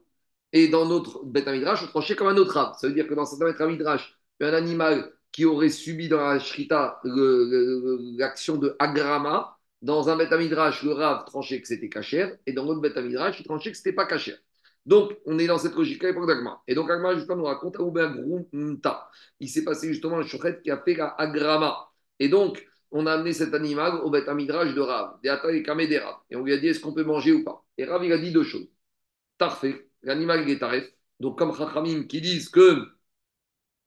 et 0.52 0.68
dans 0.68 0.86
notre 0.86 1.24
bêtes 1.24 1.48
à 1.48 1.52
midrash, 1.52 1.82
on 1.82 1.88
tranchait 1.88 2.14
comme 2.14 2.28
un 2.28 2.36
autre 2.36 2.54
rab. 2.54 2.74
Ça 2.78 2.86
veut 2.86 2.94
dire 2.94 3.08
que 3.08 3.14
dans 3.14 3.26
certains 3.26 3.46
bêtes 3.46 3.60
à 3.60 3.66
midrash, 3.66 4.16
un 4.40 4.54
animal 4.54 5.12
qui 5.32 5.44
aurait 5.44 5.70
subi 5.70 6.08
dans 6.08 6.20
la 6.20 6.38
shrita 6.38 7.00
l'action 7.04 8.56
de 8.56 8.76
agrama, 8.78 9.51
dans 9.82 10.08
un 10.08 10.16
Beth 10.16 10.32
Midrash, 10.32 10.82
le 10.84 10.92
Rav 10.92 11.24
tranchait 11.26 11.60
que 11.60 11.66
c'était 11.68 11.88
cachère, 11.88 12.36
et 12.46 12.52
dans 12.52 12.64
l'autre 12.64 12.80
Beth 12.80 12.96
Midrash, 12.96 13.40
il 13.40 13.44
tranchait 13.44 13.72
que 13.72 13.76
c'était 13.76 13.92
pas 13.92 14.06
cachère. 14.06 14.38
Donc, 14.86 15.12
on 15.26 15.38
est 15.38 15.46
dans 15.46 15.58
cette 15.58 15.74
logique-là 15.74 16.08
à 16.08 16.12
l'époque 16.12 16.28
d'Agma. 16.28 16.62
Et 16.66 16.74
donc, 16.74 16.90
Agma, 16.90 17.14
justement, 17.14 17.36
nous 17.36 17.44
raconte 17.44 17.76
Grumta. 17.76 19.08
Il 19.40 19.48
s'est 19.48 19.64
passé 19.64 19.88
justement 19.88 20.18
un 20.18 20.26
chochet 20.26 20.60
qui 20.62 20.70
a 20.70 20.78
fait 20.82 20.94
la 20.94 21.08
Agrama. 21.18 21.88
Et 22.18 22.28
donc, 22.28 22.66
on 22.90 23.06
a 23.06 23.12
amené 23.12 23.32
cet 23.32 23.54
animal 23.54 24.00
au 24.02 24.10
Beth 24.10 24.28
Midrash 24.28 24.74
de 24.74 24.80
Rav, 24.80 25.20
des. 25.22 26.00
Et 26.30 26.36
on 26.36 26.44
lui 26.44 26.52
a 26.52 26.58
dit 26.58 26.68
est-ce 26.68 26.80
qu'on 26.80 26.92
peut 26.94 27.04
manger 27.04 27.32
ou 27.32 27.44
pas? 27.44 27.64
Et 27.78 27.84
Rav, 27.84 28.04
il 28.04 28.12
a 28.12 28.18
dit 28.18 28.32
deux 28.32 28.44
choses. 28.44 28.68
Tarfé, 29.38 29.90
l'animal 30.02 30.48
est 30.48 30.58
taref. 30.58 30.84
Donc, 31.20 31.38
comme 31.38 31.54
Chachamim 31.56 32.04
qui 32.04 32.20
disent 32.20 32.48
que 32.48 32.86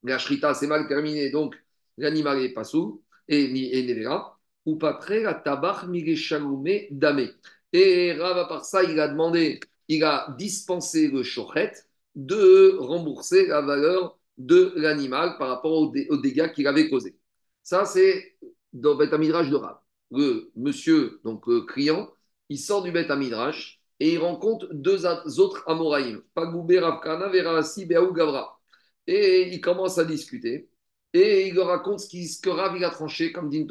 la 0.03 0.17
shrita 0.17 0.53
c'est 0.53 0.67
mal 0.67 0.88
terminé, 0.88 1.29
donc 1.31 1.55
l'animal 1.97 2.39
est 2.39 2.53
pas 2.53 2.63
sous, 2.63 3.03
et, 3.27 3.43
et 3.77 3.84
Nevera, 3.84 4.34
ou 4.65 4.78
pas 4.78 4.93
prêt, 4.93 5.21
la 5.21 5.34
tabach 5.34 5.86
mireshaloumé 5.88 6.88
damé. 6.91 7.32
Et 7.73 8.13
Rav, 8.13 8.38
à 8.38 8.45
part 8.45 8.65
ça, 8.65 8.84
il 8.84 8.99
a 8.99 9.08
demandé, 9.08 9.60
il 9.88 10.04
a 10.04 10.34
dispensé 10.38 11.08
le 11.08 11.23
chochet 11.23 11.71
de 12.15 12.78
rembourser 12.80 13.47
la 13.47 13.62
valeur 13.62 14.17
de 14.38 14.73
l'animal 14.75 15.38
par 15.38 15.49
rapport 15.49 15.73
aux, 15.73 16.17
dégâts 16.17 16.51
qu'il 16.54 16.67
avait 16.67 16.89
causés. 16.89 17.17
Ça, 17.63 17.86
c'est 17.86 18.38
dans 18.73 18.97
le 18.97 19.17
Midrash 19.17 19.49
de 19.49 19.56
Rav. 19.56 19.78
Le 20.12 20.51
monsieur, 20.56 21.19
donc 21.23 21.47
le 21.47 21.62
client, 21.62 22.10
il 22.49 22.60
sort 22.60 22.84
du 22.84 22.91
Beth 22.91 23.10
Midrash 23.10 23.82
et 23.99 24.13
il 24.13 24.19
rencontre 24.19 24.67
deux 24.71 25.06
autres 25.39 25.63
Amoraïm, 25.67 26.21
Pagoubé 26.34 26.80
Ravkana, 26.80 27.30
Verasi, 27.30 27.86
Beaou 27.86 28.13
Gavra. 28.13 28.60
Et 29.08 29.49
il 29.51 29.62
commence 29.62 29.97
à 29.97 30.06
discuter 30.06 30.69
et 31.13 31.47
il 31.47 31.56
leur 31.56 31.67
raconte 31.67 32.01
ce, 32.01 32.41
que 32.41 32.49
Rav 32.49 32.82
a 32.84 32.89
tranché 32.89 33.32
comme 33.32 33.49
dit 33.49 33.65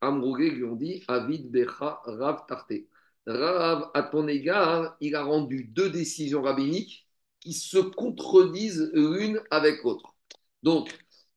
Torah. 0.00 0.08
Amrougé 0.12 0.50
lui 0.50 0.64
ont 0.64 0.76
dit 0.76 1.04
Avid 1.08 1.50
Becha 1.50 2.00
Rav 2.04 2.46
Tarté. 2.46 2.88
Rav, 3.26 3.90
à 3.94 4.02
ton 4.02 4.28
égard, 4.28 4.96
il 5.00 5.14
a 5.14 5.22
rendu 5.22 5.64
deux 5.64 5.90
décisions 5.90 6.42
rabbiniques 6.42 7.06
qui 7.40 7.52
se 7.52 7.78
contredisent 7.78 8.90
l'une 8.94 9.40
avec 9.50 9.82
l'autre. 9.84 10.14
Donc, 10.62 10.88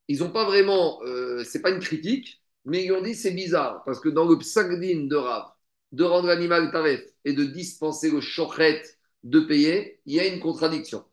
ils 0.08 0.20
n'ont 0.20 0.32
pas 0.32 0.46
vraiment, 0.46 1.02
euh, 1.04 1.44
c'est 1.44 1.62
pas 1.62 1.72
une 1.72 1.80
critique, 1.80 2.42
mais 2.66 2.86
ils 2.86 2.92
ont 2.92 3.02
dit 3.02 3.16
c'est 3.16 3.32
bizarre 3.32 3.84
parce 3.86 4.00
que 4.00 4.10
dans 4.10 4.26
le 4.28 4.38
psagdin 4.38 5.08
de 5.08 5.16
Rav, 5.16 5.52
de 5.92 6.04
rendre 6.04 6.28
l'animal 6.28 6.72
taref 6.72 7.02
et 7.26 7.34
de 7.34 7.44
dispenser 7.44 8.10
le 8.12 8.22
chochet 8.22 8.82
de 9.24 9.40
payer, 9.42 10.00
il 10.06 10.16
y 10.16 10.20
a 10.20 10.28
une 10.28 10.40
contradiction. 10.40 11.06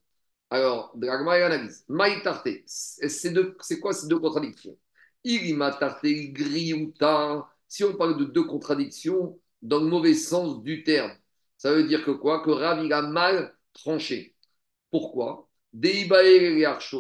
Alors, 0.50 0.92
Dragma 0.96 1.32
analyse. 1.34 1.84
Maï 1.88 2.22
tarté, 2.22 2.64
c'est 2.66 3.80
quoi 3.80 3.92
ces 3.92 4.08
deux 4.08 4.18
contradictions? 4.18 4.76
Griouta. 6.32 7.48
Si 7.66 7.84
on 7.84 7.94
parle 7.96 8.18
de 8.18 8.24
deux 8.24 8.44
contradictions 8.44 9.38
dans 9.62 9.80
le 9.80 9.86
mauvais 9.86 10.14
sens 10.14 10.62
du 10.62 10.82
terme, 10.84 11.12
ça 11.56 11.72
veut 11.72 11.84
dire 11.84 12.04
que 12.04 12.12
quoi? 12.12 12.42
Que 12.42 12.50
Rav, 12.50 12.90
a 12.90 13.02
mal 13.02 13.54
tranché. 13.74 14.34
Pourquoi? 14.90 15.48
Parce 15.72 16.90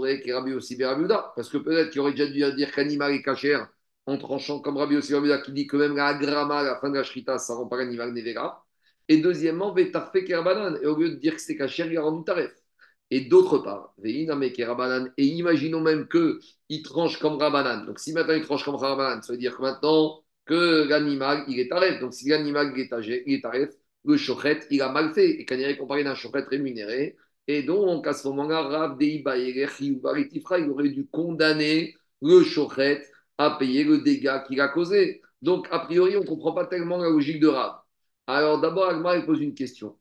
que 1.48 1.58
peut-être 1.58 1.90
qu'il 1.90 2.00
aurait 2.00 2.12
déjà 2.12 2.26
dû 2.26 2.56
dire 2.56 2.72
qu'animal 2.74 3.12
est 3.12 3.22
cachère 3.22 3.68
en 4.06 4.18
tranchant 4.18 4.60
comme 4.60 4.76
Rabbi 4.76 4.96
aussi 4.96 5.12
qui 5.44 5.52
dit 5.52 5.66
que 5.66 5.76
même 5.76 5.96
la 5.96 6.14
grama 6.14 6.60
à 6.60 6.62
la 6.62 6.76
fin 6.80 6.90
de 6.90 6.96
la 6.96 7.04
shrita, 7.04 7.38
ça 7.38 7.54
rend 7.54 7.66
pas 7.66 7.76
l'animal 7.76 8.12
nevera. 8.12 8.64
Et 9.08 9.18
deuxièmement. 9.18 9.74
Et 9.76 9.90
au 10.86 10.96
lieu 10.96 11.10
de 11.10 11.16
dire 11.16 11.34
que 11.34 11.40
c'était 11.40 11.56
cachère, 11.58 11.90
il 11.90 11.98
a 11.98 12.02
rendu 12.02 12.24
taref. 12.24 12.52
Et 13.10 13.22
d'autre 13.22 13.58
part. 13.58 13.94
Et 14.04 15.26
imaginons 15.26 15.80
même 15.80 16.08
qu'il 16.08 16.82
tranche 16.82 17.18
comme 17.18 17.38
Rabanan. 17.38 17.86
Donc 17.86 17.98
si 17.98 18.12
maintenant 18.12 18.34
il 18.34 18.42
tranche 18.42 18.64
comme 18.64 18.76
Rabanan, 18.76 19.22
ça 19.22 19.32
veut 19.32 19.38
dire 19.38 19.56
que 19.56 19.62
maintenant 19.62 20.22
que 20.44 20.86
l'animal, 20.88 21.44
il 21.48 21.58
est 21.60 21.68
taref. 21.68 22.00
Donc 22.00 22.12
si 22.14 22.28
l'animal, 22.28 22.72
il 22.76 22.82
est 22.82 23.40
taref, 23.42 23.70
le 24.04 24.16
chochet, 24.16 24.60
il 24.70 24.82
a 24.82 24.90
mal 24.90 25.12
fait. 25.14 25.30
Et 25.40 25.44
quand 25.44 25.54
il 25.54 25.62
est 25.62 25.76
comparé 25.76 26.04
d'un 26.04 26.14
chochet 26.14 26.44
rémunéré, 26.50 27.16
et 27.48 27.62
donc, 27.62 28.06
à 28.06 28.12
ce 28.12 28.28
moment-là, 28.28 28.62
Rav 28.62 28.96
il 29.00 29.24
aurait 30.70 30.88
dû 30.90 31.06
condamner 31.06 31.96
le 32.20 32.42
chochet 32.44 33.02
à 33.38 33.52
payer 33.58 33.84
le 33.84 33.98
dégât 33.98 34.40
qu'il 34.46 34.60
a 34.60 34.68
causé. 34.68 35.22
Donc, 35.40 35.66
a 35.70 35.78
priori, 35.80 36.16
on 36.16 36.20
ne 36.20 36.26
comprend 36.26 36.52
pas 36.52 36.66
tellement 36.66 36.98
la 36.98 37.08
logique 37.08 37.40
de 37.40 37.48
Rav. 37.48 37.76
Alors, 38.26 38.60
d'abord, 38.60 38.90
Agma 38.90 39.18
pose 39.22 39.40
une 39.40 39.54
question. 39.54 39.96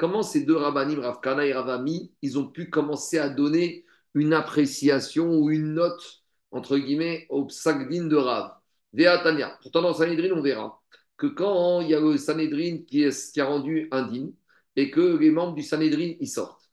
Comment 0.00 0.22
ces 0.22 0.46
deux 0.46 0.56
rabbanim, 0.56 0.98
Rav 1.00 1.20
Kana 1.20 1.44
et 1.44 1.52
Ravami, 1.52 2.10
ils 2.22 2.38
ont 2.38 2.46
pu 2.46 2.70
commencer 2.70 3.18
à 3.18 3.28
donner 3.28 3.84
une 4.14 4.32
appréciation 4.32 5.34
ou 5.36 5.50
une 5.50 5.74
note, 5.74 6.22
entre 6.52 6.78
guillemets, 6.78 7.26
au 7.28 7.44
psagdin 7.44 8.06
de 8.06 8.16
Rav? 8.16 8.52
Veatania. 8.94 9.58
Pourtant, 9.60 9.82
dans 9.82 9.92
Sanhedrin, 9.92 10.34
on 10.34 10.40
verra 10.40 10.80
que 11.18 11.26
quand 11.26 11.82
il 11.82 11.90
y 11.90 11.94
a 11.94 12.00
le 12.00 12.16
Sanhedrin 12.16 12.78
qui, 12.86 13.02
est, 13.02 13.30
qui 13.30 13.42
a 13.42 13.44
rendu 13.44 13.88
indigne, 13.90 14.32
et 14.74 14.90
que 14.90 15.18
les 15.18 15.30
membres 15.30 15.54
du 15.54 15.62
Sanhedrin 15.62 16.14
y 16.18 16.26
sortent. 16.26 16.70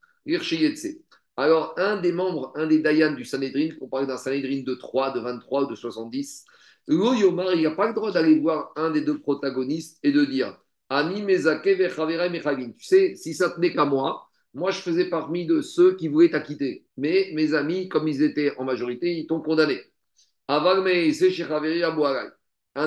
Alors, 1.36 1.74
un 1.76 2.00
des 2.00 2.14
membres, 2.14 2.54
un 2.56 2.66
des 2.66 2.80
Dayan 2.80 3.12
du 3.12 3.26
Sanhedrin, 3.26 3.76
on 3.82 3.90
parle 3.90 4.08
d'un 4.08 4.16
Sanhedrin 4.16 4.64
de 4.64 4.74
3, 4.74 5.12
de 5.12 5.20
23 5.20 5.64
ou 5.64 5.68
de 5.68 5.76
70, 5.76 6.46
Yomar, 6.88 7.56
il 7.56 7.64
n'a 7.64 7.72
pas 7.72 7.90
le 7.90 7.94
droit 7.94 8.14
d'aller 8.14 8.40
voir 8.40 8.72
un 8.78 8.90
des 8.90 9.02
deux 9.02 9.20
protagonistes 9.20 10.00
et 10.02 10.14
de 10.14 10.24
dire 10.24 10.58
Mezake 10.90 11.78
Tu 12.78 12.86
sais, 12.86 13.16
si 13.16 13.34
ça 13.34 13.50
tenait 13.50 13.74
qu'à 13.74 13.86
moi, 13.86 14.28
moi 14.54 14.72
je 14.72 14.80
faisais 14.80 15.10
parmi 15.10 15.46
de 15.46 15.62
ceux 15.62 15.96
qui 15.96 16.08
voulaient 16.08 16.30
t'acquitter. 16.30 16.86
Mais 16.98 17.32
mes 17.34 17.54
amis, 17.54 17.90
comme 17.90 18.08
ils 18.08 18.24
étaient 18.24 18.56
en 18.58 18.64
majorité, 18.64 19.14
ils 19.18 19.28
t'ont 19.28 19.42
condamné. 19.42 19.82
Un 20.50 20.62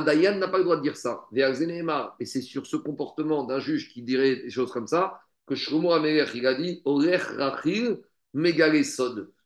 Dayan 0.03 0.37
n'a 0.37 0.49
pas 0.49 0.59
le 0.59 0.65
droit 0.65 0.77
de 0.77 0.83
dire 0.83 0.97
ça. 0.97 1.27
Et 1.35 2.25
c'est 2.25 2.41
sur 2.41 2.67
ce 2.67 2.77
comportement 2.77 3.45
d'un 3.45 3.59
juge 3.59 3.93
qui 3.93 4.03
dirait 4.03 4.37
des 4.37 4.51
choses 4.51 4.73
comme 4.73 4.87
ça 4.87 5.21
que 5.47 5.55
Shlomo 5.57 5.93
Amelech, 5.93 6.31
il 6.35 6.47
a 6.47 6.55
dit. 6.55 6.81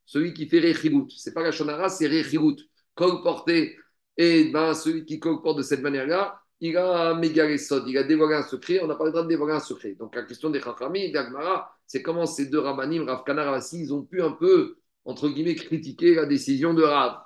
Celui 0.06 0.34
qui 0.34 0.46
fait 0.46 0.60
Rechilut. 0.60 1.08
Ce 1.08 1.28
n'est 1.28 1.34
pas 1.34 1.42
la 1.42 1.50
Shonara, 1.50 1.88
c'est 1.88 2.06
Rechilut. 2.06 2.56
Colporté. 2.94 3.76
Et 4.16 4.50
ben, 4.52 4.74
celui 4.74 5.04
qui 5.06 5.18
colporte 5.18 5.58
de 5.58 5.62
cette 5.62 5.80
manière-là, 5.80 6.40
il 6.68 6.76
a. 6.78 7.20
Il 7.22 7.98
a 7.98 8.02
dévoilé 8.04 8.34
un 8.36 8.42
secret. 8.42 8.80
On 8.82 8.86
n'a 8.86 8.94
pas 8.94 9.04
le 9.04 9.10
droit 9.10 9.22
de 9.22 9.28
dévoiler 9.28 9.54
un 9.54 9.60
secret. 9.60 9.94
Donc 9.94 10.16
la 10.16 10.22
question 10.22 10.50
des 10.50 10.60
Chachami, 10.60 11.12
d'Agmara, 11.12 11.76
c'est 11.86 12.02
comment 12.02 12.26
ces 12.26 12.46
deux 12.46 12.60
Rabbanim, 12.60 13.06
Rav 13.06 13.22
Kana, 13.24 13.58
ils 13.72 13.92
ont 13.92 14.02
pu 14.02 14.22
un 14.22 14.32
peu, 14.32 14.78
entre 15.04 15.28
guillemets, 15.28 15.54
critiquer 15.56 16.14
la 16.14 16.26
décision 16.26 16.72
de 16.72 16.82
Rav. 16.82 17.20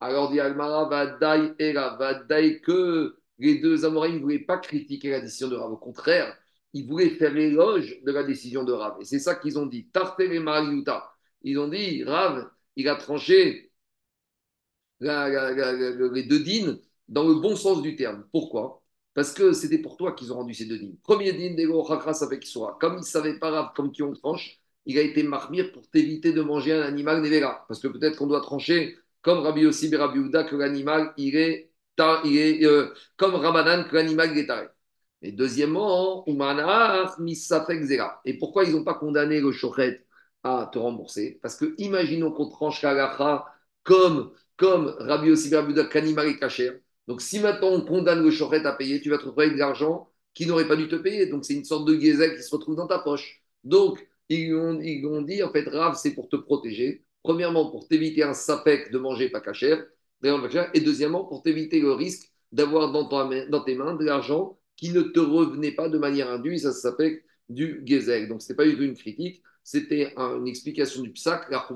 Alors 0.00 0.30
dit 0.30 0.38
Almara, 0.40 0.88
Vadaï 0.88 1.54
et 1.58 1.72
Vadaï 1.72 2.60
que 2.60 3.16
les 3.38 3.58
deux 3.60 3.84
Amorim 3.84 4.16
ne 4.16 4.20
voulaient 4.20 4.38
pas 4.38 4.58
critiquer 4.58 5.10
la 5.10 5.20
décision 5.20 5.48
de 5.48 5.56
Rav. 5.56 5.72
Au 5.72 5.76
contraire, 5.76 6.36
ils 6.72 6.86
voulaient 6.86 7.10
faire 7.10 7.32
l'éloge 7.32 8.00
de 8.02 8.12
la 8.12 8.22
décision 8.22 8.64
de 8.64 8.72
Rav. 8.72 8.96
Et 9.00 9.04
c'est 9.04 9.18
ça 9.18 9.34
qu'ils 9.34 9.58
ont 9.58 9.66
dit. 9.66 9.88
Tartel 9.88 10.32
et 10.32 10.38
Mariuta. 10.38 11.10
Ils 11.42 11.58
ont 11.58 11.68
dit, 11.68 12.04
Rav, 12.04 12.48
il 12.76 12.88
a 12.88 12.96
tranché 12.96 13.72
les 15.00 16.22
deux 16.28 16.40
dînes 16.40 16.78
dans 17.08 17.26
le 17.26 17.34
bon 17.34 17.56
sens 17.56 17.82
du 17.82 17.96
terme. 17.96 18.26
Pourquoi? 18.32 18.83
Parce 19.14 19.32
que 19.32 19.52
c'était 19.52 19.78
pour 19.78 19.96
toi 19.96 20.12
qu'ils 20.12 20.32
ont 20.32 20.36
rendu 20.36 20.54
ces 20.54 20.66
deux 20.66 20.78
dînes. 20.78 20.96
Premier 21.02 21.32
dîne, 21.32 21.56
des 21.56 21.66
avec 22.22 22.44
soit. 22.44 22.76
Comme 22.80 22.94
ils 22.94 22.98
ne 22.98 23.02
savaient 23.02 23.38
pas 23.38 23.72
comme 23.76 23.92
qui 23.92 24.02
on 24.02 24.12
tranche, 24.12 24.60
il 24.86 24.98
a 24.98 25.02
été 25.02 25.22
marmire 25.22 25.72
pour 25.72 25.88
t'éviter 25.88 26.32
de 26.32 26.42
manger 26.42 26.72
un 26.72 26.82
animal 26.82 27.22
nevera. 27.22 27.64
Parce 27.68 27.80
que 27.80 27.88
peut-être 27.88 28.16
qu'on 28.16 28.26
doit 28.26 28.40
trancher 28.40 28.96
comme 29.22 29.38
Rabbi 29.38 29.66
aussi 29.66 29.92
et 29.92 29.96
Rabbi 29.96 30.30
que 30.30 30.56
l'animal, 30.56 31.14
il 31.16 31.36
est, 31.36 31.70
il 32.24 32.36
est 32.38 32.64
euh, 32.66 32.92
comme 33.16 33.34
Ramadan, 33.34 33.84
que 33.88 33.94
l'animal 33.96 34.36
est 34.36 34.46
taré. 34.46 34.68
Et 35.22 35.32
deuxièmement, 35.32 36.24
Et 38.24 38.38
pourquoi 38.38 38.64
ils 38.64 38.72
n'ont 38.72 38.84
pas 38.84 38.94
condamné 38.94 39.40
le 39.40 39.52
chochet 39.52 40.06
à 40.42 40.68
te 40.72 40.78
rembourser? 40.78 41.38
Parce 41.42 41.56
que 41.56 41.74
imaginons 41.78 42.30
qu'on 42.32 42.48
tranche 42.50 42.82
la 42.82 42.94
comme, 43.82 44.32
comme 44.56 44.88
Rabbi 44.98 45.30
aussi 45.30 45.50
que 45.50 45.88
qu'animal 45.88 46.26
est 46.28 46.38
cachère. 46.38 46.74
Donc 47.06 47.20
si 47.20 47.40
maintenant 47.40 47.72
on 47.72 47.80
condamne 47.82 48.22
le 48.22 48.30
chochet 48.30 48.64
à 48.66 48.72
payer, 48.72 49.00
tu 49.00 49.10
vas 49.10 49.18
te 49.18 49.28
avec 49.28 49.54
de 49.54 49.58
l'argent 49.58 50.10
qui 50.34 50.46
n'aurait 50.46 50.68
pas 50.68 50.76
dû 50.76 50.88
te 50.88 50.96
payer. 50.96 51.26
Donc 51.26 51.44
c'est 51.44 51.54
une 51.54 51.64
sorte 51.64 51.86
de 51.86 51.94
gazelle 51.94 52.36
qui 52.36 52.42
se 52.42 52.54
retrouve 52.54 52.76
dans 52.76 52.86
ta 52.86 52.98
poche. 52.98 53.42
Donc 53.62 54.06
ils 54.28 54.54
ont, 54.54 54.80
ils 54.80 55.06
ont 55.06 55.22
dit, 55.22 55.42
en 55.42 55.50
fait, 55.52 55.68
Rav, 55.68 55.96
c'est 55.96 56.14
pour 56.14 56.28
te 56.28 56.36
protéger. 56.36 57.04
Premièrement, 57.22 57.70
pour 57.70 57.88
t'éviter 57.88 58.22
un 58.22 58.34
sapec 58.34 58.90
de 58.90 58.98
manger 58.98 59.28
pas 59.30 59.40
cachère, 59.40 59.84
et 60.74 60.80
deuxièmement, 60.80 61.24
pour 61.24 61.42
t'éviter 61.42 61.80
le 61.80 61.92
risque 61.92 62.30
d'avoir 62.52 62.92
dans, 62.92 63.64
tes 63.64 63.74
mains 63.74 63.94
de 63.94 64.04
l'argent 64.04 64.58
qui 64.76 64.90
ne 64.90 65.02
te 65.02 65.20
revenait 65.20 65.72
pas 65.72 65.88
de 65.88 65.98
manière 65.98 66.30
indue, 66.30 66.58
ça 66.58 66.72
s'appelle 66.72 67.20
du 67.48 67.82
gezel. 67.84 68.28
Donc, 68.28 68.40
ce 68.40 68.52
n'était 68.52 68.56
pas 68.56 68.66
une 68.66 68.94
critique, 68.94 69.42
c'était 69.62 70.14
une 70.16 70.48
explication 70.48 71.02
du 71.02 71.12
psaque, 71.12 71.50
la 71.50 71.66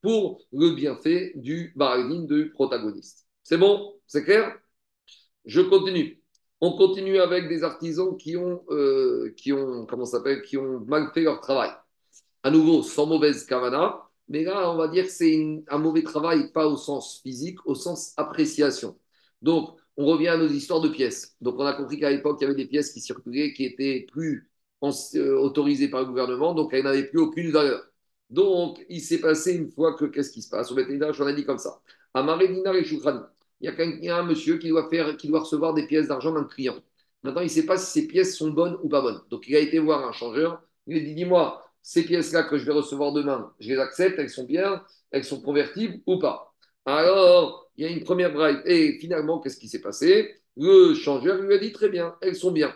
pour 0.00 0.42
le 0.52 0.74
bienfait 0.74 1.32
du 1.36 1.72
baradine 1.76 2.26
du 2.26 2.50
protagoniste. 2.50 3.23
C'est 3.44 3.58
bon? 3.58 3.94
C'est 4.06 4.24
clair? 4.24 4.58
Je 5.44 5.60
continue. 5.60 6.20
On 6.60 6.72
continue 6.76 7.18
avec 7.18 7.48
des 7.48 7.62
artisans 7.62 8.16
qui 8.16 8.36
ont, 8.36 8.64
euh, 8.70 9.32
qui 9.36 9.52
ont, 9.52 9.86
comment 9.86 10.06
s'appelle, 10.06 10.42
qui 10.42 10.56
ont 10.56 10.80
mal 10.80 11.10
fait 11.12 11.22
leur 11.22 11.40
travail. 11.40 11.70
À 12.42 12.50
nouveau, 12.50 12.82
sans 12.82 13.06
mauvaise 13.06 13.44
kavana, 13.46 14.02
mais 14.28 14.44
là, 14.44 14.70
on 14.70 14.76
va 14.76 14.88
dire 14.88 15.04
que 15.04 15.10
c'est 15.10 15.62
un 15.68 15.78
mauvais 15.78 16.02
travail, 16.02 16.50
pas 16.52 16.66
au 16.66 16.76
sens 16.76 17.20
physique, 17.22 17.58
au 17.66 17.74
sens 17.74 18.14
appréciation. 18.16 18.98
Donc, 19.42 19.76
on 19.96 20.06
revient 20.06 20.28
à 20.28 20.36
nos 20.38 20.48
histoires 20.48 20.80
de 20.80 20.88
pièces. 20.88 21.36
Donc, 21.40 21.56
on 21.58 21.66
a 21.66 21.74
compris 21.74 21.98
qu'à 22.00 22.10
l'époque, 22.10 22.38
il 22.40 22.44
y 22.44 22.46
avait 22.46 22.56
des 22.56 22.66
pièces 22.66 22.92
qui 22.92 23.00
circulaient, 23.00 23.52
qui 23.52 23.64
étaient 23.66 24.06
plus 24.10 24.50
euh, 24.82 25.36
autorisées 25.38 25.88
par 25.88 26.00
le 26.00 26.06
gouvernement, 26.06 26.54
donc 26.54 26.72
elles 26.74 26.84
n'avaient 26.84 27.08
plus 27.08 27.20
aucune 27.20 27.50
valeur. 27.50 27.82
Donc, 28.30 28.84
il 28.88 29.00
s'est 29.00 29.20
passé 29.20 29.54
une 29.54 29.70
fois 29.70 29.94
que, 29.94 30.06
qu'est-ce 30.06 30.30
qui 30.30 30.42
se 30.42 30.48
passe? 30.48 30.72
Au 30.72 30.74
Béténage, 30.74 31.20
on 31.20 31.26
a 31.26 31.32
dit 31.32 31.44
comme 31.44 31.58
ça. 31.58 31.80
À 32.14 32.22
Marédina 32.22 32.74
et 32.74 32.84
Choukrani, 32.84 33.20
il 33.60 33.70
y, 34.02 34.08
a 34.10 34.16
un 34.18 34.24
monsieur 34.24 34.58
qui 34.58 34.68
doit, 34.68 34.88
faire, 34.90 35.06
recevoir 35.06 35.74
des 35.74 35.86
pièces 35.86 36.08
d'argent 36.08 36.32
d'un 36.32 36.44
client. 36.44 36.76
Maintenant, 37.22 37.40
il 37.40 37.44
ne 37.44 37.48
sait 37.48 37.66
pas 37.66 37.78
si 37.78 38.00
ces 38.00 38.06
pièces 38.06 38.36
sont 38.36 38.50
bonnes 38.50 38.78
ou 38.82 38.88
pas 38.88 39.00
bonnes. 39.00 39.22
Donc, 39.30 39.48
il 39.48 39.56
a 39.56 39.60
été 39.60 39.78
voir 39.78 40.06
un 40.06 40.12
changeur. 40.12 40.62
Il 40.86 40.94
lui 40.94 41.00
a 41.00 41.04
dit 41.04 41.14
Dis-moi, 41.14 41.62
ces 41.82 42.04
pièces-là 42.04 42.44
que 42.44 42.58
je 42.58 42.66
vais 42.66 42.72
recevoir 42.72 43.12
demain, 43.12 43.52
je 43.60 43.68
les 43.70 43.78
accepte, 43.78 44.18
elles 44.18 44.30
sont 44.30 44.44
bien, 44.44 44.84
elles 45.10 45.24
sont 45.24 45.40
convertibles 45.40 46.00
ou 46.06 46.18
pas? 46.18 46.54
Alors, 46.84 47.70
il 47.76 47.84
y 47.84 47.88
a 47.88 47.90
une 47.90 48.04
première 48.04 48.32
braille. 48.32 48.60
Et 48.66 48.98
finalement, 49.00 49.40
qu'est-ce 49.40 49.58
qui 49.58 49.68
s'est 49.68 49.80
passé? 49.80 50.34
Le 50.56 50.94
changeur 50.94 51.40
lui 51.40 51.54
a 51.54 51.58
dit 51.58 51.72
Très 51.72 51.88
bien, 51.88 52.16
elles 52.20 52.36
sont 52.36 52.52
bien. 52.52 52.74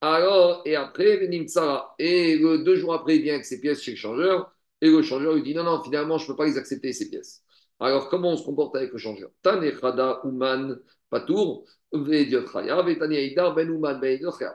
Alors, 0.00 0.62
et 0.66 0.76
après, 0.76 1.18
Venim 1.18 1.46
Sarah. 1.48 1.94
Et 1.98 2.38
deux 2.38 2.76
jours 2.76 2.94
après, 2.94 3.16
il 3.16 3.22
vient 3.22 3.34
avec 3.34 3.44
ses 3.46 3.60
pièces 3.60 3.82
chez 3.82 3.92
le 3.92 3.96
changeur. 3.96 4.54
Et 4.80 4.88
le 4.88 5.02
changeur 5.02 5.34
lui 5.34 5.42
dit 5.42 5.54
Non, 5.54 5.64
non, 5.64 5.82
finalement, 5.82 6.18
je 6.18 6.24
ne 6.24 6.28
peux 6.28 6.36
pas 6.36 6.46
les 6.46 6.58
accepter, 6.58 6.92
ces 6.92 7.08
pièces. 7.08 7.42
Alors, 7.82 8.08
comment 8.08 8.30
on 8.30 8.36
se 8.36 8.44
comporte 8.44 8.76
avec 8.76 8.92
le 8.92 8.98
changeur? 8.98 9.30
Uman 10.24 10.78
Patour, 11.10 11.66
ben 11.92 12.32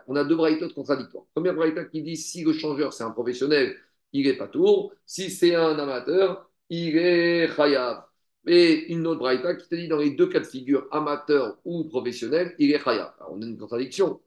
On 0.07 0.15
a 0.15 0.23
deux 0.23 0.35
braïtotes 0.37 0.73
contradictoires. 0.73 1.25
Première 1.33 1.53
braïta 1.53 1.83
qui 1.83 2.01
dit 2.01 2.15
si 2.15 2.45
le 2.45 2.53
changeur 2.53 2.93
c'est 2.93 3.03
un 3.03 3.11
professionnel, 3.11 3.75
il 4.13 4.27
est 4.27 4.37
Patour. 4.37 4.93
Si 5.05 5.29
c'est 5.29 5.55
un 5.55 5.77
amateur, 5.77 6.49
il 6.69 6.97
est 6.97 7.53
Chayav. 7.53 8.05
Et 8.47 8.93
une 8.93 9.05
autre 9.05 9.19
braïta 9.19 9.55
qui 9.55 9.67
te 9.67 9.75
dit 9.75 9.89
dans 9.89 9.97
les 9.97 10.11
deux 10.11 10.27
cas 10.27 10.39
de 10.39 10.45
figure, 10.45 10.87
amateur 10.91 11.57
ou 11.65 11.83
professionnel, 11.83 12.55
il 12.59 12.71
est 12.71 12.79
Chayav. 12.79 13.13
on 13.29 13.41
a 13.41 13.45
une 13.45 13.57
contradiction. 13.57 14.21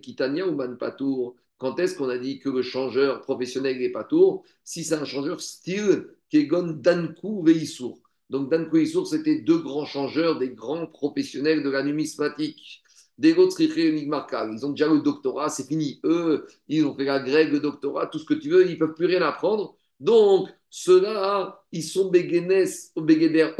Kitania 0.00 0.46
Uman 0.46 0.78
Patour. 0.78 1.36
Quand 1.58 1.78
est-ce 1.78 1.96
qu'on 1.96 2.08
a 2.08 2.18
dit 2.18 2.38
que 2.38 2.48
le 2.48 2.62
changeur 2.62 3.20
professionnel 3.20 3.78
n'est 3.78 3.90
pas 3.90 4.04
tour 4.04 4.44
Si 4.64 4.82
c'est 4.82 4.94
un 4.94 5.04
changeur 5.04 5.40
style 5.40 6.08
Kegon 6.34 6.80
Danku 6.82 7.44
Veisur. 7.44 7.94
Donc 8.28 8.50
Danku 8.50 8.78
Veisur, 8.78 9.06
c'était 9.06 9.42
deux 9.42 9.58
grands 9.58 9.84
changeurs, 9.84 10.36
des 10.36 10.50
grands 10.50 10.88
professionnels 10.88 11.62
de 11.62 11.70
la 11.70 11.84
numismatique. 11.84 12.82
Des 13.18 13.34
autres 13.34 13.60
ils 13.60 14.66
ont 14.66 14.70
déjà 14.70 14.88
le 14.88 15.00
doctorat, 15.00 15.48
c'est 15.48 15.68
fini. 15.68 16.00
Eux, 16.02 16.44
ils 16.66 16.84
ont 16.84 16.96
fait 16.96 17.04
la 17.04 17.20
grève, 17.20 17.52
le 17.52 17.60
doctorat, 17.60 18.08
tout 18.08 18.18
ce 18.18 18.24
que 18.24 18.34
tu 18.34 18.50
veux, 18.50 18.66
ils 18.66 18.72
ne 18.72 18.78
peuvent 18.78 18.94
plus 18.94 19.06
rien 19.06 19.22
apprendre. 19.22 19.76
Donc, 20.00 20.48
ceux-là, 20.70 21.62
ils 21.70 21.84
sont 21.84 22.10
béguénès, 22.10 22.90
béguéder 22.96 23.52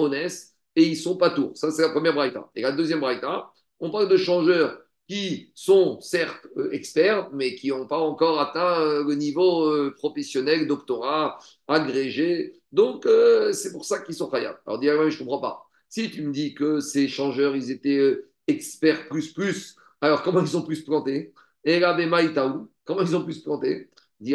et 0.74 0.82
ils 0.82 0.96
sont 0.96 1.16
pas 1.16 1.30
tours. 1.30 1.56
Ça, 1.56 1.70
c'est 1.70 1.82
la 1.82 1.90
première 1.90 2.14
braïta. 2.14 2.50
Et 2.56 2.62
la 2.62 2.72
deuxième 2.72 2.98
braïta, 2.98 3.52
on 3.78 3.92
parle 3.92 4.08
de 4.08 4.16
changeurs 4.16 4.80
qui 5.08 5.52
sont 5.54 6.00
certes 6.00 6.46
euh, 6.56 6.70
experts, 6.72 7.30
mais 7.32 7.54
qui 7.54 7.68
n'ont 7.68 7.86
pas 7.86 7.98
encore 7.98 8.40
atteint 8.40 8.80
euh, 8.80 9.04
le 9.04 9.14
niveau 9.14 9.70
euh, 9.70 9.94
professionnel, 9.94 10.66
doctorat, 10.66 11.38
agrégé. 11.68 12.60
Donc, 12.72 13.06
c'est 13.52 13.70
pour 13.70 13.84
ça 13.84 14.00
qu'ils 14.00 14.16
sont 14.16 14.28
khayab. 14.28 14.56
Alors, 14.66 14.80
dis 14.80 14.88
je 14.88 14.92
ne 14.92 15.18
comprends 15.18 15.40
pas. 15.40 15.68
Si 15.88 16.10
tu 16.10 16.22
me 16.22 16.32
dis 16.32 16.54
que 16.54 16.80
ces 16.80 17.06
changeurs, 17.06 17.54
ils 17.54 17.70
étaient 17.70 18.18
experts 18.48 19.06
plus 19.08 19.32
plus, 19.32 19.76
alors 20.00 20.22
comment 20.22 20.40
ils 20.40 20.56
ont 20.56 20.62
pu 20.62 20.74
se 20.74 20.84
planter? 20.84 21.32
Et 21.64 21.80
comment 21.80 23.02
ils 23.02 23.16
ont 23.16 23.24
pu 23.24 23.32
se 23.32 23.44
planter? 23.44 23.90
Ils 24.20 24.34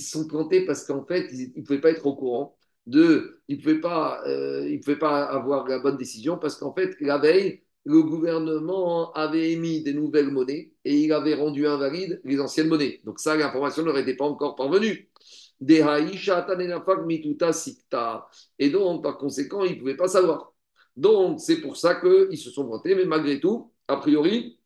se 0.00 0.10
sont 0.10 0.26
plantés 0.26 0.66
parce 0.66 0.84
qu'en 0.84 1.04
fait, 1.06 1.28
ils 1.32 1.52
ne 1.56 1.62
pouvaient 1.62 1.80
pas 1.80 1.92
être 1.92 2.04
au 2.04 2.14
courant 2.14 2.58
de. 2.86 3.40
Ils 3.48 3.56
ne 3.56 3.62
pouvaient, 3.62 3.80
pas, 3.80 4.22
pouvaient 4.82 4.98
pas 4.98 5.24
avoir 5.24 5.66
la 5.66 5.78
bonne 5.78 5.96
décision 5.96 6.36
parce 6.36 6.56
qu'en 6.56 6.74
fait, 6.74 6.94
la 7.00 7.16
veille, 7.16 7.62
le 7.88 8.02
gouvernement 8.02 9.12
avait 9.14 9.52
émis 9.52 9.82
des 9.82 9.94
nouvelles 9.94 10.30
monnaies 10.30 10.72
et 10.84 10.94
il 10.94 11.10
avait 11.10 11.34
rendu 11.34 11.66
invalides 11.66 12.20
les 12.22 12.38
anciennes 12.38 12.68
monnaies. 12.68 13.00
Donc 13.04 13.18
ça, 13.18 13.34
l'information 13.34 13.82
n'aurait 13.82 14.02
été 14.02 14.14
pas 14.14 14.26
encore 14.26 14.56
parvenue. 14.56 15.10
Et 18.58 18.70
donc, 18.70 19.02
par 19.02 19.16
conséquent, 19.16 19.64
ils 19.64 19.72
ne 19.72 19.78
pouvaient 19.78 19.96
pas 19.96 20.08
savoir. 20.08 20.52
Donc, 20.96 21.40
c'est 21.40 21.62
pour 21.62 21.78
ça 21.78 21.94
qu'ils 21.94 22.36
se 22.36 22.50
sont 22.50 22.64
vantés. 22.66 22.94
Mais 22.94 23.06
malgré 23.06 23.40
tout, 23.40 23.72
a 23.88 23.96
priori, 23.96 24.60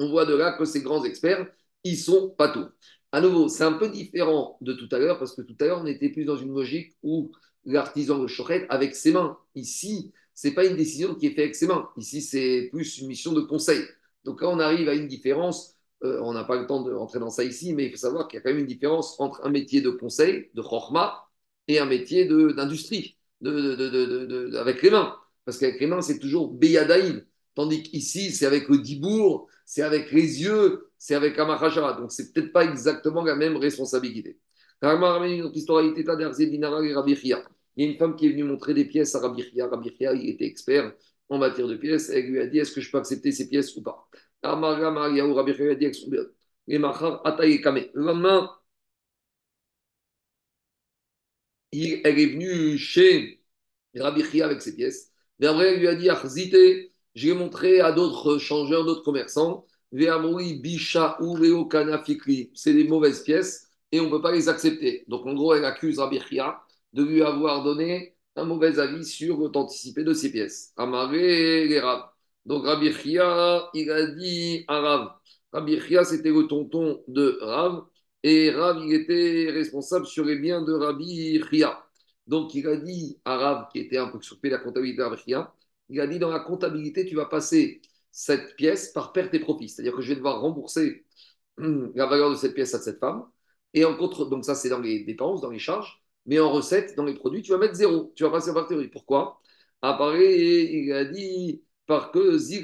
on 0.00 0.10
voit 0.10 0.26
de 0.26 0.34
là 0.34 0.56
que 0.58 0.64
ces 0.64 0.82
grands 0.82 1.04
experts, 1.04 1.46
ils 1.84 1.96
sont 1.96 2.30
pas 2.30 2.48
tous. 2.48 2.66
À 3.12 3.20
nouveau, 3.20 3.46
c'est 3.46 3.62
un 3.62 3.74
peu 3.74 3.88
différent 3.88 4.58
de 4.62 4.72
tout 4.72 4.88
à 4.90 4.98
l'heure, 4.98 5.20
parce 5.20 5.36
que 5.36 5.42
tout 5.42 5.56
à 5.60 5.66
l'heure, 5.66 5.80
on 5.80 5.86
était 5.86 6.08
plus 6.08 6.24
dans 6.24 6.36
une 6.36 6.52
logique 6.52 6.96
où 7.04 7.30
l'artisan 7.64 8.18
de 8.18 8.26
chorette 8.26 8.66
avec 8.68 8.96
ses 8.96 9.12
mains. 9.12 9.38
Ici, 9.54 10.12
ce 10.36 10.46
n'est 10.46 10.54
pas 10.54 10.66
une 10.66 10.76
décision 10.76 11.14
qui 11.14 11.26
est 11.26 11.30
faite 11.30 11.40
avec 11.40 11.56
ses 11.56 11.66
mains. 11.66 11.88
Ici, 11.96 12.20
c'est 12.20 12.68
plus 12.70 12.98
une 12.98 13.08
mission 13.08 13.32
de 13.32 13.40
conseil. 13.40 13.82
Donc 14.24 14.42
là, 14.42 14.50
on 14.50 14.60
arrive 14.60 14.88
à 14.88 14.94
une 14.94 15.08
différence. 15.08 15.76
Euh, 16.04 16.20
on 16.22 16.34
n'a 16.34 16.44
pas 16.44 16.60
le 16.60 16.66
temps 16.66 16.82
de 16.82 16.92
dans 16.92 17.30
ça 17.30 17.42
ici, 17.42 17.74
mais 17.74 17.86
il 17.86 17.90
faut 17.90 17.96
savoir 17.96 18.28
qu'il 18.28 18.36
y 18.36 18.40
a 18.40 18.42
quand 18.42 18.50
même 18.50 18.58
une 18.58 18.66
différence 18.66 19.18
entre 19.18 19.44
un 19.44 19.50
métier 19.50 19.80
de 19.80 19.88
conseil, 19.88 20.50
de 20.54 20.60
chorma, 20.60 21.26
et 21.68 21.78
un 21.78 21.86
métier 21.86 22.26
d'industrie, 22.26 23.16
de, 23.40 24.54
avec 24.56 24.82
les 24.82 24.90
mains. 24.90 25.16
Parce 25.46 25.58
qu'avec 25.58 25.80
les 25.80 25.86
mains, 25.86 26.02
c'est 26.02 26.18
toujours 26.18 26.52
beyadaïn. 26.52 27.22
Tandis 27.54 27.82
qu'ici, 27.82 28.30
c'est 28.30 28.46
avec 28.46 28.68
le 28.68 28.78
dibour, 28.78 29.48
c'est 29.64 29.82
avec 29.82 30.12
les 30.12 30.42
yeux, 30.42 30.90
c'est 30.98 31.14
avec 31.14 31.38
Amachashara. 31.38 31.94
Donc, 31.94 32.12
c'est 32.12 32.32
peut-être 32.32 32.52
pas 32.52 32.64
exactement 32.64 33.24
la 33.24 33.36
même 33.36 33.56
responsabilité. 33.56 34.38
Il 37.76 37.84
y 37.84 37.88
a 37.88 37.92
une 37.92 37.98
femme 37.98 38.16
qui 38.16 38.26
est 38.26 38.30
venue 38.30 38.44
montrer 38.44 38.74
des 38.74 38.84
pièces 38.86 39.14
à 39.14 39.20
Rabbi 39.20 39.42
Chia. 39.42 39.68
Rabbi 39.68 39.90
Chia, 39.96 40.14
il 40.14 40.30
était 40.30 40.46
expert 40.46 40.92
en 41.28 41.38
matière 41.38 41.66
de 41.68 41.76
pièces. 41.76 42.08
Elle 42.10 42.26
lui 42.30 42.40
a 42.40 42.46
dit 42.46 42.58
Est-ce 42.58 42.72
que 42.72 42.80
je 42.80 42.90
peux 42.90 42.98
accepter 42.98 43.32
ces 43.32 43.48
pièces 43.48 43.76
ou 43.76 43.82
pas? 43.82 44.08
Rabbi 44.42 45.54
Chia 45.54 45.68
a 45.74 45.84
dit 45.84 46.00
Le 47.94 48.02
lendemain, 48.02 48.50
elle 51.72 52.18
est 52.18 52.26
venue 52.26 52.78
chez 52.78 53.40
Rabbi 53.96 54.22
Chia 54.24 54.46
avec 54.46 54.62
ses 54.62 54.74
pièces. 54.74 55.12
Et 55.40 55.46
après, 55.46 55.74
elle 55.74 55.80
lui 55.80 55.88
a 55.88 55.94
dit 55.94 56.08
Arzite, 56.08 56.54
je 57.14 57.26
l'ai 57.28 57.34
montré 57.34 57.80
à 57.80 57.92
d'autres 57.92 58.38
changeurs, 58.38 58.84
d'autres 58.84 59.02
commerçants. 59.02 59.66
C'est 62.54 62.72
des 62.74 62.84
mauvaises 62.84 63.22
pièces 63.22 63.68
et 63.92 64.00
on 64.00 64.06
ne 64.06 64.10
peut 64.10 64.22
pas 64.22 64.32
les 64.32 64.48
accepter. 64.48 65.04
Donc 65.08 65.26
en 65.26 65.34
gros, 65.34 65.54
elle 65.54 65.64
accuse 65.64 65.98
Rabbi 65.98 66.20
Chia 66.20 66.60
de 66.96 67.04
lui 67.04 67.22
avoir 67.22 67.62
donné 67.62 68.16
un 68.36 68.44
mauvais 68.44 68.78
avis 68.78 69.04
sur 69.04 69.38
l'authenticité 69.38 70.02
de 70.02 70.14
ses 70.14 70.32
pièces. 70.32 70.72
Amaré 70.76 71.66
les 71.68 71.78
Rav. 71.80 72.08
Donc 72.46 72.64
Rabbi 72.64 72.92
Chia, 72.92 73.68
il 73.74 73.90
a 73.90 74.06
dit 74.06 74.64
à 74.66 74.80
Rav. 74.80 75.12
Rabbi 75.52 75.78
Chia, 75.80 76.04
c'était 76.04 76.30
le 76.30 76.46
tonton 76.46 77.02
de 77.08 77.38
Rav. 77.42 77.84
Et 78.22 78.50
Rav, 78.50 78.78
il 78.84 78.94
était 78.94 79.50
responsable 79.52 80.06
sur 80.06 80.24
les 80.24 80.36
biens 80.38 80.62
de 80.62 80.72
Rabbi 80.72 81.40
Chia. 81.50 81.84
Donc 82.26 82.54
il 82.54 82.66
a 82.66 82.76
dit 82.76 83.18
à 83.24 83.36
Rav, 83.36 83.68
qui 83.72 83.80
était 83.80 83.98
un 83.98 84.08
peu 84.08 84.20
surpris 84.22 84.48
de 84.48 84.54
la 84.54 84.60
comptabilité 84.60 84.98
de 84.98 85.02
Rabbi 85.04 85.34
il 85.88 86.00
a 86.00 86.06
dit 86.06 86.18
dans 86.18 86.30
la 86.30 86.40
comptabilité, 86.40 87.04
tu 87.06 87.14
vas 87.14 87.26
passer 87.26 87.80
cette 88.10 88.56
pièce 88.56 88.88
par 88.92 89.12
perte 89.12 89.34
et 89.34 89.40
profit. 89.40 89.68
C'est-à-dire 89.68 89.94
que 89.94 90.02
je 90.02 90.08
vais 90.08 90.16
devoir 90.16 90.40
rembourser 90.40 91.04
la 91.58 92.06
valeur 92.06 92.30
de 92.30 92.36
cette 92.36 92.54
pièce 92.54 92.74
à 92.74 92.80
cette 92.80 92.98
femme. 93.00 93.24
Et 93.74 93.84
en 93.84 93.96
contre, 93.96 94.26
donc 94.26 94.44
ça 94.44 94.54
c'est 94.54 94.68
dans 94.70 94.80
les 94.80 95.04
dépenses, 95.04 95.40
dans 95.42 95.50
les 95.50 95.58
charges 95.58 96.02
mais 96.26 96.38
en 96.40 96.50
recette, 96.52 96.96
dans 96.96 97.04
les 97.04 97.14
produits, 97.14 97.42
tu 97.42 97.52
vas 97.52 97.58
mettre 97.58 97.74
zéro. 97.74 98.12
Tu 98.16 98.24
vas 98.24 98.30
passer 98.30 98.52
par 98.52 98.66
théorie. 98.66 98.88
Pourquoi? 98.88 99.40
Apparaît, 99.82 100.64
il 100.64 100.92
a 100.92 101.04
dit, 101.04 101.62
parce 101.86 102.10
que 102.12 102.38
c'est 102.38 102.62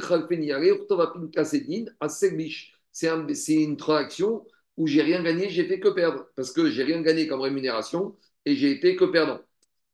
une 3.54 3.76
transaction 3.76 4.44
où 4.76 4.86
j'ai 4.86 5.02
rien 5.02 5.22
gagné, 5.22 5.48
j'ai 5.48 5.64
fait 5.64 5.80
que 5.80 5.88
perdre. 5.88 6.26
Parce 6.34 6.52
que 6.52 6.70
j'ai 6.70 6.82
rien 6.82 7.02
gagné 7.02 7.26
comme 7.28 7.40
rémunération 7.40 8.16
et 8.44 8.56
j'ai 8.56 8.72
été 8.72 8.96
que 8.96 9.04
perdant. 9.04 9.40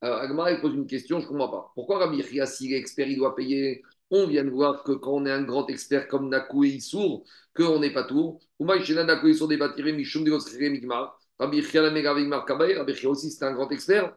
Agmar, 0.01 0.51
il 0.51 0.61
pose 0.61 0.75
une 0.75 0.87
question, 0.87 1.19
je 1.19 1.25
ne 1.25 1.29
comprends 1.29 1.49
pas. 1.49 1.73
Pourquoi 1.75 1.99
Rabbi 1.99 2.23
Ria, 2.23 2.47
s'il 2.47 2.73
est 2.73 2.79
expert, 2.79 3.09
il 3.09 3.17
doit 3.17 3.35
payer? 3.35 3.83
On 4.11 4.27
vient 4.27 4.45
de 4.45 4.51
voir 4.51 4.85
que 4.85 4.93
quand 4.93 5.13
on 5.13 5.27
est 5.27 5.31
un 5.31 5.43
grand 5.43 5.67
expert 5.69 6.09
comme 6.09 6.31
Nakou 6.31 6.65
et 6.65 6.69
Issour, 6.69 7.25
qu'on 7.55 7.81
n'est 7.81 7.93
pas 7.93 8.05
tout. 8.05 8.39
Ou 8.59 8.65
Nakou 8.65 9.27
et 9.27 9.31
Issour 9.33 9.49
des 9.49 9.57
bâtirés, 9.57 9.93
Mishum 9.93 10.25
de 10.25 10.69
Migmar. 10.71 11.18
Rabbi 11.39 11.61
Rabbi 11.61 13.07
aussi 13.07 13.31
c'est 13.31 13.45
un 13.45 13.53
grand 13.53 13.71
expert. 13.71 14.15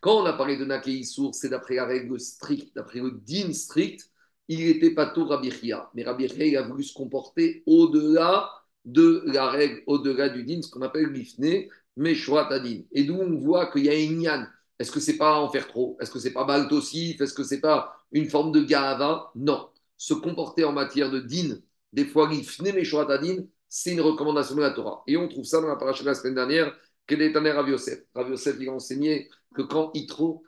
Quand 0.00 0.22
on 0.22 0.26
a 0.26 0.32
parlé 0.32 0.56
de 0.56 0.64
Nakeïsour, 0.64 1.34
c'est 1.34 1.48
d'après 1.48 1.76
la 1.76 1.86
règle 1.86 2.20
stricte, 2.20 2.74
d'après 2.74 3.00
le 3.00 3.12
din 3.12 3.52
strict, 3.52 4.10
il 4.48 4.66
n'était 4.66 4.90
pas 4.90 5.06
tout 5.06 5.24
Rabbi 5.26 5.50
Chia. 5.50 5.90
Mais 5.94 6.02
Rabbi 6.04 6.28
Chia, 6.28 6.46
il 6.46 6.56
a 6.56 6.62
voulu 6.62 6.82
se 6.82 6.92
comporter 6.92 7.62
au-delà 7.66 8.50
de 8.84 9.22
la 9.26 9.48
règle, 9.48 9.82
au-delà 9.86 10.28
du 10.28 10.44
din, 10.44 10.60
ce 10.60 10.70
qu'on 10.70 10.82
appelle 10.82 11.10
l'ifne, 11.12 11.68
Meshrat 11.96 12.52
Adin. 12.52 12.82
Et 12.92 13.04
d'où 13.04 13.14
on 13.14 13.38
voit 13.38 13.70
qu'il 13.70 13.84
y 13.84 13.88
a 13.88 13.98
une 13.98 14.22
yann. 14.22 14.50
Est-ce 14.78 14.90
que 14.90 15.00
c'est 15.00 15.16
pas 15.16 15.38
en 15.38 15.48
faire 15.48 15.68
trop? 15.68 15.96
Est-ce 16.00 16.10
que 16.10 16.18
c'est 16.18 16.32
pas 16.32 16.44
baltosif? 16.44 17.20
Est-ce 17.20 17.32
que 17.32 17.44
c'est 17.44 17.60
pas 17.60 17.96
une 18.12 18.28
forme 18.28 18.52
de 18.52 18.60
gava? 18.60 19.30
Non. 19.36 19.68
Se 19.96 20.14
comporter 20.14 20.64
en 20.64 20.72
matière 20.72 21.10
de 21.10 21.20
din, 21.20 21.60
des 21.92 22.04
fois 22.04 22.28
l'ifne, 22.28 22.72
Meshrat 22.72 23.10
Adin, 23.10 23.44
c'est 23.68 23.92
une 23.92 24.00
recommandation 24.00 24.54
de 24.56 24.60
la 24.60 24.70
Torah. 24.70 25.02
Et 25.06 25.16
on 25.16 25.28
trouve 25.28 25.44
ça 25.44 25.60
dans 25.60 25.68
la 25.68 25.76
paracha 25.76 26.02
de 26.02 26.08
la 26.08 26.14
semaine 26.14 26.34
dernière, 26.34 26.76
Quel 27.06 27.22
est 27.22 27.36
Rav 27.36 27.68
Yosef 27.68 28.00
Rav 28.14 28.30
Yosef, 28.30 28.56
il 28.60 28.68
a 28.68 28.72
enseigné 28.72 29.28
que 29.54 29.62
quand 29.62 29.90
Itro, 29.94 30.42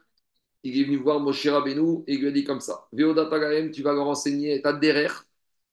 il 0.63 0.81
est 0.81 0.85
venu 0.85 0.97
voir 0.99 1.21
Moshe 1.21 1.47
Rabbeinu 1.47 2.03
et 2.07 2.15
il 2.15 2.21
lui 2.21 2.29
a 2.29 2.31
dit 2.31 2.45
comme 2.45 2.61
ça 2.61 2.89
Veodatagaem, 2.93 3.71
tu 3.71 3.83
vas 3.83 3.93
leur 3.93 4.09
enseigner 4.09 4.61
ta 4.63 4.73
derrière 4.73 5.25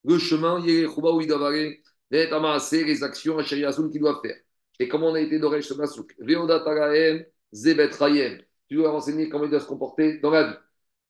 le 0.05 0.17
chemin, 0.19 0.59
où 0.59 1.21
il 1.21 1.27
doit 1.27 1.47
aller, 1.47 1.81
les 2.11 3.03
actions 3.03 3.37
à 3.39 3.43
qu'il 3.43 3.99
doit 3.99 4.21
faire. 4.21 4.35
Et 4.79 4.87
comment 4.87 5.09
on 5.09 5.13
a 5.15 5.21
été 5.21 5.39
d'Oresh 5.39 5.67
ce 5.67 5.73
Masouk 5.75 6.13
Veodatagaem, 6.19 7.25
Zebet 7.53 7.91
Rayem, 7.99 8.41
tu 8.67 8.75
dois 8.75 8.85
leur 8.85 8.95
enseigner 8.95 9.29
comment 9.29 9.45
il 9.45 9.51
doit 9.51 9.59
se 9.59 9.67
comporter 9.67 10.19
dans 10.19 10.31
la 10.31 10.43
vie. 10.43 10.55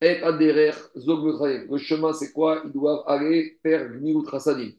Et 0.02 0.22
Aderer, 0.22 0.74
Zog 0.98 1.26
Le 1.72 1.78
chemin, 1.78 2.14
c'est 2.14 2.34
quoi? 2.34 2.62
Ils 2.66 2.72
doivent 2.72 3.04
aller 3.08 3.58
faire 3.64 3.90
Gniut 3.90 4.26
Rasadim. 4.28 4.72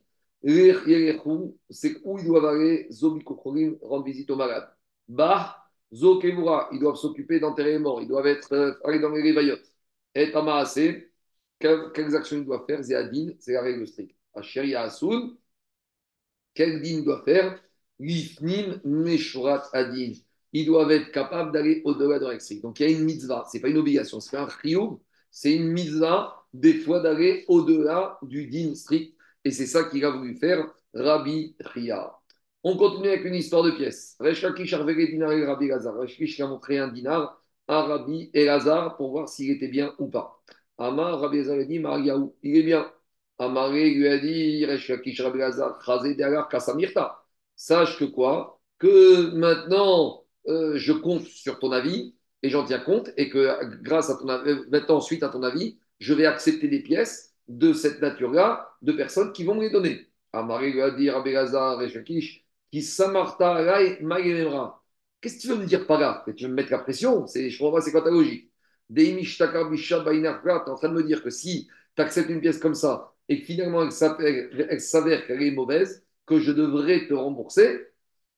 C'est 1.71 1.97
où 2.05 2.19
ils 2.19 2.25
doivent 2.27 2.45
aller 2.47 2.87
Zobikocholim, 2.91 3.79
rendre 3.83 4.05
visite 4.05 4.31
aux 4.31 4.37
malades. 4.37 4.69
Bah, 5.09 5.57
Zokemura, 5.93 6.69
ils 6.73 6.81
doivent 6.81 6.97
s'occuper 6.97 7.41
d'enterrer 7.41 7.73
les 7.73 7.79
morts, 7.79 8.03
ils 8.03 8.09
doivent 8.09 8.27
être, 8.27 8.53
euh, 8.53 8.75
aller 8.85 8.99
dans 9.01 9.11
les 9.11 9.23
réveillotes. 9.23 9.65
Et 10.15 10.31
Tamaase, 10.33 10.79
quelles 11.59 12.17
actions 12.17 12.39
ils 12.39 12.45
doivent 12.45 12.67
faire? 12.67 12.83
Zéadin, 12.83 13.33
c'est 13.39 13.53
la 13.53 13.63
règle 13.63 13.87
stricte. 13.87 14.17
Asheri 14.35 14.75
Asun, 14.75 15.37
quel 16.55 16.81
din 16.83 17.03
doit 17.03 17.23
faire? 17.25 17.61
Lifnim 17.99 18.81
Meshurat 18.85 19.69
Adin. 19.73 20.13
Ils 20.53 20.67
doivent 20.67 20.91
être 20.93 21.11
capables 21.11 21.53
d'aller 21.53 21.83
au-delà 21.85 22.19
de 22.19 22.27
la 22.27 22.39
Donc 22.63 22.81
il 22.81 22.91
y 22.91 22.95
a 22.95 22.97
une 22.97 23.05
mitzvah, 23.05 23.45
ce 23.51 23.57
n'est 23.57 23.61
pas 23.61 23.69
une 23.69 23.79
obligation, 23.79 24.21
c'est 24.21 24.37
pas 24.37 24.43
un 24.45 24.49
chiyuv, 24.49 24.99
c'est 25.31 25.55
une 25.55 25.69
mitzvah 25.73 26.45
des 26.53 26.75
fois 26.75 27.01
d'aller 27.01 27.45
au-delà 27.49 28.19
du 28.23 28.47
din 28.47 28.75
strict. 28.75 29.14
Et 29.45 29.51
c'est 29.51 29.67
ça 29.67 29.85
qu'il 29.85 30.05
a 30.05 30.11
voulu 30.11 30.35
faire 30.37 30.67
Rabbi 30.95 31.55
Ria. 31.61 32.19
On 32.63 32.77
continue 32.77 33.09
avec 33.09 33.25
une 33.25 33.35
histoire 33.35 33.63
de 33.63 33.73
pièces. 33.73 34.17
Reshkakish 34.21 34.73
Arvege 34.73 35.11
Dinar 35.11 35.33
et 35.33 35.45
Rabbi 35.45 35.69
Lazar. 35.69 35.95
Reshkakish 35.97 36.41
a 36.41 36.47
montré 36.47 36.79
un 36.79 36.89
dinar 36.89 37.41
à 37.69 37.83
Rabbi 37.83 38.31
Elazar 38.33 38.97
pour 38.97 39.11
voir 39.11 39.29
s'il 39.29 39.51
était 39.51 39.69
bien 39.69 39.95
ou 39.99 40.09
pas. 40.09 40.43
Amar, 40.79 41.21
Rabbi 41.21 41.39
Lazar 41.39 41.59
a 41.59 41.65
dit 41.65 41.79
Mariaou, 41.79 42.35
il 42.43 42.57
est 42.57 42.63
bien. 42.63 42.91
Amaré 43.39 43.91
lui 43.91 44.09
a 44.09 44.19
dit 44.19 44.65
Reshkakish 44.65 45.21
Rabbi 45.21 45.39
Lazar, 45.39 45.79
Chazé 45.85 46.15
Dagar 46.15 46.49
Kasamirta. 46.49 47.23
Sache 47.57 47.99
que 47.99 48.05
quoi? 48.05 48.61
Que 48.79 49.31
maintenant, 49.35 50.25
euh, 50.49 50.77
je 50.77 50.93
compte 50.93 51.25
sur 51.25 51.59
ton 51.59 51.71
avis 51.73 52.15
et 52.43 52.49
j'en 52.49 52.65
tiens 52.65 52.79
compte 52.81 53.11
et 53.17 53.29
que 53.29 53.83
grâce 53.83 54.11
à 54.11 54.17
ton 54.17 54.29
avis, 54.29 54.51
euh, 54.51 54.65
maintenant, 54.71 55.01
suite 55.01 55.23
à 55.23 55.29
ton 55.29 55.43
avis, 55.43 55.79
je 55.99 56.15
vais 56.15 56.27
accepter 56.27 56.69
des 56.69 56.81
pièces 56.83 57.34
de 57.49 57.73
cette 57.73 58.01
nature-là 58.01 58.77
de 58.83 58.93
personnes 58.93 59.33
qui 59.33 59.45
vont 59.45 59.61
les 59.61 59.71
donner. 59.71 60.09
Amaré 60.33 60.73
lui 60.73 60.83
a 60.83 60.91
dit 60.91 61.11
Rabbi 61.11 61.33
Lazar, 61.33 61.79
Reshkakish, 61.79 62.45
Qu'est-ce 62.73 62.97
que 65.37 65.41
tu 65.41 65.49
veux 65.49 65.57
me 65.57 65.65
dire 65.65 65.87
par 65.87 66.01
là? 66.01 66.25
Tu 66.37 66.45
veux 66.45 66.51
me 66.51 66.55
mettre 66.55 66.73
la 66.73 66.81
pression? 66.81 67.25
Je 67.27 67.39
ne 67.39 67.51
comprends 67.59 67.73
pas, 67.73 67.81
c'est 67.81 67.93
quoi 67.93 68.03
ta 68.03 68.11
logique? 68.11 68.51
Tu 68.93 69.01
es 69.03 69.13
en 69.13 70.75
train 70.75 70.89
de 70.89 70.95
me 70.95 71.03
dire 71.03 71.23
que 71.23 71.31
si 71.31 71.69
tu 71.97 72.03
acceptes 72.03 72.31
une 72.31 72.41
pièce 72.41 72.59
comme 72.59 72.75
ça 72.75 73.15
et 73.29 73.41
que 73.41 73.47
finalement 73.47 73.83
elle 73.85 74.81
s'avère 74.81 75.27
qu'elle 75.27 75.43
est 75.43 75.51
mauvaise, 75.53 76.05
que 76.27 76.41
je 76.41 76.53
devrais 76.53 77.07
te 77.07 77.15
rembourser. 77.15 77.87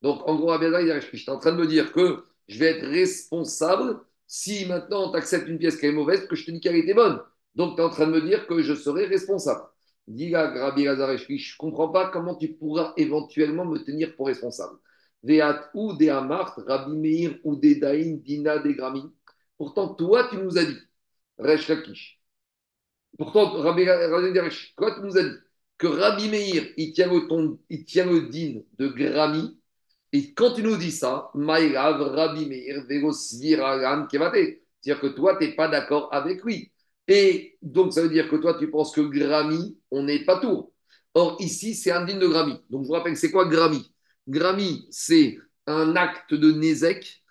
Donc 0.02 0.20
en 0.28 0.36
gros, 0.36 0.52
je 0.60 1.16
suis 1.16 1.30
en 1.30 1.38
train 1.38 1.52
de 1.52 1.58
me 1.58 1.66
dire 1.66 1.92
que 1.92 2.22
je 2.48 2.58
vais 2.58 2.66
être 2.76 2.86
responsable 2.86 4.00
si 4.26 4.66
maintenant 4.66 5.10
tu 5.10 5.16
acceptes 5.16 5.48
une 5.48 5.58
pièce 5.58 5.76
qui 5.76 5.86
est 5.86 5.92
mauvaise, 5.92 6.26
que 6.28 6.36
je 6.36 6.44
te 6.46 6.50
dis 6.50 6.60
qu'elle 6.60 6.76
était 6.76 6.94
bonne. 6.94 7.20
Donc 7.56 7.76
tu 7.76 7.82
es 7.82 7.84
en 7.84 7.90
train 7.90 8.06
de 8.06 8.12
me 8.12 8.20
dire 8.20 8.46
que 8.46 8.62
je 8.62 8.74
serai 8.74 9.06
responsable. 9.06 9.62
Diga 10.06 10.50
Rabbi 10.50 10.84
je 10.84 10.92
ne 10.92 11.56
comprends 11.58 11.88
pas 11.88 12.10
comment 12.10 12.36
tu 12.36 12.52
pourras 12.52 12.92
éventuellement 12.96 13.64
me 13.64 13.78
tenir 13.78 14.14
pour 14.14 14.28
responsable. 14.28 14.78
Veat 15.24 15.70
ou 15.74 15.94
de 15.94 16.08
Amart, 16.08 16.54
Rabbi 16.66 16.96
Meir 16.96 17.38
ou 17.42 17.56
de 17.56 17.74
Dain, 17.80 18.18
Dina 18.22 18.58
de 18.58 18.70
Grami. 18.70 19.02
Pourtant, 19.56 19.94
toi, 19.94 20.28
tu 20.30 20.36
nous 20.36 20.56
as 20.58 20.64
dit, 20.64 20.78
Resh 21.38 21.68
Lakish. 21.68 22.20
Pourtant, 23.18 23.50
Rabbi 23.62 23.88
Resh, 23.88 24.74
toi, 24.76 24.94
tu 24.94 25.00
nous 25.00 25.16
as 25.16 25.24
dit 25.24 25.36
que 25.78 25.86
Rabbi 25.86 26.28
Meir, 26.28 26.68
il 26.76 26.92
tient 26.92 27.12
le, 27.12 27.26
ton, 27.26 27.58
il 27.70 27.84
tient 27.84 28.06
le 28.06 28.28
din 28.28 28.60
de 28.78 28.88
Grami. 28.88 29.58
Et 30.12 30.32
quand 30.34 30.52
tu 30.52 30.62
nous 30.62 30.76
dis 30.76 30.92
ça, 30.92 31.30
Maïrav, 31.34 32.00
Rabbi 32.00 32.46
Meir, 32.46 32.84
Vegosvir, 32.88 33.64
Agan, 33.64 34.06
Kevate. 34.06 34.60
C'est-à-dire 34.80 35.00
que 35.00 35.08
toi, 35.08 35.36
tu 35.36 35.46
n'es 35.46 35.56
pas 35.56 35.68
d'accord 35.68 36.08
avec 36.12 36.44
lui. 36.44 36.70
Et 37.08 37.56
donc, 37.62 37.92
ça 37.92 38.02
veut 38.02 38.08
dire 38.08 38.28
que 38.28 38.36
toi, 38.36 38.56
tu 38.58 38.70
penses 38.70 38.92
que 38.92 39.00
Grammy, 39.00 39.78
on 39.90 40.02
n'est 40.02 40.24
pas 40.24 40.38
tour. 40.38 40.72
Or, 41.14 41.36
ici, 41.40 41.74
c'est 41.74 41.90
un 41.92 42.04
de 42.04 42.26
Grammy. 42.26 42.54
Donc, 42.68 42.82
je 42.82 42.88
vous 42.88 42.92
rappelle, 42.92 43.16
c'est 43.16 43.30
quoi 43.30 43.46
Grammy? 43.46 43.92
Grammy, 44.28 44.86
c'est 44.90 45.38
un 45.66 45.96
acte 45.96 46.34
de 46.34 46.52
Nézek 46.52 47.22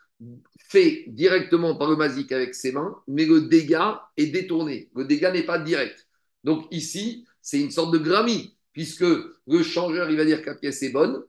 fait 0.57 1.05
directement 1.07 1.76
par 1.76 1.89
le 1.89 1.95
Mazik 1.95 2.32
avec 2.32 2.55
ses 2.55 2.71
mains, 2.71 2.95
mais 3.07 3.26
le 3.26 3.41
dégât 3.41 4.01
est 4.17 4.28
détourné. 4.28 4.89
Le 4.95 5.05
dégât 5.05 5.32
n'est 5.32 5.43
pas 5.43 5.59
direct. 5.59 6.07
Donc, 6.43 6.67
ici, 6.71 7.26
c'est 7.41 7.59
une 7.59 7.71
sorte 7.71 7.93
de 7.93 7.99
Grammy, 7.99 8.57
puisque 8.73 9.01
le 9.03 9.63
changeur, 9.63 10.09
il 10.09 10.17
va 10.17 10.26
dire 10.26 10.41
que 10.41 10.49
la 10.49 10.55
pièce 10.55 10.82
est 10.84 10.89
bonne, 10.89 11.23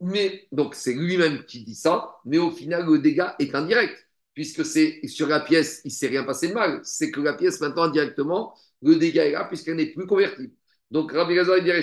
mais 0.00 0.46
donc 0.52 0.74
c'est 0.74 0.94
lui-même 0.94 1.44
qui 1.44 1.64
dit 1.64 1.74
ça, 1.74 2.16
mais 2.24 2.38
au 2.38 2.50
final, 2.50 2.86
le 2.86 2.98
dégât 2.98 3.36
est 3.38 3.54
indirect 3.54 4.08
puisque 4.34 4.64
c'est 4.64 5.00
sur 5.06 5.28
la 5.28 5.40
pièce, 5.40 5.80
il 5.84 5.88
ne 5.88 5.92
s'est 5.92 6.08
rien 6.08 6.24
passé 6.24 6.48
de 6.48 6.54
mal. 6.54 6.80
C'est 6.84 7.10
que 7.10 7.20
la 7.20 7.34
pièce, 7.34 7.60
maintenant, 7.60 7.88
directement, 7.88 8.54
le 8.82 8.96
dégât 8.96 9.26
est 9.26 9.32
là, 9.32 9.44
puisqu'elle 9.44 9.76
n'est 9.76 9.92
plus 9.92 10.06
convertible. 10.06 10.52
Donc, 10.90 11.12
Rabbi 11.12 11.34
Gaza, 11.34 11.58
il 11.58 11.64
dirait 11.64 11.82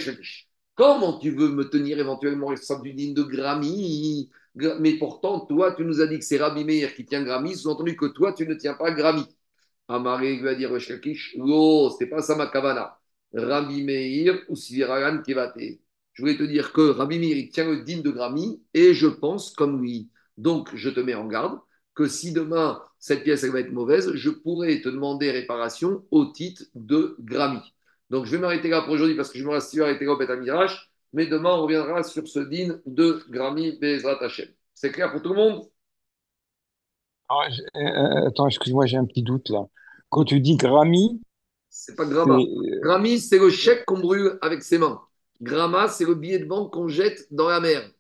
Comment 0.76 1.20
tu 1.20 1.32
veux 1.32 1.50
me 1.50 1.70
tenir 1.70 2.00
éventuellement 2.00 2.48
responsable 2.48 2.88
du 2.88 2.94
digne 2.94 3.14
de 3.14 3.24
Grammy? 3.24 4.30
Mais 4.56 4.94
pourtant, 4.98 5.42
toi, 5.42 5.74
tu 5.74 5.84
nous 5.84 6.02
as 6.02 6.08
dit 6.08 6.20
que 6.20 6.26
c'est 6.26 6.38
Rabbi 6.38 6.64
Meir 6.64 6.94
qui 6.96 7.06
tient 7.06 7.24
Grammy, 7.24 7.56
sous-entendu 7.56 7.96
que 7.96 8.08
toi, 8.08 8.34
tu 8.34 8.48
ne 8.48 8.54
tiens 8.56 8.74
pas 8.74 8.92
Grammy. 8.92 9.26
Amaré 9.88 10.38
lui 10.38 10.48
a 10.48 10.56
dit 10.56 10.66
Shakish 10.80 11.36
Oh, 11.40 11.94
c'est 11.98 12.08
pas 12.08 12.22
ça 12.22 12.36
ma 12.36 12.48
kavana. 12.48 12.98
Rabbi 13.34 13.84
Meir 13.84 14.40
ou 14.48 14.56
Siviragan 14.56 15.22
Kevate. 15.22 15.80
Je 16.14 16.22
voulais 16.22 16.38
te 16.38 16.44
dire 16.44 16.72
que 16.74 16.90
Rabbi 16.90 17.20
Meir, 17.20 17.38
il 17.38 17.50
tient 17.50 17.66
le 17.66 17.84
digne 17.84 18.02
de 18.02 18.12
Grammy, 18.12 18.62
et 18.74 18.94
je 18.94 19.08
pense 19.08 19.52
comme 19.52 19.82
lui. 19.82 20.10
Donc, 20.38 20.76
je 20.76 20.90
te 20.90 21.00
mets 21.00 21.16
en 21.16 21.28
garde 21.28 21.60
que 22.00 22.08
si 22.08 22.32
demain 22.32 22.82
cette 22.98 23.26
pièce 23.26 23.44
elle 23.44 23.52
va 23.52 23.60
être 23.60 23.74
mauvaise, 23.74 24.14
je 24.16 24.30
pourrais 24.30 24.80
te 24.80 24.88
demander 24.88 25.32
réparation 25.32 26.06
au 26.12 26.28
titre 26.28 26.64
de 26.74 27.18
Grammy. 27.20 27.60
Donc 28.10 28.26
je 28.26 28.32
vais 28.32 28.38
m'arrêter 28.38 28.70
là 28.70 28.84
pour 28.84 28.94
aujourd'hui 28.94 29.18
parce 29.18 29.30
que 29.30 29.38
je 29.38 29.44
me 29.44 29.52
reste 29.52 29.78
arrêté 29.78 30.06
là 30.06 30.14
au 30.14 30.18
Beth 30.18 30.30
Mirage, 30.30 30.94
mais 31.12 31.28
demain 31.28 31.50
on 31.52 31.64
reviendra 31.64 32.04
sur 32.04 32.26
ce 32.26 32.40
din 32.40 32.80
de 32.86 33.22
Grammy 33.30 33.78
Bezrat 33.82 34.24
Hashem. 34.24 34.48
C'est 34.74 34.94
clair 34.94 35.12
pour 35.12 35.22
tout 35.22 35.32
le 35.32 35.36
monde? 35.36 35.68
Ah, 37.28 37.50
euh, 37.76 38.28
Attends, 38.28 38.48
excuse-moi, 38.48 38.86
j'ai 38.86 38.96
un 38.96 39.06
petit 39.06 39.22
doute 39.22 39.50
là. 39.50 39.66
Quand 40.08 40.24
tu 40.24 40.40
dis 40.40 40.56
Grammy, 40.56 41.20
c'est 41.68 41.98
pas 41.98 42.06
Gramma. 42.06 42.40
Grammy, 42.82 43.20
c'est 43.20 43.40
le 43.40 43.50
chèque 43.50 43.84
qu'on 43.86 44.00
brûle 44.00 44.40
avec 44.42 44.64
ses 44.64 44.78
mains. 44.78 45.02
Gramma, 45.42 45.90
c'est 45.90 46.06
le 46.06 46.16
billet 46.16 46.40
de 46.40 46.46
banque 46.46 46.72
qu'on 46.72 46.88
jette 46.88 47.28
dans 47.30 47.50
la 47.50 47.60
mer. 47.60 47.92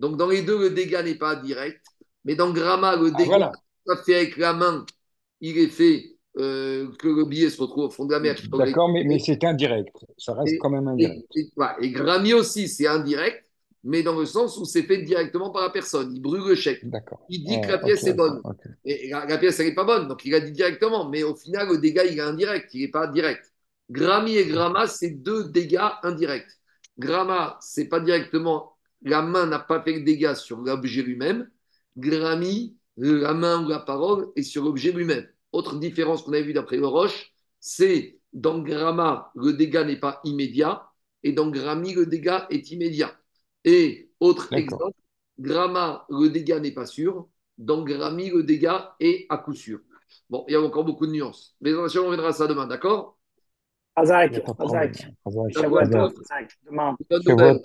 Donc 0.00 0.16
dans 0.16 0.28
les 0.28 0.42
deux, 0.42 0.58
le 0.58 0.70
dégât 0.70 1.04
n'est 1.04 1.14
pas 1.14 1.36
direct. 1.36 1.86
Mais 2.28 2.34
dans 2.34 2.52
Gramma, 2.52 2.94
le 2.94 3.10
ah, 3.14 3.16
dégât 3.16 3.52
fait 4.04 4.14
avec 4.16 4.36
la 4.36 4.52
main, 4.52 4.84
il 5.40 5.56
est 5.56 5.68
fait 5.68 6.18
euh, 6.36 6.90
que 6.98 7.08
le 7.08 7.24
billet 7.24 7.48
se 7.48 7.58
retrouve 7.58 7.84
au 7.84 7.90
fond 7.90 8.04
de 8.04 8.12
la 8.12 8.20
mer. 8.20 8.36
D'accord, 8.52 8.90
mais, 8.92 9.02
mais 9.02 9.18
c'est 9.18 9.42
indirect. 9.44 9.96
Ça 10.18 10.34
reste 10.34 10.58
quand 10.60 10.68
même 10.68 10.86
indirect. 10.88 11.26
Et, 11.34 11.48
et, 11.80 11.90
Grammy 11.90 12.34
aussi, 12.34 12.68
c'est 12.68 12.86
indirect, 12.86 13.46
mais 13.82 14.02
dans 14.02 14.14
le 14.14 14.26
sens 14.26 14.58
où 14.58 14.66
c'est 14.66 14.82
fait 14.82 14.98
directement 14.98 15.48
par 15.48 15.62
la 15.62 15.70
personne. 15.70 16.14
Il 16.14 16.20
brûle 16.20 16.46
le 16.46 16.54
chèque. 16.54 16.84
Il 17.30 17.44
dit 17.44 17.62
que 17.62 17.68
la 17.68 17.78
pièce 17.78 18.06
est 18.06 18.12
bonne. 18.12 18.42
Et 18.84 19.08
la, 19.08 19.38
pièce, 19.38 19.58
elle 19.60 19.68
n'est 19.68 19.74
pas 19.74 19.84
bonne. 19.84 20.06
Donc 20.06 20.22
il 20.26 20.34
a 20.34 20.40
dit 20.40 20.52
directement. 20.52 21.08
Mais 21.08 21.22
au 21.22 21.34
final, 21.34 21.66
le 21.68 21.78
dégât, 21.78 22.04
il 22.04 22.18
est 22.18 22.20
indirect. 22.20 22.74
Il 22.74 22.82
n'est 22.82 22.88
pas 22.88 23.06
direct. 23.06 23.54
Grammy 23.88 24.36
et 24.36 24.44
Gramma, 24.44 24.86
c'est 24.86 25.12
deux 25.12 25.48
dégâts 25.48 25.80
indirects. 26.02 26.52
Gramma, 26.98 27.56
c'est 27.62 27.88
pas 27.88 28.00
directement. 28.00 28.74
La 29.00 29.22
main 29.22 29.46
n'a 29.46 29.60
pas 29.60 29.80
fait 29.80 29.94
le 29.94 30.02
dégât 30.02 30.34
sur 30.34 30.58
l'objet 30.58 31.00
lui-même 31.00 31.48
Grammy, 31.98 32.76
la 32.96 33.34
main 33.34 33.64
ou 33.64 33.68
la 33.68 33.80
parole, 33.80 34.28
est 34.36 34.42
sur 34.42 34.64
l'objet 34.64 34.92
lui-même. 34.92 35.26
Autre 35.52 35.78
différence 35.78 36.22
qu'on 36.22 36.32
a 36.32 36.40
vue 36.40 36.52
d'après 36.52 36.76
le 36.76 36.86
Roche, 36.86 37.32
c'est 37.60 38.18
dans 38.32 38.60
Gramma, 38.60 39.30
le 39.34 39.52
dégât 39.54 39.84
n'est 39.84 39.98
pas 40.00 40.20
immédiat, 40.24 40.88
et 41.22 41.32
dans 41.32 41.50
Grammy, 41.50 41.94
le 41.94 42.06
dégât 42.06 42.46
est 42.50 42.70
immédiat. 42.70 43.12
Et 43.64 44.10
autre 44.20 44.52
exemple, 44.52 44.96
Gramma, 45.38 46.06
le 46.10 46.28
dégât 46.28 46.60
n'est 46.60 46.72
pas 46.72 46.86
sûr, 46.86 47.28
dans 47.58 47.82
Grammy, 47.82 48.30
le 48.30 48.42
dégât 48.42 48.94
est 49.00 49.26
à 49.28 49.38
coup 49.38 49.54
sûr. 49.54 49.80
Bon, 50.30 50.44
il 50.48 50.52
y 50.52 50.54
a 50.56 50.60
encore 50.62 50.84
beaucoup 50.84 51.06
de 51.06 51.12
nuances. 51.12 51.56
Mais 51.60 51.74
on 51.74 51.82
reviendra 51.82 52.28
à 52.28 52.32
ça 52.32 52.46
demain, 52.46 52.66
d'accord? 52.66 53.18
Azak, 53.96 54.40
Azak. 54.58 54.94
Demain. 55.54 56.08
Shavuot, 57.08 57.20
tout 57.20 57.32
le 57.32 57.36
monde. 57.36 57.58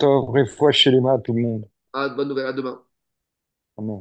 Ah, 1.92 2.08
bonne 2.10 2.28
nouvelle, 2.28 2.46
à 2.46 2.52
demain. 2.52 2.84